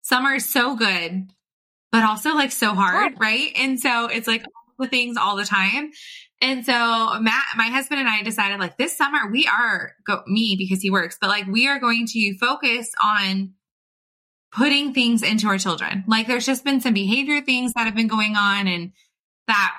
summer 0.02 0.34
is 0.34 0.50
so 0.50 0.76
good 0.76 1.32
but 1.92 2.04
also 2.04 2.34
like 2.34 2.52
so 2.52 2.74
hard 2.74 3.14
right? 3.20 3.52
And 3.56 3.80
so 3.80 4.08
it's 4.08 4.28
like 4.28 4.42
all 4.42 4.86
the 4.86 4.90
things 4.90 5.18
all 5.18 5.36
the 5.36 5.46
time. 5.46 5.92
And 6.42 6.66
so 6.66 6.74
Matt, 7.20 7.44
my 7.56 7.68
husband 7.68 8.00
and 8.00 8.10
I 8.10 8.24
decided 8.24 8.60
like 8.60 8.78
this 8.78 8.98
summer 8.98 9.30
we 9.32 9.48
are 9.48 9.94
go 10.08 10.24
me 10.26 10.56
because 10.58 10.82
he 10.82 10.90
works, 10.90 11.18
but 11.22 11.30
like 11.30 11.46
we 11.46 11.68
are 11.68 11.80
going 11.80 12.08
to 12.08 12.38
focus 12.40 12.92
on 13.04 13.54
putting 14.52 14.94
things 14.94 15.24
into 15.24 15.48
our 15.48 15.58
children. 15.58 16.04
Like 16.08 16.28
there's 16.28 16.46
just 16.46 16.66
been 16.66 16.82
some 16.82 16.94
behavior 16.94 17.42
things 17.42 17.74
that 17.74 17.86
have 17.86 17.96
been 17.96 18.08
going 18.08 18.36
on 18.36 18.68
and 18.68 18.92
that 19.48 19.76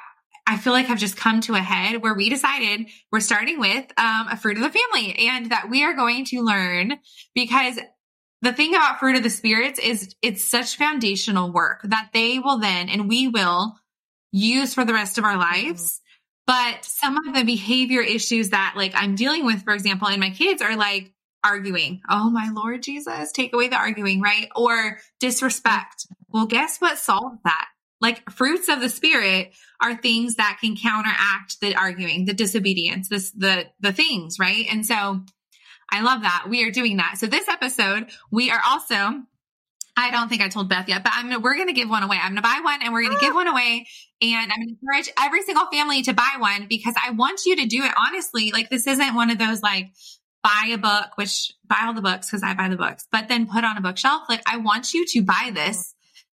I 0.46 0.58
feel 0.58 0.72
like 0.72 0.86
have 0.86 0.98
just 0.98 1.16
come 1.16 1.40
to 1.42 1.54
a 1.54 1.60
head 1.60 2.02
where 2.02 2.14
we 2.14 2.28
decided 2.28 2.86
we're 3.10 3.20
starting 3.20 3.60
with 3.60 3.86
um, 3.96 4.26
a 4.30 4.36
fruit 4.36 4.56
of 4.56 4.62
the 4.62 4.78
family 4.78 5.28
and 5.28 5.50
that 5.50 5.70
we 5.70 5.84
are 5.84 5.94
going 5.94 6.24
to 6.26 6.42
learn 6.42 6.98
because 7.34 7.78
the 8.42 8.52
thing 8.52 8.74
about 8.74 8.98
fruit 8.98 9.16
of 9.16 9.22
the 9.22 9.30
spirits 9.30 9.78
is 9.78 10.14
it's 10.20 10.44
such 10.44 10.76
foundational 10.76 11.52
work 11.52 11.80
that 11.84 12.10
they 12.12 12.40
will 12.40 12.58
then 12.58 12.88
and 12.88 13.08
we 13.08 13.28
will 13.28 13.76
use 14.32 14.74
for 14.74 14.84
the 14.84 14.92
rest 14.92 15.16
of 15.16 15.24
our 15.24 15.36
lives. 15.36 16.00
But 16.44 16.84
some 16.84 17.16
of 17.16 17.34
the 17.34 17.44
behavior 17.44 18.00
issues 18.00 18.50
that 18.50 18.74
like 18.76 18.92
I'm 18.96 19.14
dealing 19.14 19.46
with, 19.46 19.62
for 19.62 19.74
example, 19.74 20.08
and 20.08 20.18
my 20.18 20.30
kids 20.30 20.60
are 20.60 20.76
like 20.76 21.12
arguing. 21.44 22.00
Oh 22.10 22.30
my 22.30 22.50
Lord 22.52 22.82
Jesus, 22.82 23.30
take 23.30 23.54
away 23.54 23.68
the 23.68 23.76
arguing, 23.76 24.20
right? 24.20 24.48
Or 24.56 24.98
disrespect. 25.20 26.06
Well, 26.28 26.46
guess 26.46 26.78
what 26.78 26.98
solves 26.98 27.38
that? 27.44 27.68
Like 28.02 28.30
fruits 28.30 28.68
of 28.68 28.80
the 28.80 28.88
spirit 28.88 29.52
are 29.80 29.96
things 29.96 30.34
that 30.34 30.58
can 30.60 30.76
counteract 30.76 31.60
the 31.60 31.76
arguing, 31.76 32.26
the 32.26 32.34
disobedience, 32.34 33.08
this, 33.08 33.30
the, 33.30 33.66
the 33.80 33.92
things, 33.92 34.38
right? 34.38 34.66
And 34.70 34.84
so 34.84 35.20
I 35.90 36.02
love 36.02 36.22
that. 36.22 36.46
We 36.48 36.64
are 36.64 36.70
doing 36.70 36.98
that. 36.98 37.16
So 37.18 37.26
this 37.26 37.48
episode, 37.48 38.10
we 38.30 38.50
are 38.50 38.60
also 38.66 39.22
I 39.96 40.10
don't 40.10 40.28
think 40.28 40.40
I 40.40 40.48
told 40.48 40.68
Beth 40.68 40.88
yet, 40.88 41.04
but 41.04 41.12
I'm 41.14 41.28
gonna, 41.28 41.40
we're 41.40 41.54
going 41.54 41.66
to 41.66 41.74
give 41.74 41.90
one 41.90 42.02
away. 42.02 42.16
I'm 42.16 42.32
going 42.32 42.36
to 42.36 42.42
buy 42.42 42.60
one 42.64 42.82
and 42.82 42.92
we're 42.92 43.02
going 43.02 43.14
to 43.14 43.20
give 43.20 43.34
ah. 43.34 43.36
one 43.36 43.46
away. 43.46 43.86
And 44.22 44.50
I'm 44.50 44.58
going 44.58 44.68
to 44.68 44.76
encourage 44.80 45.12
every 45.20 45.42
single 45.42 45.66
family 45.66 46.02
to 46.02 46.14
buy 46.14 46.36
one 46.38 46.66
because 46.66 46.94
I 47.04 47.10
want 47.10 47.42
you 47.44 47.56
to 47.56 47.66
do 47.66 47.84
it 47.84 47.92
honestly. 48.08 48.52
Like 48.52 48.70
this 48.70 48.86
isn't 48.86 49.14
one 49.14 49.30
of 49.30 49.38
those 49.38 49.60
like 49.60 49.92
buy 50.42 50.70
a 50.72 50.78
book, 50.78 51.10
which 51.16 51.52
buy 51.66 51.82
all 51.84 51.94
the 51.94 52.02
books 52.02 52.28
because 52.28 52.42
I 52.42 52.54
buy 52.54 52.68
the 52.68 52.76
books, 52.76 53.06
but 53.12 53.28
then 53.28 53.46
put 53.46 53.64
on 53.64 53.76
a 53.76 53.82
bookshelf. 53.82 54.22
Like 54.28 54.42
I 54.46 54.56
want 54.56 54.94
you 54.94 55.04
to 55.08 55.22
buy 55.22 55.50
this 55.52 55.94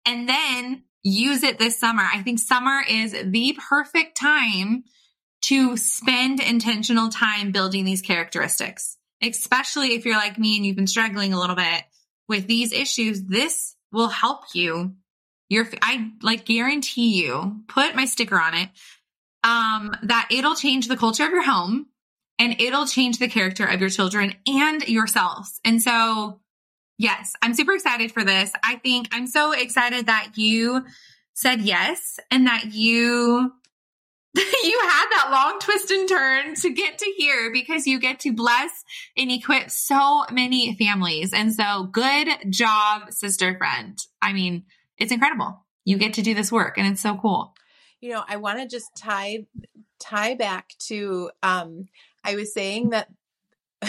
mm-hmm. 0.07 0.13
and 0.13 0.29
then 0.29 0.83
use 1.03 1.43
it 1.43 1.59
this 1.59 1.79
summer. 1.79 2.03
I 2.03 2.21
think 2.21 2.39
summer 2.39 2.81
is 2.87 3.11
the 3.11 3.57
perfect 3.69 4.17
time 4.17 4.85
to 5.43 5.75
spend 5.75 6.39
intentional 6.39 7.09
time 7.09 7.51
building 7.51 7.83
these 7.83 8.01
characteristics, 8.01 8.97
especially 9.21 9.95
if 9.95 10.05
you're 10.05 10.15
like 10.15 10.39
me 10.39 10.55
and 10.55 10.65
you've 10.65 10.77
been 10.77 10.87
struggling 10.87 11.33
a 11.33 11.39
little 11.39 11.55
bit 11.55 11.83
with 12.29 12.47
these 12.47 12.71
issues. 12.71 13.23
This 13.23 13.75
will 13.91 14.07
help 14.07 14.43
you. 14.53 14.95
Your, 15.49 15.67
I 15.81 16.11
like 16.21 16.45
guarantee 16.45 17.21
you, 17.21 17.63
put 17.67 17.95
my 17.95 18.05
sticker 18.05 18.39
on 18.39 18.55
it, 18.55 18.69
um, 19.43 19.95
that 20.03 20.29
it'll 20.31 20.55
change 20.55 20.87
the 20.87 20.97
culture 20.97 21.25
of 21.25 21.31
your 21.31 21.43
home 21.43 21.87
and 22.39 22.59
it'll 22.59 22.87
change 22.87 23.19
the 23.19 23.27
character 23.27 23.65
of 23.65 23.81
your 23.81 23.89
children 23.89 24.33
and 24.47 24.87
yourselves. 24.87 25.59
And 25.65 25.81
so 25.81 26.39
Yes, 27.03 27.33
I'm 27.41 27.53
super 27.53 27.73
excited 27.73 28.13
for 28.13 28.23
this. 28.23 28.53
I 28.63 28.77
think 28.77 29.09
I'm 29.11 29.27
so 29.27 29.51
excited 29.51 30.05
that 30.05 30.37
you 30.37 30.85
said 31.33 31.59
yes 31.59 32.17
and 32.31 32.47
that 32.47 32.73
you 32.73 33.51
you 34.35 34.79
had 34.83 35.07
that 35.11 35.27
long 35.29 35.59
twist 35.59 35.91
and 35.91 36.07
turn 36.07 36.55
to 36.55 36.69
get 36.73 36.99
to 36.99 37.13
here 37.17 37.51
because 37.51 37.87
you 37.87 37.99
get 37.99 38.21
to 38.21 38.31
bless 38.31 38.85
and 39.17 39.29
equip 39.29 39.69
so 39.69 40.23
many 40.31 40.75
families. 40.75 41.33
And 41.33 41.53
so 41.53 41.89
good 41.91 42.29
job, 42.49 43.11
sister 43.11 43.57
friend. 43.57 43.99
I 44.21 44.31
mean, 44.31 44.63
it's 44.97 45.11
incredible. 45.11 45.61
You 45.83 45.97
get 45.97 46.13
to 46.13 46.21
do 46.21 46.33
this 46.33 46.53
work 46.53 46.77
and 46.77 46.87
it's 46.87 47.01
so 47.01 47.17
cool. 47.17 47.53
You 47.99 48.11
know, 48.11 48.23
I 48.25 48.37
want 48.37 48.59
to 48.59 48.65
just 48.65 48.95
tie 48.95 49.45
tie 49.99 50.35
back 50.35 50.69
to 50.87 51.31
um 51.43 51.89
I 52.23 52.37
was 52.37 52.53
saying 52.53 52.91
that 52.91 53.09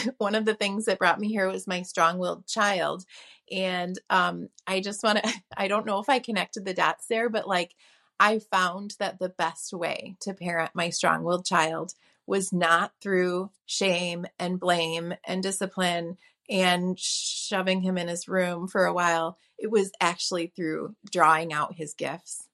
one 0.19 0.35
of 0.35 0.45
the 0.45 0.55
things 0.55 0.85
that 0.85 0.99
brought 0.99 1.21
me 1.21 1.29
here 1.29 1.49
was 1.49 1.67
my 1.67 1.83
strong-willed 1.83 2.47
child 2.47 3.05
and 3.51 3.99
um, 4.11 4.49
i 4.67 4.81
just 4.81 5.03
want 5.03 5.23
to 5.23 5.33
i 5.57 5.69
don't 5.69 5.87
know 5.87 5.99
if 5.99 6.09
i 6.09 6.19
connected 6.19 6.65
the 6.65 6.75
dots 6.75 7.07
there 7.09 7.29
but 7.29 7.47
like 7.47 7.75
i 8.19 8.39
found 8.39 8.95
that 8.99 9.19
the 9.19 9.29
best 9.29 9.73
way 9.73 10.17
to 10.21 10.35
parent 10.35 10.71
my 10.75 10.91
strong-willed 10.91 11.45
child 11.45 11.93
was 12.27 12.53
not 12.53 12.93
through 13.03 13.51
shame 13.67 14.27
and 14.39 14.59
blame 14.59 15.15
and 15.27 15.43
discipline 15.43 16.17
and 16.49 16.99
shoving 16.99 17.81
him 17.83 17.97
in 17.97 18.09
his 18.09 18.29
room 18.29 18.69
for 18.69 18.85
a 18.85 18.93
while 18.93 19.39
it 19.59 19.71
was 19.71 19.91
actually 20.01 20.53
through 20.55 20.95
drawing 21.11 21.53
out 21.53 21.75
his 21.75 21.95
gifts 21.95 22.49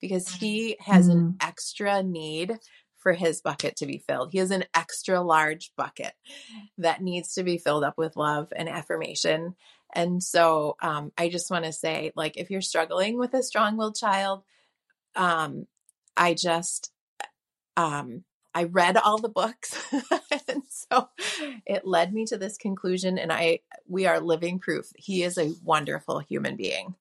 because 0.00 0.28
he 0.28 0.76
has 0.80 1.08
mm. 1.08 1.12
an 1.12 1.36
extra 1.40 2.02
need 2.02 2.58
for 3.02 3.12
his 3.12 3.40
bucket 3.40 3.76
to 3.76 3.86
be 3.86 3.98
filled. 3.98 4.30
He 4.30 4.38
has 4.38 4.50
an 4.50 4.64
extra 4.74 5.20
large 5.20 5.72
bucket 5.76 6.12
that 6.78 7.02
needs 7.02 7.34
to 7.34 7.42
be 7.42 7.58
filled 7.58 7.84
up 7.84 7.98
with 7.98 8.16
love 8.16 8.52
and 8.54 8.68
affirmation. 8.68 9.56
And 9.94 10.22
so 10.22 10.76
um, 10.80 11.12
I 11.18 11.28
just 11.28 11.50
want 11.50 11.64
to 11.64 11.72
say, 11.72 12.12
like, 12.14 12.36
if 12.36 12.50
you're 12.50 12.60
struggling 12.60 13.18
with 13.18 13.34
a 13.34 13.42
strong 13.42 13.76
willed 13.76 13.96
child, 13.96 14.42
um, 15.16 15.66
I 16.16 16.34
just, 16.34 16.92
um, 17.76 18.24
I 18.54 18.64
read 18.64 18.96
all 18.96 19.18
the 19.18 19.28
books. 19.28 19.76
and 20.48 20.62
so 20.68 21.08
it 21.66 21.86
led 21.86 22.14
me 22.14 22.24
to 22.26 22.38
this 22.38 22.56
conclusion. 22.56 23.18
And 23.18 23.32
I, 23.32 23.60
we 23.86 24.06
are 24.06 24.20
living 24.20 24.60
proof. 24.60 24.86
He 24.96 25.22
is 25.22 25.38
a 25.38 25.52
wonderful 25.62 26.20
human 26.20 26.56
being. 26.56 26.94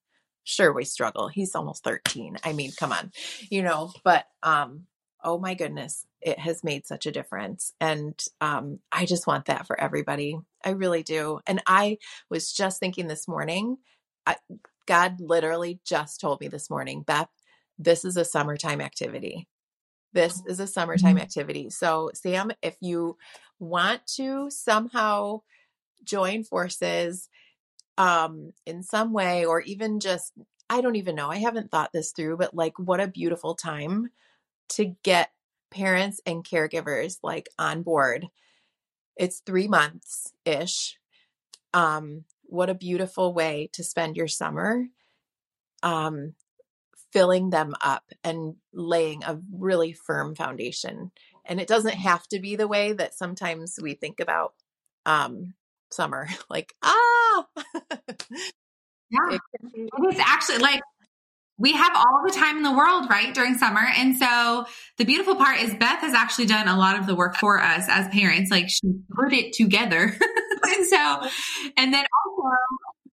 Sure, 0.44 0.74
we 0.74 0.86
struggle. 0.86 1.28
He's 1.28 1.56
almost 1.56 1.84
13. 1.84 2.38
I 2.44 2.54
mean, 2.54 2.72
come 2.78 2.92
on, 2.92 3.12
you 3.50 3.62
know, 3.62 3.94
but, 4.04 4.26
um, 4.42 4.88
oh 5.24 5.38
my 5.38 5.54
goodness, 5.54 6.06
it 6.22 6.40
has 6.40 6.64
made 6.64 6.86
such 6.86 7.06
a 7.06 7.12
difference. 7.12 7.74
And 7.80 8.20
um, 8.40 8.80
I 8.92 9.06
just 9.06 9.28
want 9.28 9.46
that 9.46 9.68
for 9.68 9.80
everybody. 9.80 10.40
I 10.64 10.72
really 10.72 11.04
do. 11.04 11.40
And 11.46 11.62
I 11.68 11.98
was 12.30 12.52
just 12.52 12.80
thinking 12.80 13.08
this 13.08 13.28
morning, 13.28 13.78
I, 14.26 14.38
God 14.88 15.20
literally 15.20 15.80
just 15.86 16.20
told 16.20 16.42
me 16.42 16.48
this 16.48 16.70
morning, 16.70 17.04
Beth, 17.04 17.30
this 17.78 18.06
is 18.06 18.18
a 18.18 18.26
summertime 18.26 18.82
activity. 18.82 19.48
This 20.14 20.42
is 20.46 20.60
a 20.60 20.68
summertime 20.68 21.16
mm-hmm. 21.16 21.24
activity. 21.24 21.70
So, 21.70 22.12
Sam, 22.14 22.52
if 22.62 22.76
you 22.82 23.18
want 23.60 24.06
to 24.16 24.50
somehow 24.50 25.42
join 26.04 26.44
forces 26.44 27.30
um, 27.98 28.52
in 28.66 28.84
some 28.84 29.14
way, 29.14 29.46
or 29.46 29.62
even 29.62 30.00
just, 30.00 30.34
I 30.70 30.82
don't 30.82 30.96
even 30.96 31.16
know, 31.16 31.30
I 31.30 31.38
haven't 31.38 31.72
thought 31.72 31.94
this 31.94 32.12
through, 32.12 32.38
but 32.38 32.54
like, 32.54 32.78
what 32.78 33.00
a 33.00 33.08
beautiful 33.08 33.56
time 33.56 34.10
to 34.76 34.96
get 35.04 35.32
parents 35.70 36.22
and 36.26 36.44
caregivers 36.44 37.18
like 37.24 37.50
on 37.58 37.84
board. 37.84 38.28
It's 39.18 39.42
three 39.46 39.68
months 39.68 40.34
ish. 40.46 40.98
Um, 41.74 42.26
what 42.44 42.70
a 42.70 42.76
beautiful 42.76 43.34
way 43.34 43.70
to 43.74 43.84
spend 43.84 44.18
your 44.18 44.28
summer. 44.28 44.88
Um, 45.84 46.36
filling 47.12 47.50
them 47.50 47.76
up 47.82 48.04
and 48.24 48.56
laying 48.74 49.24
a 49.24 49.40
really 49.52 49.94
firm 49.94 50.36
foundation. 50.36 51.12
And 51.46 51.60
it 51.60 51.68
doesn't 51.68 51.96
have 51.96 52.28
to 52.30 52.40
be 52.40 52.56
the 52.56 52.68
way 52.68 52.94
that 52.94 53.14
sometimes 53.14 53.78
we 53.82 53.94
think 53.96 54.20
about 54.20 54.54
um, 55.06 55.54
summer, 55.92 56.28
like, 56.50 56.74
ah. 56.82 57.46
yeah. 59.10 59.32
It, 59.32 59.42
it 59.74 60.14
is 60.16 60.20
actually 60.20 60.60
like 60.60 60.82
we 61.62 61.74
have 61.74 61.92
all 61.96 62.24
the 62.26 62.34
time 62.34 62.58
in 62.58 62.64
the 62.64 62.72
world, 62.72 63.08
right, 63.10 63.34
during 63.36 63.56
summer. 63.56 63.84
And 63.96 64.18
so 64.18 64.66
the 64.98 65.06
beautiful 65.06 65.36
part 65.36 65.60
is 65.60 65.74
Beth 65.76 66.00
has 66.00 66.16
actually 66.16 66.48
done 66.48 66.68
a 66.68 66.76
lot 66.76 67.00
of 67.00 67.06
the 67.06 67.14
work 67.14 67.36
for 67.38 67.62
us 67.62 67.86
as 67.88 68.08
parents. 68.08 68.50
Like 68.50 68.68
she 68.68 68.82
put 69.12 69.32
it 69.32 69.54
together. 69.54 70.18
and 70.64 70.88
so, 70.88 71.30
and 71.78 71.94
then 71.94 72.04
also 72.04 72.50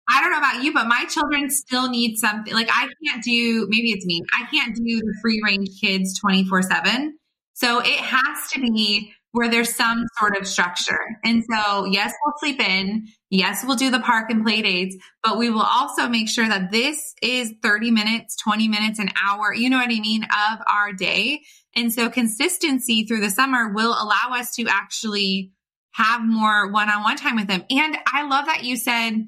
I 0.07 0.21
don't 0.21 0.31
know 0.31 0.37
about 0.37 0.63
you, 0.63 0.71
but 0.71 0.87
my 0.87 1.05
children 1.09 1.49
still 1.49 1.89
need 1.89 2.17
something. 2.17 2.53
Like 2.53 2.69
I 2.71 2.87
can't 3.03 3.23
do, 3.23 3.65
maybe 3.67 3.91
it's 3.91 4.05
me, 4.05 4.21
I 4.39 4.45
can't 4.51 4.75
do 4.75 4.83
the 4.83 5.15
free 5.21 5.41
range 5.43 5.69
kids 5.81 6.17
24 6.19 6.61
7. 6.61 7.17
So 7.53 7.79
it 7.79 7.99
has 7.99 8.51
to 8.51 8.61
be 8.61 9.11
where 9.35 9.49
there's 9.49 9.75
some 9.75 10.05
sort 10.17 10.37
of 10.37 10.47
structure. 10.47 10.97
And 11.25 11.43
so, 11.43 11.83
yes, 11.83 12.13
we'll 12.23 12.35
sleep 12.37 12.61
in. 12.61 13.07
Yes, 13.29 13.65
we'll 13.65 13.75
do 13.75 13.91
the 13.91 13.99
park 13.99 14.29
and 14.29 14.45
play 14.45 14.61
dates, 14.61 14.95
but 15.21 15.37
we 15.37 15.49
will 15.49 15.61
also 15.61 16.07
make 16.07 16.29
sure 16.29 16.47
that 16.47 16.71
this 16.71 17.13
is 17.21 17.51
30 17.61 17.91
minutes, 17.91 18.37
20 18.37 18.69
minutes, 18.69 18.97
an 18.97 19.09
hour, 19.21 19.53
you 19.53 19.69
know 19.69 19.77
what 19.77 19.91
I 19.91 19.99
mean, 19.99 20.23
of 20.23 20.59
our 20.71 20.93
day. 20.93 21.41
And 21.75 21.91
so 21.91 22.09
consistency 22.09 23.05
through 23.05 23.19
the 23.19 23.29
summer 23.29 23.73
will 23.73 23.91
allow 23.91 24.39
us 24.39 24.55
to 24.55 24.67
actually 24.69 25.51
have 25.91 26.21
more 26.25 26.71
one 26.71 26.89
on 26.89 27.03
one 27.03 27.17
time 27.17 27.35
with 27.35 27.47
them. 27.47 27.65
And 27.69 27.97
I 28.07 28.25
love 28.27 28.45
that 28.45 28.63
you 28.63 28.77
said, 28.77 29.25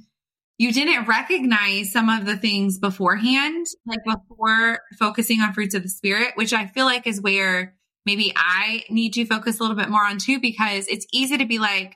you 0.57 0.71
didn't 0.71 1.05
recognize 1.05 1.91
some 1.91 2.07
of 2.07 2.25
the 2.25 2.37
things 2.37 2.79
beforehand, 2.79 3.67
like 3.85 4.05
before 4.05 4.79
focusing 4.97 5.41
on 5.41 5.53
fruits 5.53 5.75
of 5.75 5.83
the 5.83 5.89
spirit, 5.89 6.31
which 6.35 6.53
I 6.53 6.65
feel 6.65 6.85
like 6.85 7.05
is 7.07 7.21
where 7.21 7.75
maybe 8.07 8.33
I 8.35 8.85
need 8.89 9.13
to 9.13 9.25
focus 9.25 9.59
a 9.59 9.63
little 9.63 9.77
bit 9.77 9.89
more 9.89 10.03
on 10.03 10.17
too, 10.17 10.39
because 10.39 10.87
it's 10.87 11.05
easy 11.13 11.37
to 11.37 11.45
be 11.45 11.59
like, 11.59 11.95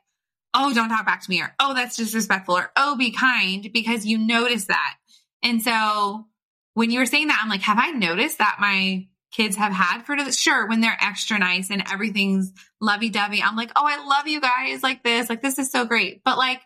oh, 0.54 0.74
don't 0.74 0.90
talk 0.90 1.06
back 1.06 1.24
to 1.24 1.30
me, 1.30 1.42
or 1.42 1.56
oh, 1.60 1.74
that's 1.74 1.96
disrespectful, 1.96 2.58
or 2.58 2.72
oh, 2.76 2.98
be 2.98 3.12
kind, 3.12 3.72
because 3.74 4.06
you 4.06 4.18
notice 4.18 4.66
that. 4.66 4.98
And 5.42 5.62
so 5.62 6.28
when 6.74 6.92
you 6.92 7.00
were 7.00 7.06
saying 7.06 7.28
that, 7.28 7.40
I'm 7.42 7.50
like, 7.50 7.62
have 7.62 7.80
I 7.80 7.92
noticed 7.92 8.38
that 8.38 8.58
my 8.60 9.08
kids 9.32 9.56
have 9.56 9.72
had 9.72 10.04
the 10.06 10.32
sure 10.32 10.68
when 10.68 10.82
they're 10.82 10.98
extra 11.00 11.40
nice 11.40 11.72
and 11.72 11.84
everything's 11.92 12.52
lovey 12.82 13.10
dovey. 13.10 13.42
I'm 13.42 13.56
like, 13.56 13.72
oh, 13.76 13.86
I 13.86 14.06
love 14.06 14.28
you 14.28 14.42
guys 14.42 14.84
like 14.84 15.04
this. 15.04 15.30
Like 15.30 15.42
this 15.42 15.58
is 15.58 15.72
so 15.72 15.86
great. 15.86 16.22
But 16.24 16.38
like 16.38 16.62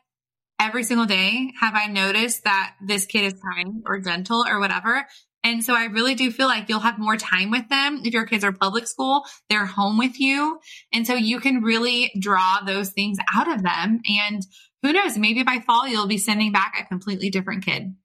every 0.60 0.84
single 0.84 1.06
day 1.06 1.52
have 1.60 1.76
I 1.76 1.88
noticed 1.88 2.44
that 2.46 2.74
this 2.84 3.06
kid 3.06 3.34
is 3.34 3.40
kind 3.40 3.84
or 3.86 4.00
gentle 4.00 4.44
or 4.48 4.60
whatever. 4.60 5.06
And 5.46 5.64
so 5.64 5.76
I 5.76 5.86
really 5.86 6.16
do 6.16 6.32
feel 6.32 6.48
like 6.48 6.68
you'll 6.68 6.80
have 6.80 6.98
more 6.98 7.18
time 7.18 7.52
with 7.52 7.70
them. 7.70 8.02
If 8.04 8.16
your 8.16 8.26
kids 8.26 8.44
are 8.44 8.52
public 8.52 8.88
school, 8.88 9.26
they're 9.48 9.68
home 9.68 10.00
with 10.00 10.20
you. 10.20 10.60
And 10.92 11.06
so 11.06 11.14
you 11.14 11.40
can 11.40 11.62
really 11.62 12.12
draw 12.20 12.62
those 12.66 12.90
things 12.90 13.20
out 13.32 13.48
of 13.48 13.62
them. 13.62 14.02
And 14.10 14.44
who 14.82 14.92
knows, 14.92 15.20
maybe 15.20 15.44
by 15.44 15.60
fall, 15.60 15.88
you'll 15.88 16.08
be 16.08 16.18
sending 16.18 16.52
back 16.52 16.80
a 16.82 16.88
completely 16.88 17.30
different 17.30 17.64
kid. 17.64 17.96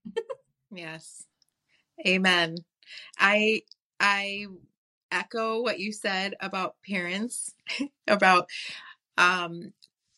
yes. 0.70 1.24
Amen. 2.06 2.56
I, 3.18 3.62
I 3.98 4.44
echo 5.10 5.62
what 5.62 5.80
you 5.80 5.92
said 5.92 6.34
about 6.40 6.76
parents, 6.86 7.54
about 8.06 8.50
um, 9.16 9.72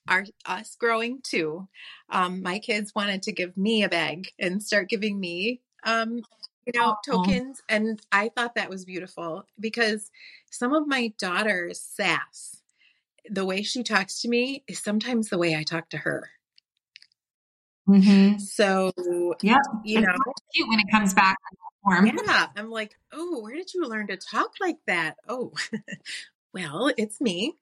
our 0.09 0.25
us 0.45 0.75
growing 0.75 1.21
too, 1.23 1.69
um, 2.09 2.43
my 2.43 2.59
kids 2.59 2.93
wanted 2.97 3.23
to 3.23 3.33
give 3.33 3.57
me 3.57 3.85
a 3.85 3.89
bag 3.89 4.33
and 4.41 4.61
start 4.61 4.89
giving 4.89 5.21
me 5.21 5.61
um, 5.85 6.23
you 6.67 6.79
know, 6.79 6.97
tokens. 7.05 7.63
And 7.69 8.01
I 8.11 8.29
thought 8.29 8.55
that 8.55 8.71
was 8.71 8.85
beautiful 8.85 9.47
because 9.59 10.11
some 10.51 10.73
of 10.73 10.87
my 10.87 11.13
daughter's 11.19 11.81
sass, 11.81 12.63
the 13.29 13.45
way 13.45 13.63
she 13.63 13.83
talks 13.83 14.21
to 14.23 14.29
me 14.29 14.65
is 14.67 14.79
sometimes 14.79 15.29
the 15.29 15.39
way 15.39 15.55
I 15.55 15.63
talk 15.63 15.89
to 15.91 15.99
her. 15.99 16.31
Mm-hmm. 17.89 18.39
So, 18.39 18.93
yeah, 19.43 19.57
you 19.85 20.01
know, 20.01 20.15
cute 20.55 20.69
when 20.69 20.81
it 20.81 20.91
comes 20.91 21.15
back. 21.15 21.37
Yeah, 21.85 22.47
I'm 22.57 22.71
like, 22.71 22.95
oh, 23.13 23.41
where 23.43 23.57
did 23.57 23.75
you 23.75 23.89
learn 23.89 24.07
to 24.07 24.17
talk 24.17 24.53
like 24.61 24.79
that? 24.87 25.17
Oh, 25.29 25.53
well, 26.55 26.93
it's 26.97 27.21
me. 27.21 27.55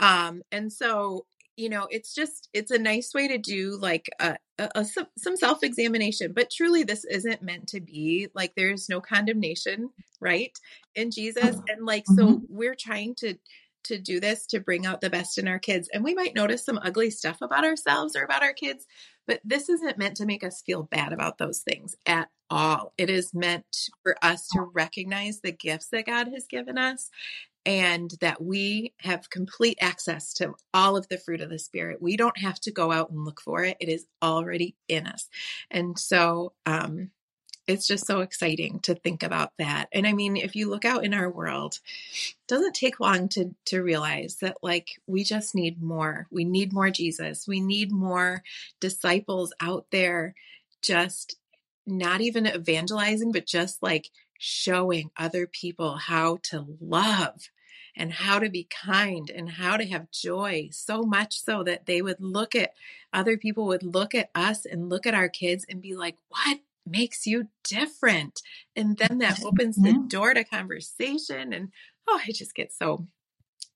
Um, 0.00 0.42
and 0.50 0.72
so 0.72 1.26
you 1.58 1.68
know 1.68 1.88
it's 1.90 2.14
just 2.14 2.48
it's 2.52 2.70
a 2.70 2.78
nice 2.78 3.12
way 3.12 3.28
to 3.28 3.36
do 3.36 3.76
like 3.80 4.08
a, 4.20 4.36
a, 4.58 4.68
a 4.76 4.84
some, 4.84 5.08
some 5.18 5.36
self-examination 5.36 6.32
but 6.32 6.50
truly 6.50 6.84
this 6.84 7.04
isn't 7.04 7.42
meant 7.42 7.66
to 7.66 7.80
be 7.80 8.28
like 8.34 8.52
there's 8.54 8.88
no 8.88 9.00
condemnation 9.00 9.90
right 10.20 10.56
in 10.94 11.10
jesus 11.10 11.56
mm-hmm. 11.56 11.60
and 11.68 11.84
like 11.84 12.06
so 12.06 12.26
mm-hmm. 12.26 12.44
we're 12.48 12.76
trying 12.76 13.14
to 13.14 13.34
to 13.84 13.98
do 13.98 14.20
this 14.20 14.46
to 14.46 14.60
bring 14.60 14.86
out 14.86 15.00
the 15.00 15.10
best 15.10 15.38
in 15.38 15.48
our 15.48 15.58
kids 15.58 15.88
and 15.92 16.04
we 16.04 16.14
might 16.14 16.34
notice 16.34 16.64
some 16.64 16.78
ugly 16.82 17.10
stuff 17.10 17.38
about 17.40 17.64
ourselves 17.64 18.14
or 18.14 18.22
about 18.22 18.42
our 18.42 18.52
kids 18.52 18.86
but 19.26 19.40
this 19.44 19.68
isn't 19.68 19.98
meant 19.98 20.16
to 20.16 20.26
make 20.26 20.44
us 20.44 20.62
feel 20.64 20.84
bad 20.84 21.12
about 21.12 21.38
those 21.38 21.60
things 21.60 21.96
at 22.06 22.28
all 22.50 22.92
it 22.98 23.10
is 23.10 23.34
meant 23.34 23.66
for 24.02 24.16
us 24.22 24.46
to 24.48 24.60
recognize 24.74 25.40
the 25.40 25.52
gifts 25.52 25.88
that 25.90 26.06
god 26.06 26.28
has 26.28 26.46
given 26.46 26.78
us 26.78 27.10
and 27.68 28.14
that 28.22 28.42
we 28.42 28.94
have 29.00 29.28
complete 29.28 29.76
access 29.78 30.32
to 30.32 30.54
all 30.72 30.96
of 30.96 31.06
the 31.08 31.18
fruit 31.18 31.42
of 31.42 31.50
the 31.50 31.58
spirit. 31.58 32.00
We 32.00 32.16
don't 32.16 32.38
have 32.38 32.58
to 32.60 32.72
go 32.72 32.90
out 32.90 33.10
and 33.10 33.26
look 33.26 33.42
for 33.42 33.62
it. 33.62 33.76
It 33.78 33.90
is 33.90 34.06
already 34.22 34.74
in 34.88 35.06
us. 35.06 35.28
And 35.70 35.98
so 35.98 36.54
um 36.64 37.10
it's 37.66 37.86
just 37.86 38.06
so 38.06 38.20
exciting 38.20 38.80
to 38.80 38.94
think 38.94 39.22
about 39.22 39.52
that. 39.58 39.90
And 39.92 40.06
i 40.06 40.14
mean 40.14 40.38
if 40.38 40.56
you 40.56 40.70
look 40.70 40.86
out 40.86 41.04
in 41.04 41.12
our 41.12 41.30
world 41.30 41.78
it 42.30 42.48
doesn't 42.48 42.74
take 42.74 43.00
long 43.00 43.28
to 43.30 43.54
to 43.66 43.82
realize 43.82 44.36
that 44.40 44.56
like 44.62 44.88
we 45.06 45.22
just 45.22 45.54
need 45.54 45.82
more. 45.82 46.26
We 46.30 46.44
need 46.44 46.72
more 46.72 46.88
jesus. 46.90 47.46
We 47.46 47.60
need 47.60 47.92
more 47.92 48.42
disciples 48.80 49.52
out 49.60 49.84
there 49.92 50.34
just 50.80 51.36
not 51.86 52.22
even 52.22 52.46
evangelizing 52.46 53.30
but 53.30 53.44
just 53.46 53.82
like 53.82 54.08
showing 54.38 55.10
other 55.18 55.46
people 55.46 55.96
how 55.96 56.38
to 56.44 56.64
love 56.80 57.50
and 57.98 58.12
how 58.12 58.38
to 58.38 58.48
be 58.48 58.66
kind 58.70 59.28
and 59.28 59.50
how 59.50 59.76
to 59.76 59.84
have 59.86 60.10
joy 60.10 60.68
so 60.72 61.02
much 61.02 61.42
so 61.42 61.62
that 61.64 61.86
they 61.86 62.00
would 62.00 62.20
look 62.20 62.54
at 62.54 62.72
other 63.12 63.36
people 63.36 63.66
would 63.66 63.82
look 63.82 64.14
at 64.14 64.30
us 64.34 64.64
and 64.64 64.88
look 64.88 65.06
at 65.06 65.14
our 65.14 65.28
kids 65.28 65.66
and 65.68 65.82
be 65.82 65.94
like 65.94 66.16
what 66.28 66.60
makes 66.86 67.26
you 67.26 67.48
different? 67.64 68.40
And 68.74 68.96
then 68.96 69.18
that 69.18 69.42
opens 69.44 69.76
the 69.76 70.04
door 70.08 70.32
to 70.32 70.44
conversation 70.44 71.52
and 71.52 71.70
oh 72.08 72.20
i 72.26 72.32
just 72.32 72.54
get 72.54 72.72
so 72.72 73.06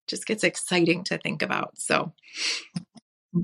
just 0.07 0.27
gets 0.27 0.45
exciting 0.45 1.05
to 1.05 1.19
think 1.19 1.43
about 1.43 1.79
so. 1.79 2.13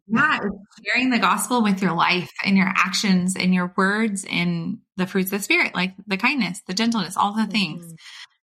Yeah 0.07 0.41
sharing 0.85 1.11
the 1.11 1.19
gospel 1.19 1.63
with 1.63 1.83
your 1.83 1.95
life 1.95 2.31
and 2.45 2.57
your 2.57 2.71
actions 2.77 3.35
and 3.37 3.55
your 3.55 3.73
words 3.77 4.27
and 4.29 4.79
the 4.97 5.07
fruits 5.07 5.33
of 5.33 5.39
the 5.39 5.43
spirit 5.43 5.75
like 5.75 5.95
the 6.07 6.17
kindness 6.17 6.61
the 6.67 6.75
gentleness 6.75 7.17
all 7.17 7.33
the 7.33 7.47
things. 7.47 7.85
Mm-hmm. 7.85 7.95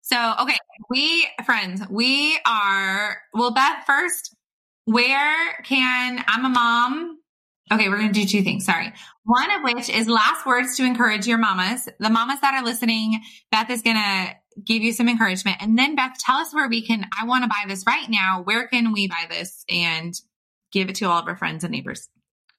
So, 0.04 0.34
okay, 0.42 0.58
we 0.90 1.26
friends, 1.46 1.80
we 1.88 2.38
are 2.46 3.16
well, 3.32 3.54
Beth, 3.54 3.84
first, 3.86 4.36
where 4.84 5.54
can 5.64 6.22
I'm 6.28 6.44
a 6.44 6.50
mom? 6.50 7.18
Okay, 7.72 7.88
we're 7.88 7.96
gonna 7.96 8.12
do 8.12 8.26
two 8.26 8.42
things. 8.42 8.66
Sorry. 8.66 8.92
One 9.24 9.50
of 9.50 9.62
which 9.62 9.88
is 9.88 10.06
last 10.06 10.44
words 10.44 10.76
to 10.76 10.84
encourage 10.84 11.26
your 11.26 11.38
mamas. 11.38 11.88
The 11.98 12.10
mamas 12.10 12.38
that 12.42 12.52
are 12.52 12.62
listening, 12.62 13.18
Beth 13.50 13.70
is 13.70 13.80
gonna 13.80 14.34
give 14.62 14.82
you 14.82 14.92
some 14.92 15.08
encouragement. 15.08 15.56
And 15.60 15.78
then 15.78 15.96
Beth, 15.96 16.18
tell 16.18 16.36
us 16.36 16.52
where 16.52 16.68
we 16.68 16.86
can 16.86 17.06
I 17.18 17.24
want 17.24 17.44
to 17.44 17.48
buy 17.48 17.64
this 17.66 17.86
right 17.86 18.08
now. 18.10 18.42
Where 18.44 18.68
can 18.68 18.92
we 18.92 19.08
buy 19.08 19.24
this 19.30 19.64
and 19.70 20.12
give 20.70 20.90
it 20.90 20.96
to 20.96 21.06
all 21.06 21.22
of 21.22 21.28
our 21.28 21.36
friends 21.36 21.64
and 21.64 21.72
neighbors? 21.72 22.10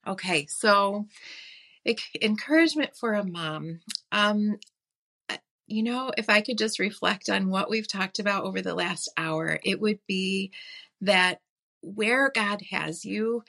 Okay, 0.08 0.48
so 0.48 1.06
encouragement 2.20 2.96
for 2.96 3.14
a 3.14 3.24
mom. 3.24 3.82
Um, 4.12 4.58
you 5.68 5.84
know, 5.84 6.12
if 6.18 6.30
I 6.30 6.42
could 6.42 6.58
just 6.58 6.80
reflect 6.80 7.30
on 7.30 7.50
what 7.50 7.70
we've 7.70 7.88
talked 7.88 8.20
about 8.20 8.44
over 8.44 8.62
the 8.62 8.76
last 8.76 9.10
hour, 9.18 9.60
it 9.64 9.82
would 9.82 10.00
be 10.08 10.52
that 11.02 11.42
where 11.82 12.32
God 12.34 12.62
has 12.72 13.06
you 13.06 13.44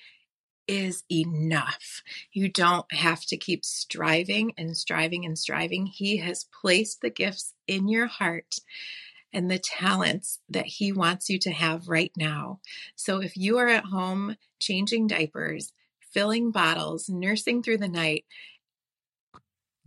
is 0.69 1.05
enough. 1.11 2.03
You 2.33 2.49
don't 2.49 2.91
have 2.93 3.25
to 3.27 3.37
keep 3.37 3.65
striving 3.65 4.53
and 4.59 4.77
striving 4.77 5.25
and 5.25 5.39
striving. 5.39 5.87
He 5.87 6.17
has 6.19 6.47
placed 6.61 7.01
the 7.01 7.11
gifts 7.11 7.55
in 7.69 7.89
your 7.89 8.07
heart 8.07 8.57
and 9.33 9.51
the 9.51 9.59
talents 9.59 10.41
that 10.49 10.67
He 10.67 10.93
wants 10.93 11.29
you 11.29 11.39
to 11.41 11.51
have 11.51 11.89
right 11.89 12.13
now. 12.17 12.61
So 12.97 13.21
if 13.21 13.37
you 13.37 13.59
are 13.59 13.69
at 13.69 13.85
home 13.85 14.37
changing 14.59 15.07
diapers, 15.07 15.73
filling 16.01 16.51
bottles, 16.51 17.09
nursing 17.09 17.63
through 17.63 17.79
the 17.79 17.89
night, 17.89 18.25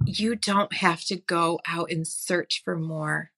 you 0.06 0.36
don't 0.36 0.74
have 0.74 1.04
to 1.06 1.18
go 1.18 1.60
out 1.68 1.92
and 1.92 2.08
search 2.08 2.62
for 2.64 2.78
more. 2.78 3.32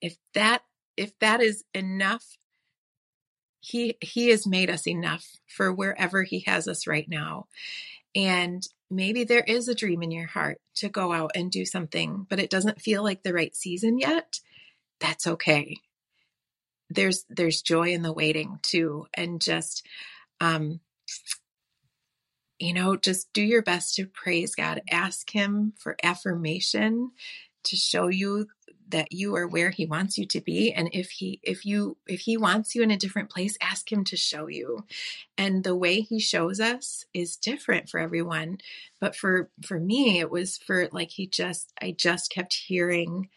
If 0.00 0.16
that 0.34 0.62
if 0.96 1.18
that 1.18 1.40
is 1.40 1.64
enough, 1.74 2.38
he 3.60 3.96
he 4.00 4.28
has 4.28 4.46
made 4.46 4.70
us 4.70 4.86
enough 4.86 5.26
for 5.46 5.72
wherever 5.72 6.22
he 6.22 6.40
has 6.40 6.68
us 6.68 6.86
right 6.86 7.08
now. 7.08 7.46
And 8.14 8.66
maybe 8.90 9.24
there 9.24 9.44
is 9.46 9.68
a 9.68 9.74
dream 9.74 10.02
in 10.02 10.10
your 10.10 10.26
heart 10.26 10.58
to 10.76 10.88
go 10.88 11.12
out 11.12 11.32
and 11.34 11.50
do 11.50 11.64
something, 11.64 12.26
but 12.28 12.38
it 12.38 12.50
doesn't 12.50 12.80
feel 12.80 13.02
like 13.02 13.22
the 13.22 13.34
right 13.34 13.54
season 13.54 13.98
yet. 13.98 14.40
That's 15.00 15.26
okay. 15.26 15.76
There's 16.88 17.24
there's 17.28 17.62
joy 17.62 17.90
in 17.90 18.02
the 18.02 18.12
waiting 18.12 18.58
too 18.62 19.06
and 19.14 19.40
just 19.40 19.86
um 20.40 20.80
you 22.58 22.72
know, 22.72 22.96
just 22.96 23.32
do 23.32 23.42
your 23.42 23.62
best 23.62 23.94
to 23.96 24.06
praise 24.06 24.54
God. 24.54 24.82
Ask 24.90 25.30
Him 25.30 25.72
for 25.78 25.96
affirmation 26.02 27.10
to 27.64 27.76
show 27.76 28.08
you 28.08 28.46
that 28.88 29.12
you 29.12 29.34
are 29.34 29.46
where 29.46 29.70
he 29.70 29.86
wants 29.86 30.16
you 30.16 30.26
to 30.26 30.40
be. 30.40 30.72
And 30.72 30.88
if 30.92 31.10
he 31.10 31.40
if 31.42 31.64
you 31.64 31.96
if 32.06 32.20
he 32.20 32.36
wants 32.36 32.74
you 32.74 32.82
in 32.82 32.90
a 32.90 32.96
different 32.96 33.30
place 33.30 33.56
ask 33.60 33.90
him 33.90 34.04
to 34.04 34.16
show 34.16 34.46
you. 34.46 34.84
And 35.36 35.64
the 35.64 35.76
way 35.76 36.00
he 36.00 36.20
shows 36.20 36.60
us 36.60 37.04
is 37.12 37.36
different 37.36 37.88
for 37.88 37.98
everyone. 37.98 38.58
But 39.00 39.16
for 39.16 39.50
for 39.64 39.78
me 39.80 40.20
it 40.20 40.30
was 40.30 40.58
for 40.58 40.88
like 40.92 41.10
he 41.10 41.26
just 41.26 41.72
i 41.80 41.90
just 41.96 42.30
kept 42.30 42.54
hearing 42.54 43.28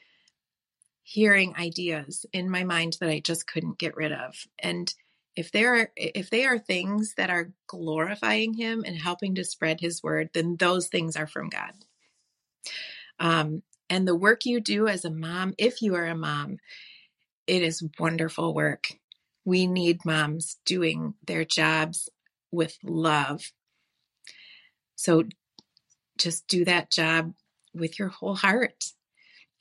hearing 1.03 1.55
ideas 1.57 2.25
in 2.31 2.49
my 2.49 2.63
mind 2.63 2.97
that 2.99 3.09
i 3.09 3.19
just 3.19 3.47
couldn't 3.47 3.79
get 3.79 3.95
rid 3.95 4.11
of. 4.11 4.45
And 4.59 4.93
if 5.39 5.53
there 5.53 5.73
are 5.73 5.91
if 5.95 6.29
they 6.29 6.43
are 6.45 6.59
things 6.59 7.13
that 7.15 7.29
are 7.29 7.53
glorifying 7.65 8.53
him 8.53 8.83
and 8.85 8.97
helping 8.97 9.35
to 9.35 9.45
spread 9.45 9.79
his 9.79 10.03
word 10.03 10.29
then 10.33 10.57
those 10.57 10.89
things 10.89 11.15
are 11.15 11.27
from 11.27 11.47
god. 11.47 11.71
Um, 13.19 13.63
and 13.89 14.05
the 14.05 14.15
work 14.15 14.45
you 14.45 14.59
do 14.59 14.87
as 14.87 15.05
a 15.05 15.09
mom 15.09 15.53
if 15.57 15.81
you 15.81 15.95
are 15.95 16.07
a 16.07 16.15
mom 16.15 16.57
it 17.47 17.63
is 17.63 17.83
wonderful 17.97 18.53
work. 18.53 18.89
We 19.45 19.65
need 19.65 20.05
moms 20.05 20.57
doing 20.65 21.13
their 21.25 21.45
jobs 21.45 22.09
with 22.51 22.77
love. 22.83 23.41
So 24.95 25.23
just 26.17 26.47
do 26.47 26.65
that 26.65 26.91
job 26.91 27.33
with 27.73 27.97
your 27.97 28.09
whole 28.09 28.35
heart. 28.35 28.83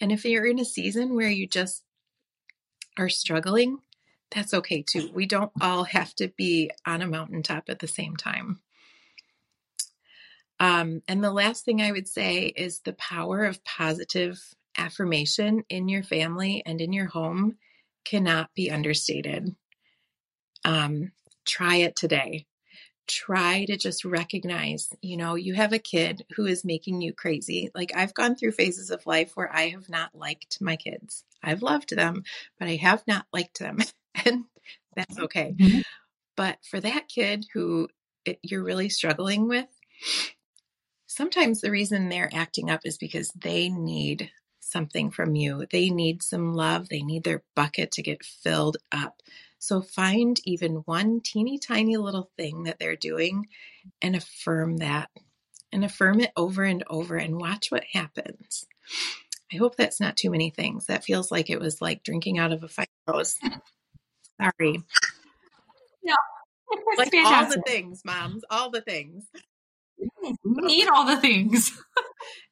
And 0.00 0.10
if 0.10 0.24
you're 0.24 0.44
in 0.44 0.58
a 0.58 0.64
season 0.64 1.14
where 1.14 1.30
you 1.30 1.46
just 1.46 1.84
are 2.98 3.08
struggling 3.08 3.78
that's 4.30 4.54
okay 4.54 4.82
too. 4.82 5.10
We 5.12 5.26
don't 5.26 5.52
all 5.60 5.84
have 5.84 6.14
to 6.16 6.28
be 6.28 6.70
on 6.86 7.02
a 7.02 7.06
mountaintop 7.06 7.64
at 7.68 7.78
the 7.78 7.88
same 7.88 8.16
time. 8.16 8.60
Um, 10.60 11.02
and 11.06 11.22
the 11.22 11.32
last 11.32 11.64
thing 11.64 11.80
I 11.80 11.92
would 11.92 12.08
say 12.08 12.46
is 12.46 12.80
the 12.80 12.94
power 12.94 13.44
of 13.44 13.64
positive 13.64 14.40
affirmation 14.76 15.64
in 15.68 15.88
your 15.88 16.02
family 16.02 16.62
and 16.66 16.80
in 16.80 16.92
your 16.92 17.06
home 17.06 17.56
cannot 18.04 18.50
be 18.54 18.70
understated. 18.70 19.54
Um, 20.64 21.12
try 21.46 21.76
it 21.76 21.96
today 21.96 22.46
try 23.08 23.64
to 23.64 23.76
just 23.76 24.04
recognize, 24.04 24.90
you 25.02 25.16
know, 25.16 25.34
you 25.34 25.54
have 25.54 25.72
a 25.72 25.78
kid 25.78 26.24
who 26.36 26.46
is 26.46 26.64
making 26.64 27.00
you 27.00 27.12
crazy. 27.12 27.70
Like 27.74 27.92
I've 27.96 28.14
gone 28.14 28.36
through 28.36 28.52
phases 28.52 28.90
of 28.90 29.06
life 29.06 29.32
where 29.34 29.52
I 29.52 29.68
have 29.70 29.88
not 29.88 30.14
liked 30.14 30.58
my 30.60 30.76
kids. 30.76 31.24
I've 31.42 31.62
loved 31.62 31.96
them, 31.96 32.22
but 32.58 32.68
I 32.68 32.76
have 32.76 33.02
not 33.06 33.26
liked 33.32 33.58
them. 33.58 33.78
and 34.24 34.44
that's 34.94 35.18
okay. 35.18 35.54
Mm-hmm. 35.58 35.80
But 36.36 36.58
for 36.68 36.80
that 36.80 37.08
kid 37.08 37.46
who 37.52 37.88
it, 38.24 38.38
you're 38.42 38.64
really 38.64 38.88
struggling 38.88 39.48
with, 39.48 39.66
sometimes 41.06 41.60
the 41.60 41.70
reason 41.70 42.08
they're 42.08 42.30
acting 42.32 42.70
up 42.70 42.80
is 42.84 42.98
because 42.98 43.30
they 43.30 43.68
need 43.68 44.30
something 44.60 45.10
from 45.10 45.34
you. 45.34 45.66
They 45.70 45.90
need 45.90 46.22
some 46.22 46.54
love. 46.54 46.88
They 46.88 47.02
need 47.02 47.24
their 47.24 47.42
bucket 47.56 47.92
to 47.92 48.02
get 48.02 48.24
filled 48.24 48.76
up. 48.92 49.22
So 49.58 49.80
find 49.80 50.38
even 50.44 50.82
one 50.84 51.20
teeny 51.24 51.58
tiny 51.58 51.96
little 51.96 52.30
thing 52.36 52.64
that 52.64 52.78
they're 52.78 52.96
doing 52.96 53.48
and 54.00 54.14
affirm 54.14 54.76
that 54.78 55.10
and 55.72 55.84
affirm 55.84 56.20
it 56.20 56.30
over 56.36 56.62
and 56.62 56.84
over 56.86 57.16
and 57.16 57.40
watch 57.40 57.70
what 57.70 57.84
happens. 57.92 58.64
I 59.52 59.56
hope 59.56 59.76
that's 59.76 60.00
not 60.00 60.16
too 60.16 60.30
many 60.30 60.50
things. 60.50 60.86
That 60.86 61.04
feels 61.04 61.30
like 61.30 61.50
it 61.50 61.60
was 61.60 61.80
like 61.80 62.02
drinking 62.02 62.38
out 62.38 62.52
of 62.52 62.62
a 62.62 62.68
fire 62.68 62.86
hose. 63.08 63.36
Sorry. 64.40 64.82
No, 66.02 66.14
like 66.96 67.12
all 67.14 67.48
the 67.48 67.62
things, 67.66 68.02
moms, 68.04 68.42
all 68.50 68.70
the 68.70 68.80
things. 68.80 69.26
Need 70.44 70.88
all 70.92 71.06
the 71.06 71.20
things. 71.20 71.72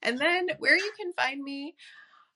and 0.03 0.19
then 0.19 0.49
where 0.59 0.77
you 0.77 0.93
can 0.99 1.13
find 1.13 1.43
me, 1.43 1.75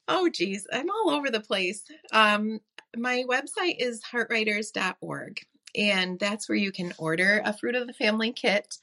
oh 0.08 0.28
geez, 0.28 0.66
I'm 0.72 0.90
all 0.90 1.10
over 1.10 1.30
the 1.30 1.40
place. 1.40 1.84
Um, 2.12 2.60
my 2.96 3.24
website 3.28 3.76
is 3.78 4.02
heartwriters.org, 4.02 5.40
and 5.76 6.18
that's 6.18 6.48
where 6.48 6.58
you 6.58 6.72
can 6.72 6.92
order 6.98 7.42
a 7.44 7.52
Fruit 7.52 7.74
of 7.74 7.86
the 7.86 7.92
Family 7.92 8.32
kit. 8.32 8.76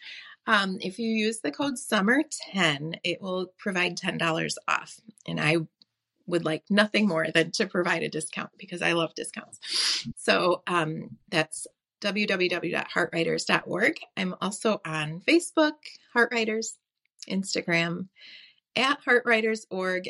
Um, 0.48 0.78
if 0.80 0.98
you 0.98 1.10
use 1.10 1.42
the 1.42 1.52
code 1.52 1.76
SUMMER10, 1.76 2.96
it 3.04 3.22
will 3.22 3.48
provide 3.58 3.98
$10 3.98 4.56
off. 4.70 4.96
And 5.28 5.42
I 5.42 5.58
would 6.28 6.46
like 6.46 6.64
nothing 6.70 7.08
more 7.08 7.28
than 7.34 7.52
to 7.52 7.66
provide 7.68 8.04
a 8.04 8.10
discount 8.10 8.52
because 8.58 8.82
I 8.82 8.94
love 8.94 9.16
discounts. 9.16 9.60
So 10.18 10.62
um, 10.68 11.18
that's 11.30 11.66
www.heartwriters.org. 12.02 14.00
I'm 14.16 14.36
also 14.42 14.82
on 14.86 15.22
Facebook, 15.22 15.74
Heartwriters, 16.16 16.74
Instagram, 17.30 18.08
at 18.76 19.00
heartwriters.org, 19.04 20.10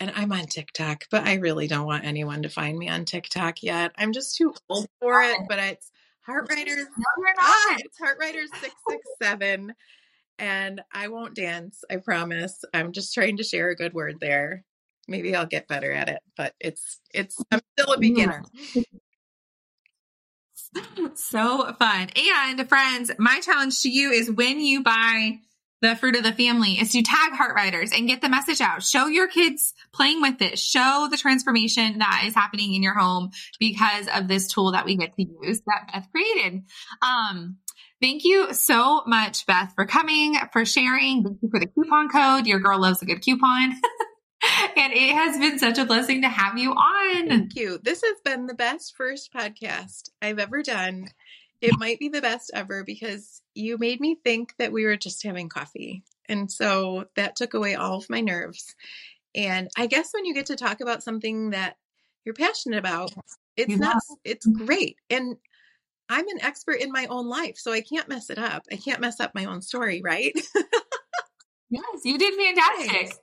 and 0.00 0.12
I'm 0.14 0.32
on 0.32 0.46
TikTok, 0.46 1.06
but 1.10 1.26
I 1.26 1.34
really 1.34 1.66
don't 1.66 1.86
want 1.86 2.04
anyone 2.04 2.42
to 2.42 2.48
find 2.48 2.78
me 2.78 2.88
on 2.88 3.04
TikTok 3.04 3.62
yet. 3.62 3.92
I'm 3.98 4.12
just 4.12 4.36
too 4.36 4.54
old 4.68 4.86
for 5.00 5.22
it. 5.22 5.38
But 5.48 5.58
it's 5.58 5.90
Heartwriters. 6.28 6.84
No, 6.96 7.06
you're 7.18 7.34
not. 7.36 7.40
Ah, 7.40 7.76
it's 7.78 7.98
Heartwriters 7.98 8.60
six 8.60 8.74
six 8.88 9.02
seven, 9.20 9.74
and 10.38 10.82
I 10.92 11.08
won't 11.08 11.34
dance. 11.34 11.82
I 11.90 11.96
promise. 11.96 12.64
I'm 12.72 12.92
just 12.92 13.12
trying 13.12 13.38
to 13.38 13.42
share 13.42 13.70
a 13.70 13.76
good 13.76 13.94
word 13.94 14.20
there. 14.20 14.64
Maybe 15.08 15.34
I'll 15.34 15.46
get 15.46 15.66
better 15.68 15.90
at 15.90 16.08
it, 16.08 16.20
but 16.36 16.54
it's 16.60 17.00
it's. 17.12 17.42
I'm 17.50 17.60
still 17.78 17.94
a 17.94 17.98
beginner. 17.98 18.42
so 21.14 21.72
fun. 21.78 22.08
And 22.16 22.68
friends, 22.68 23.10
my 23.18 23.40
challenge 23.40 23.82
to 23.82 23.88
you 23.88 24.10
is 24.10 24.30
when 24.30 24.60
you 24.60 24.82
buy 24.82 25.38
the 25.80 25.94
fruit 25.96 26.16
of 26.16 26.24
the 26.24 26.32
family 26.32 26.72
is 26.72 26.92
to 26.92 27.02
tag 27.02 27.32
HeartWriters 27.32 27.96
and 27.96 28.08
get 28.08 28.20
the 28.20 28.28
message 28.28 28.60
out. 28.60 28.82
Show 28.82 29.06
your 29.06 29.28
kids 29.28 29.74
playing 29.92 30.20
with 30.20 30.42
it. 30.42 30.58
Show 30.58 31.08
the 31.10 31.16
transformation 31.16 31.98
that 31.98 32.24
is 32.26 32.34
happening 32.34 32.74
in 32.74 32.82
your 32.82 32.98
home 32.98 33.30
because 33.60 34.08
of 34.12 34.26
this 34.26 34.48
tool 34.48 34.72
that 34.72 34.84
we 34.84 34.96
get 34.96 35.14
to 35.14 35.22
use 35.22 35.62
that 35.66 35.90
Beth 35.92 36.08
created. 36.10 36.64
Um, 37.00 37.58
thank 38.02 38.24
you 38.24 38.52
so 38.54 39.02
much, 39.06 39.46
Beth, 39.46 39.72
for 39.76 39.86
coming, 39.86 40.36
for 40.52 40.64
sharing. 40.64 41.22
Thank 41.22 41.38
you 41.42 41.48
for 41.50 41.60
the 41.60 41.68
coupon 41.68 42.08
code. 42.08 42.46
Your 42.46 42.58
girl 42.58 42.80
loves 42.80 43.00
a 43.02 43.06
good 43.06 43.22
coupon. 43.22 43.74
and 44.76 44.92
it 44.92 45.14
has 45.14 45.38
been 45.38 45.58
such 45.58 45.78
a 45.78 45.84
blessing 45.84 46.22
to 46.22 46.28
have 46.28 46.58
you 46.58 46.72
on. 46.72 47.28
Thank 47.28 47.56
you. 47.56 47.78
This 47.82 48.02
has 48.02 48.16
been 48.24 48.46
the 48.46 48.54
best 48.54 48.96
first 48.96 49.32
podcast 49.32 50.10
I've 50.22 50.38
ever 50.38 50.62
done 50.62 51.08
it 51.60 51.78
might 51.78 51.98
be 51.98 52.08
the 52.08 52.20
best 52.20 52.50
ever 52.54 52.84
because 52.84 53.42
you 53.54 53.78
made 53.78 54.00
me 54.00 54.16
think 54.22 54.54
that 54.58 54.72
we 54.72 54.84
were 54.84 54.96
just 54.96 55.24
having 55.24 55.48
coffee. 55.48 56.04
And 56.28 56.50
so 56.50 57.06
that 57.16 57.36
took 57.36 57.54
away 57.54 57.74
all 57.74 57.98
of 57.98 58.10
my 58.10 58.20
nerves. 58.20 58.74
And 59.34 59.68
I 59.76 59.86
guess 59.86 60.10
when 60.12 60.24
you 60.24 60.34
get 60.34 60.46
to 60.46 60.56
talk 60.56 60.80
about 60.80 61.02
something 61.02 61.50
that 61.50 61.76
you're 62.24 62.34
passionate 62.34 62.78
about, 62.78 63.12
it's 63.56 63.76
not, 63.76 63.96
it's 64.24 64.46
great. 64.46 64.96
And 65.10 65.36
I'm 66.08 66.28
an 66.28 66.42
expert 66.42 66.80
in 66.80 66.92
my 66.92 67.06
own 67.06 67.28
life, 67.28 67.58
so 67.58 67.72
I 67.72 67.80
can't 67.80 68.08
mess 68.08 68.30
it 68.30 68.38
up. 68.38 68.62
I 68.70 68.76
can't 68.76 69.00
mess 69.00 69.20
up 69.20 69.34
my 69.34 69.46
own 69.46 69.60
story, 69.60 70.00
right? 70.02 70.32
yes, 71.70 71.84
you 72.04 72.18
did 72.18 72.34
fantastic. 72.34 73.16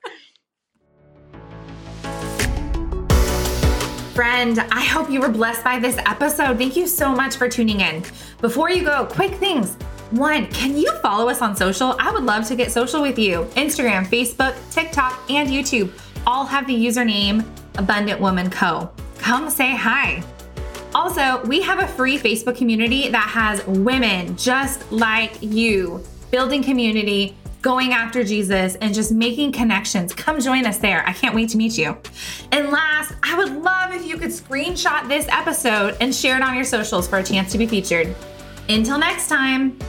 Friend, 4.15 4.57
I 4.71 4.79
hope 4.79 5.11
you 5.11 5.19
were 5.19 5.27
blessed 5.27 5.61
by 5.61 5.77
this 5.77 5.97
episode. 6.05 6.57
Thank 6.57 6.77
you 6.77 6.87
so 6.87 7.11
much 7.11 7.35
for 7.35 7.49
tuning 7.49 7.81
in. 7.81 8.01
Before 8.39 8.69
you 8.69 8.85
go, 8.85 9.05
quick 9.11 9.33
things. 9.33 9.75
One, 10.11 10.47
can 10.47 10.77
you 10.77 10.89
follow 10.99 11.27
us 11.27 11.41
on 11.41 11.53
social? 11.53 11.97
I 11.99 12.13
would 12.13 12.23
love 12.23 12.47
to 12.47 12.55
get 12.55 12.71
social 12.71 13.01
with 13.01 13.19
you. 13.19 13.43
Instagram, 13.57 14.05
Facebook, 14.05 14.55
TikTok, 14.71 15.19
and 15.29 15.49
YouTube 15.49 15.91
all 16.25 16.45
have 16.45 16.65
the 16.65 16.73
username 16.73 17.45
Abundant 17.77 18.21
Woman 18.21 18.49
Co. 18.49 18.89
Come 19.17 19.49
say 19.49 19.75
hi. 19.75 20.23
Also, 20.93 21.45
we 21.47 21.61
have 21.61 21.79
a 21.79 21.87
free 21.87 22.17
Facebook 22.17 22.55
community 22.55 23.09
that 23.09 23.27
has 23.27 23.67
women 23.67 24.37
just 24.37 24.89
like 24.93 25.33
you 25.41 26.01
building 26.31 26.63
community, 26.63 27.35
going 27.65 27.93
after 27.93 28.23
Jesus, 28.23 28.75
and 28.75 28.93
just 28.93 29.11
making 29.11 29.51
connections. 29.51 30.13
Come 30.13 30.39
join 30.39 30.67
us 30.67 30.77
there. 30.77 31.03
I 31.07 31.13
can't 31.13 31.33
wait 31.33 31.49
to 31.49 31.57
meet 31.57 31.79
you. 31.79 31.97
And 32.51 32.69
last, 32.69 33.15
I 33.23 33.35
would 33.35 33.63
love 33.63 33.91
if 33.91 34.05
you 34.05 34.19
could 34.19 34.29
screenshot 34.29 35.07
this 35.07 35.27
episode 35.29 35.97
and 35.99 36.13
share 36.13 36.35
it 36.35 36.43
on 36.43 36.53
your 36.53 36.63
socials 36.63 37.07
for 37.07 37.17
a 37.17 37.23
chance 37.23 37.51
to 37.53 37.57
be 37.57 37.65
featured. 37.65 38.15
Until 38.69 38.99
next 38.99 39.29
time. 39.29 39.79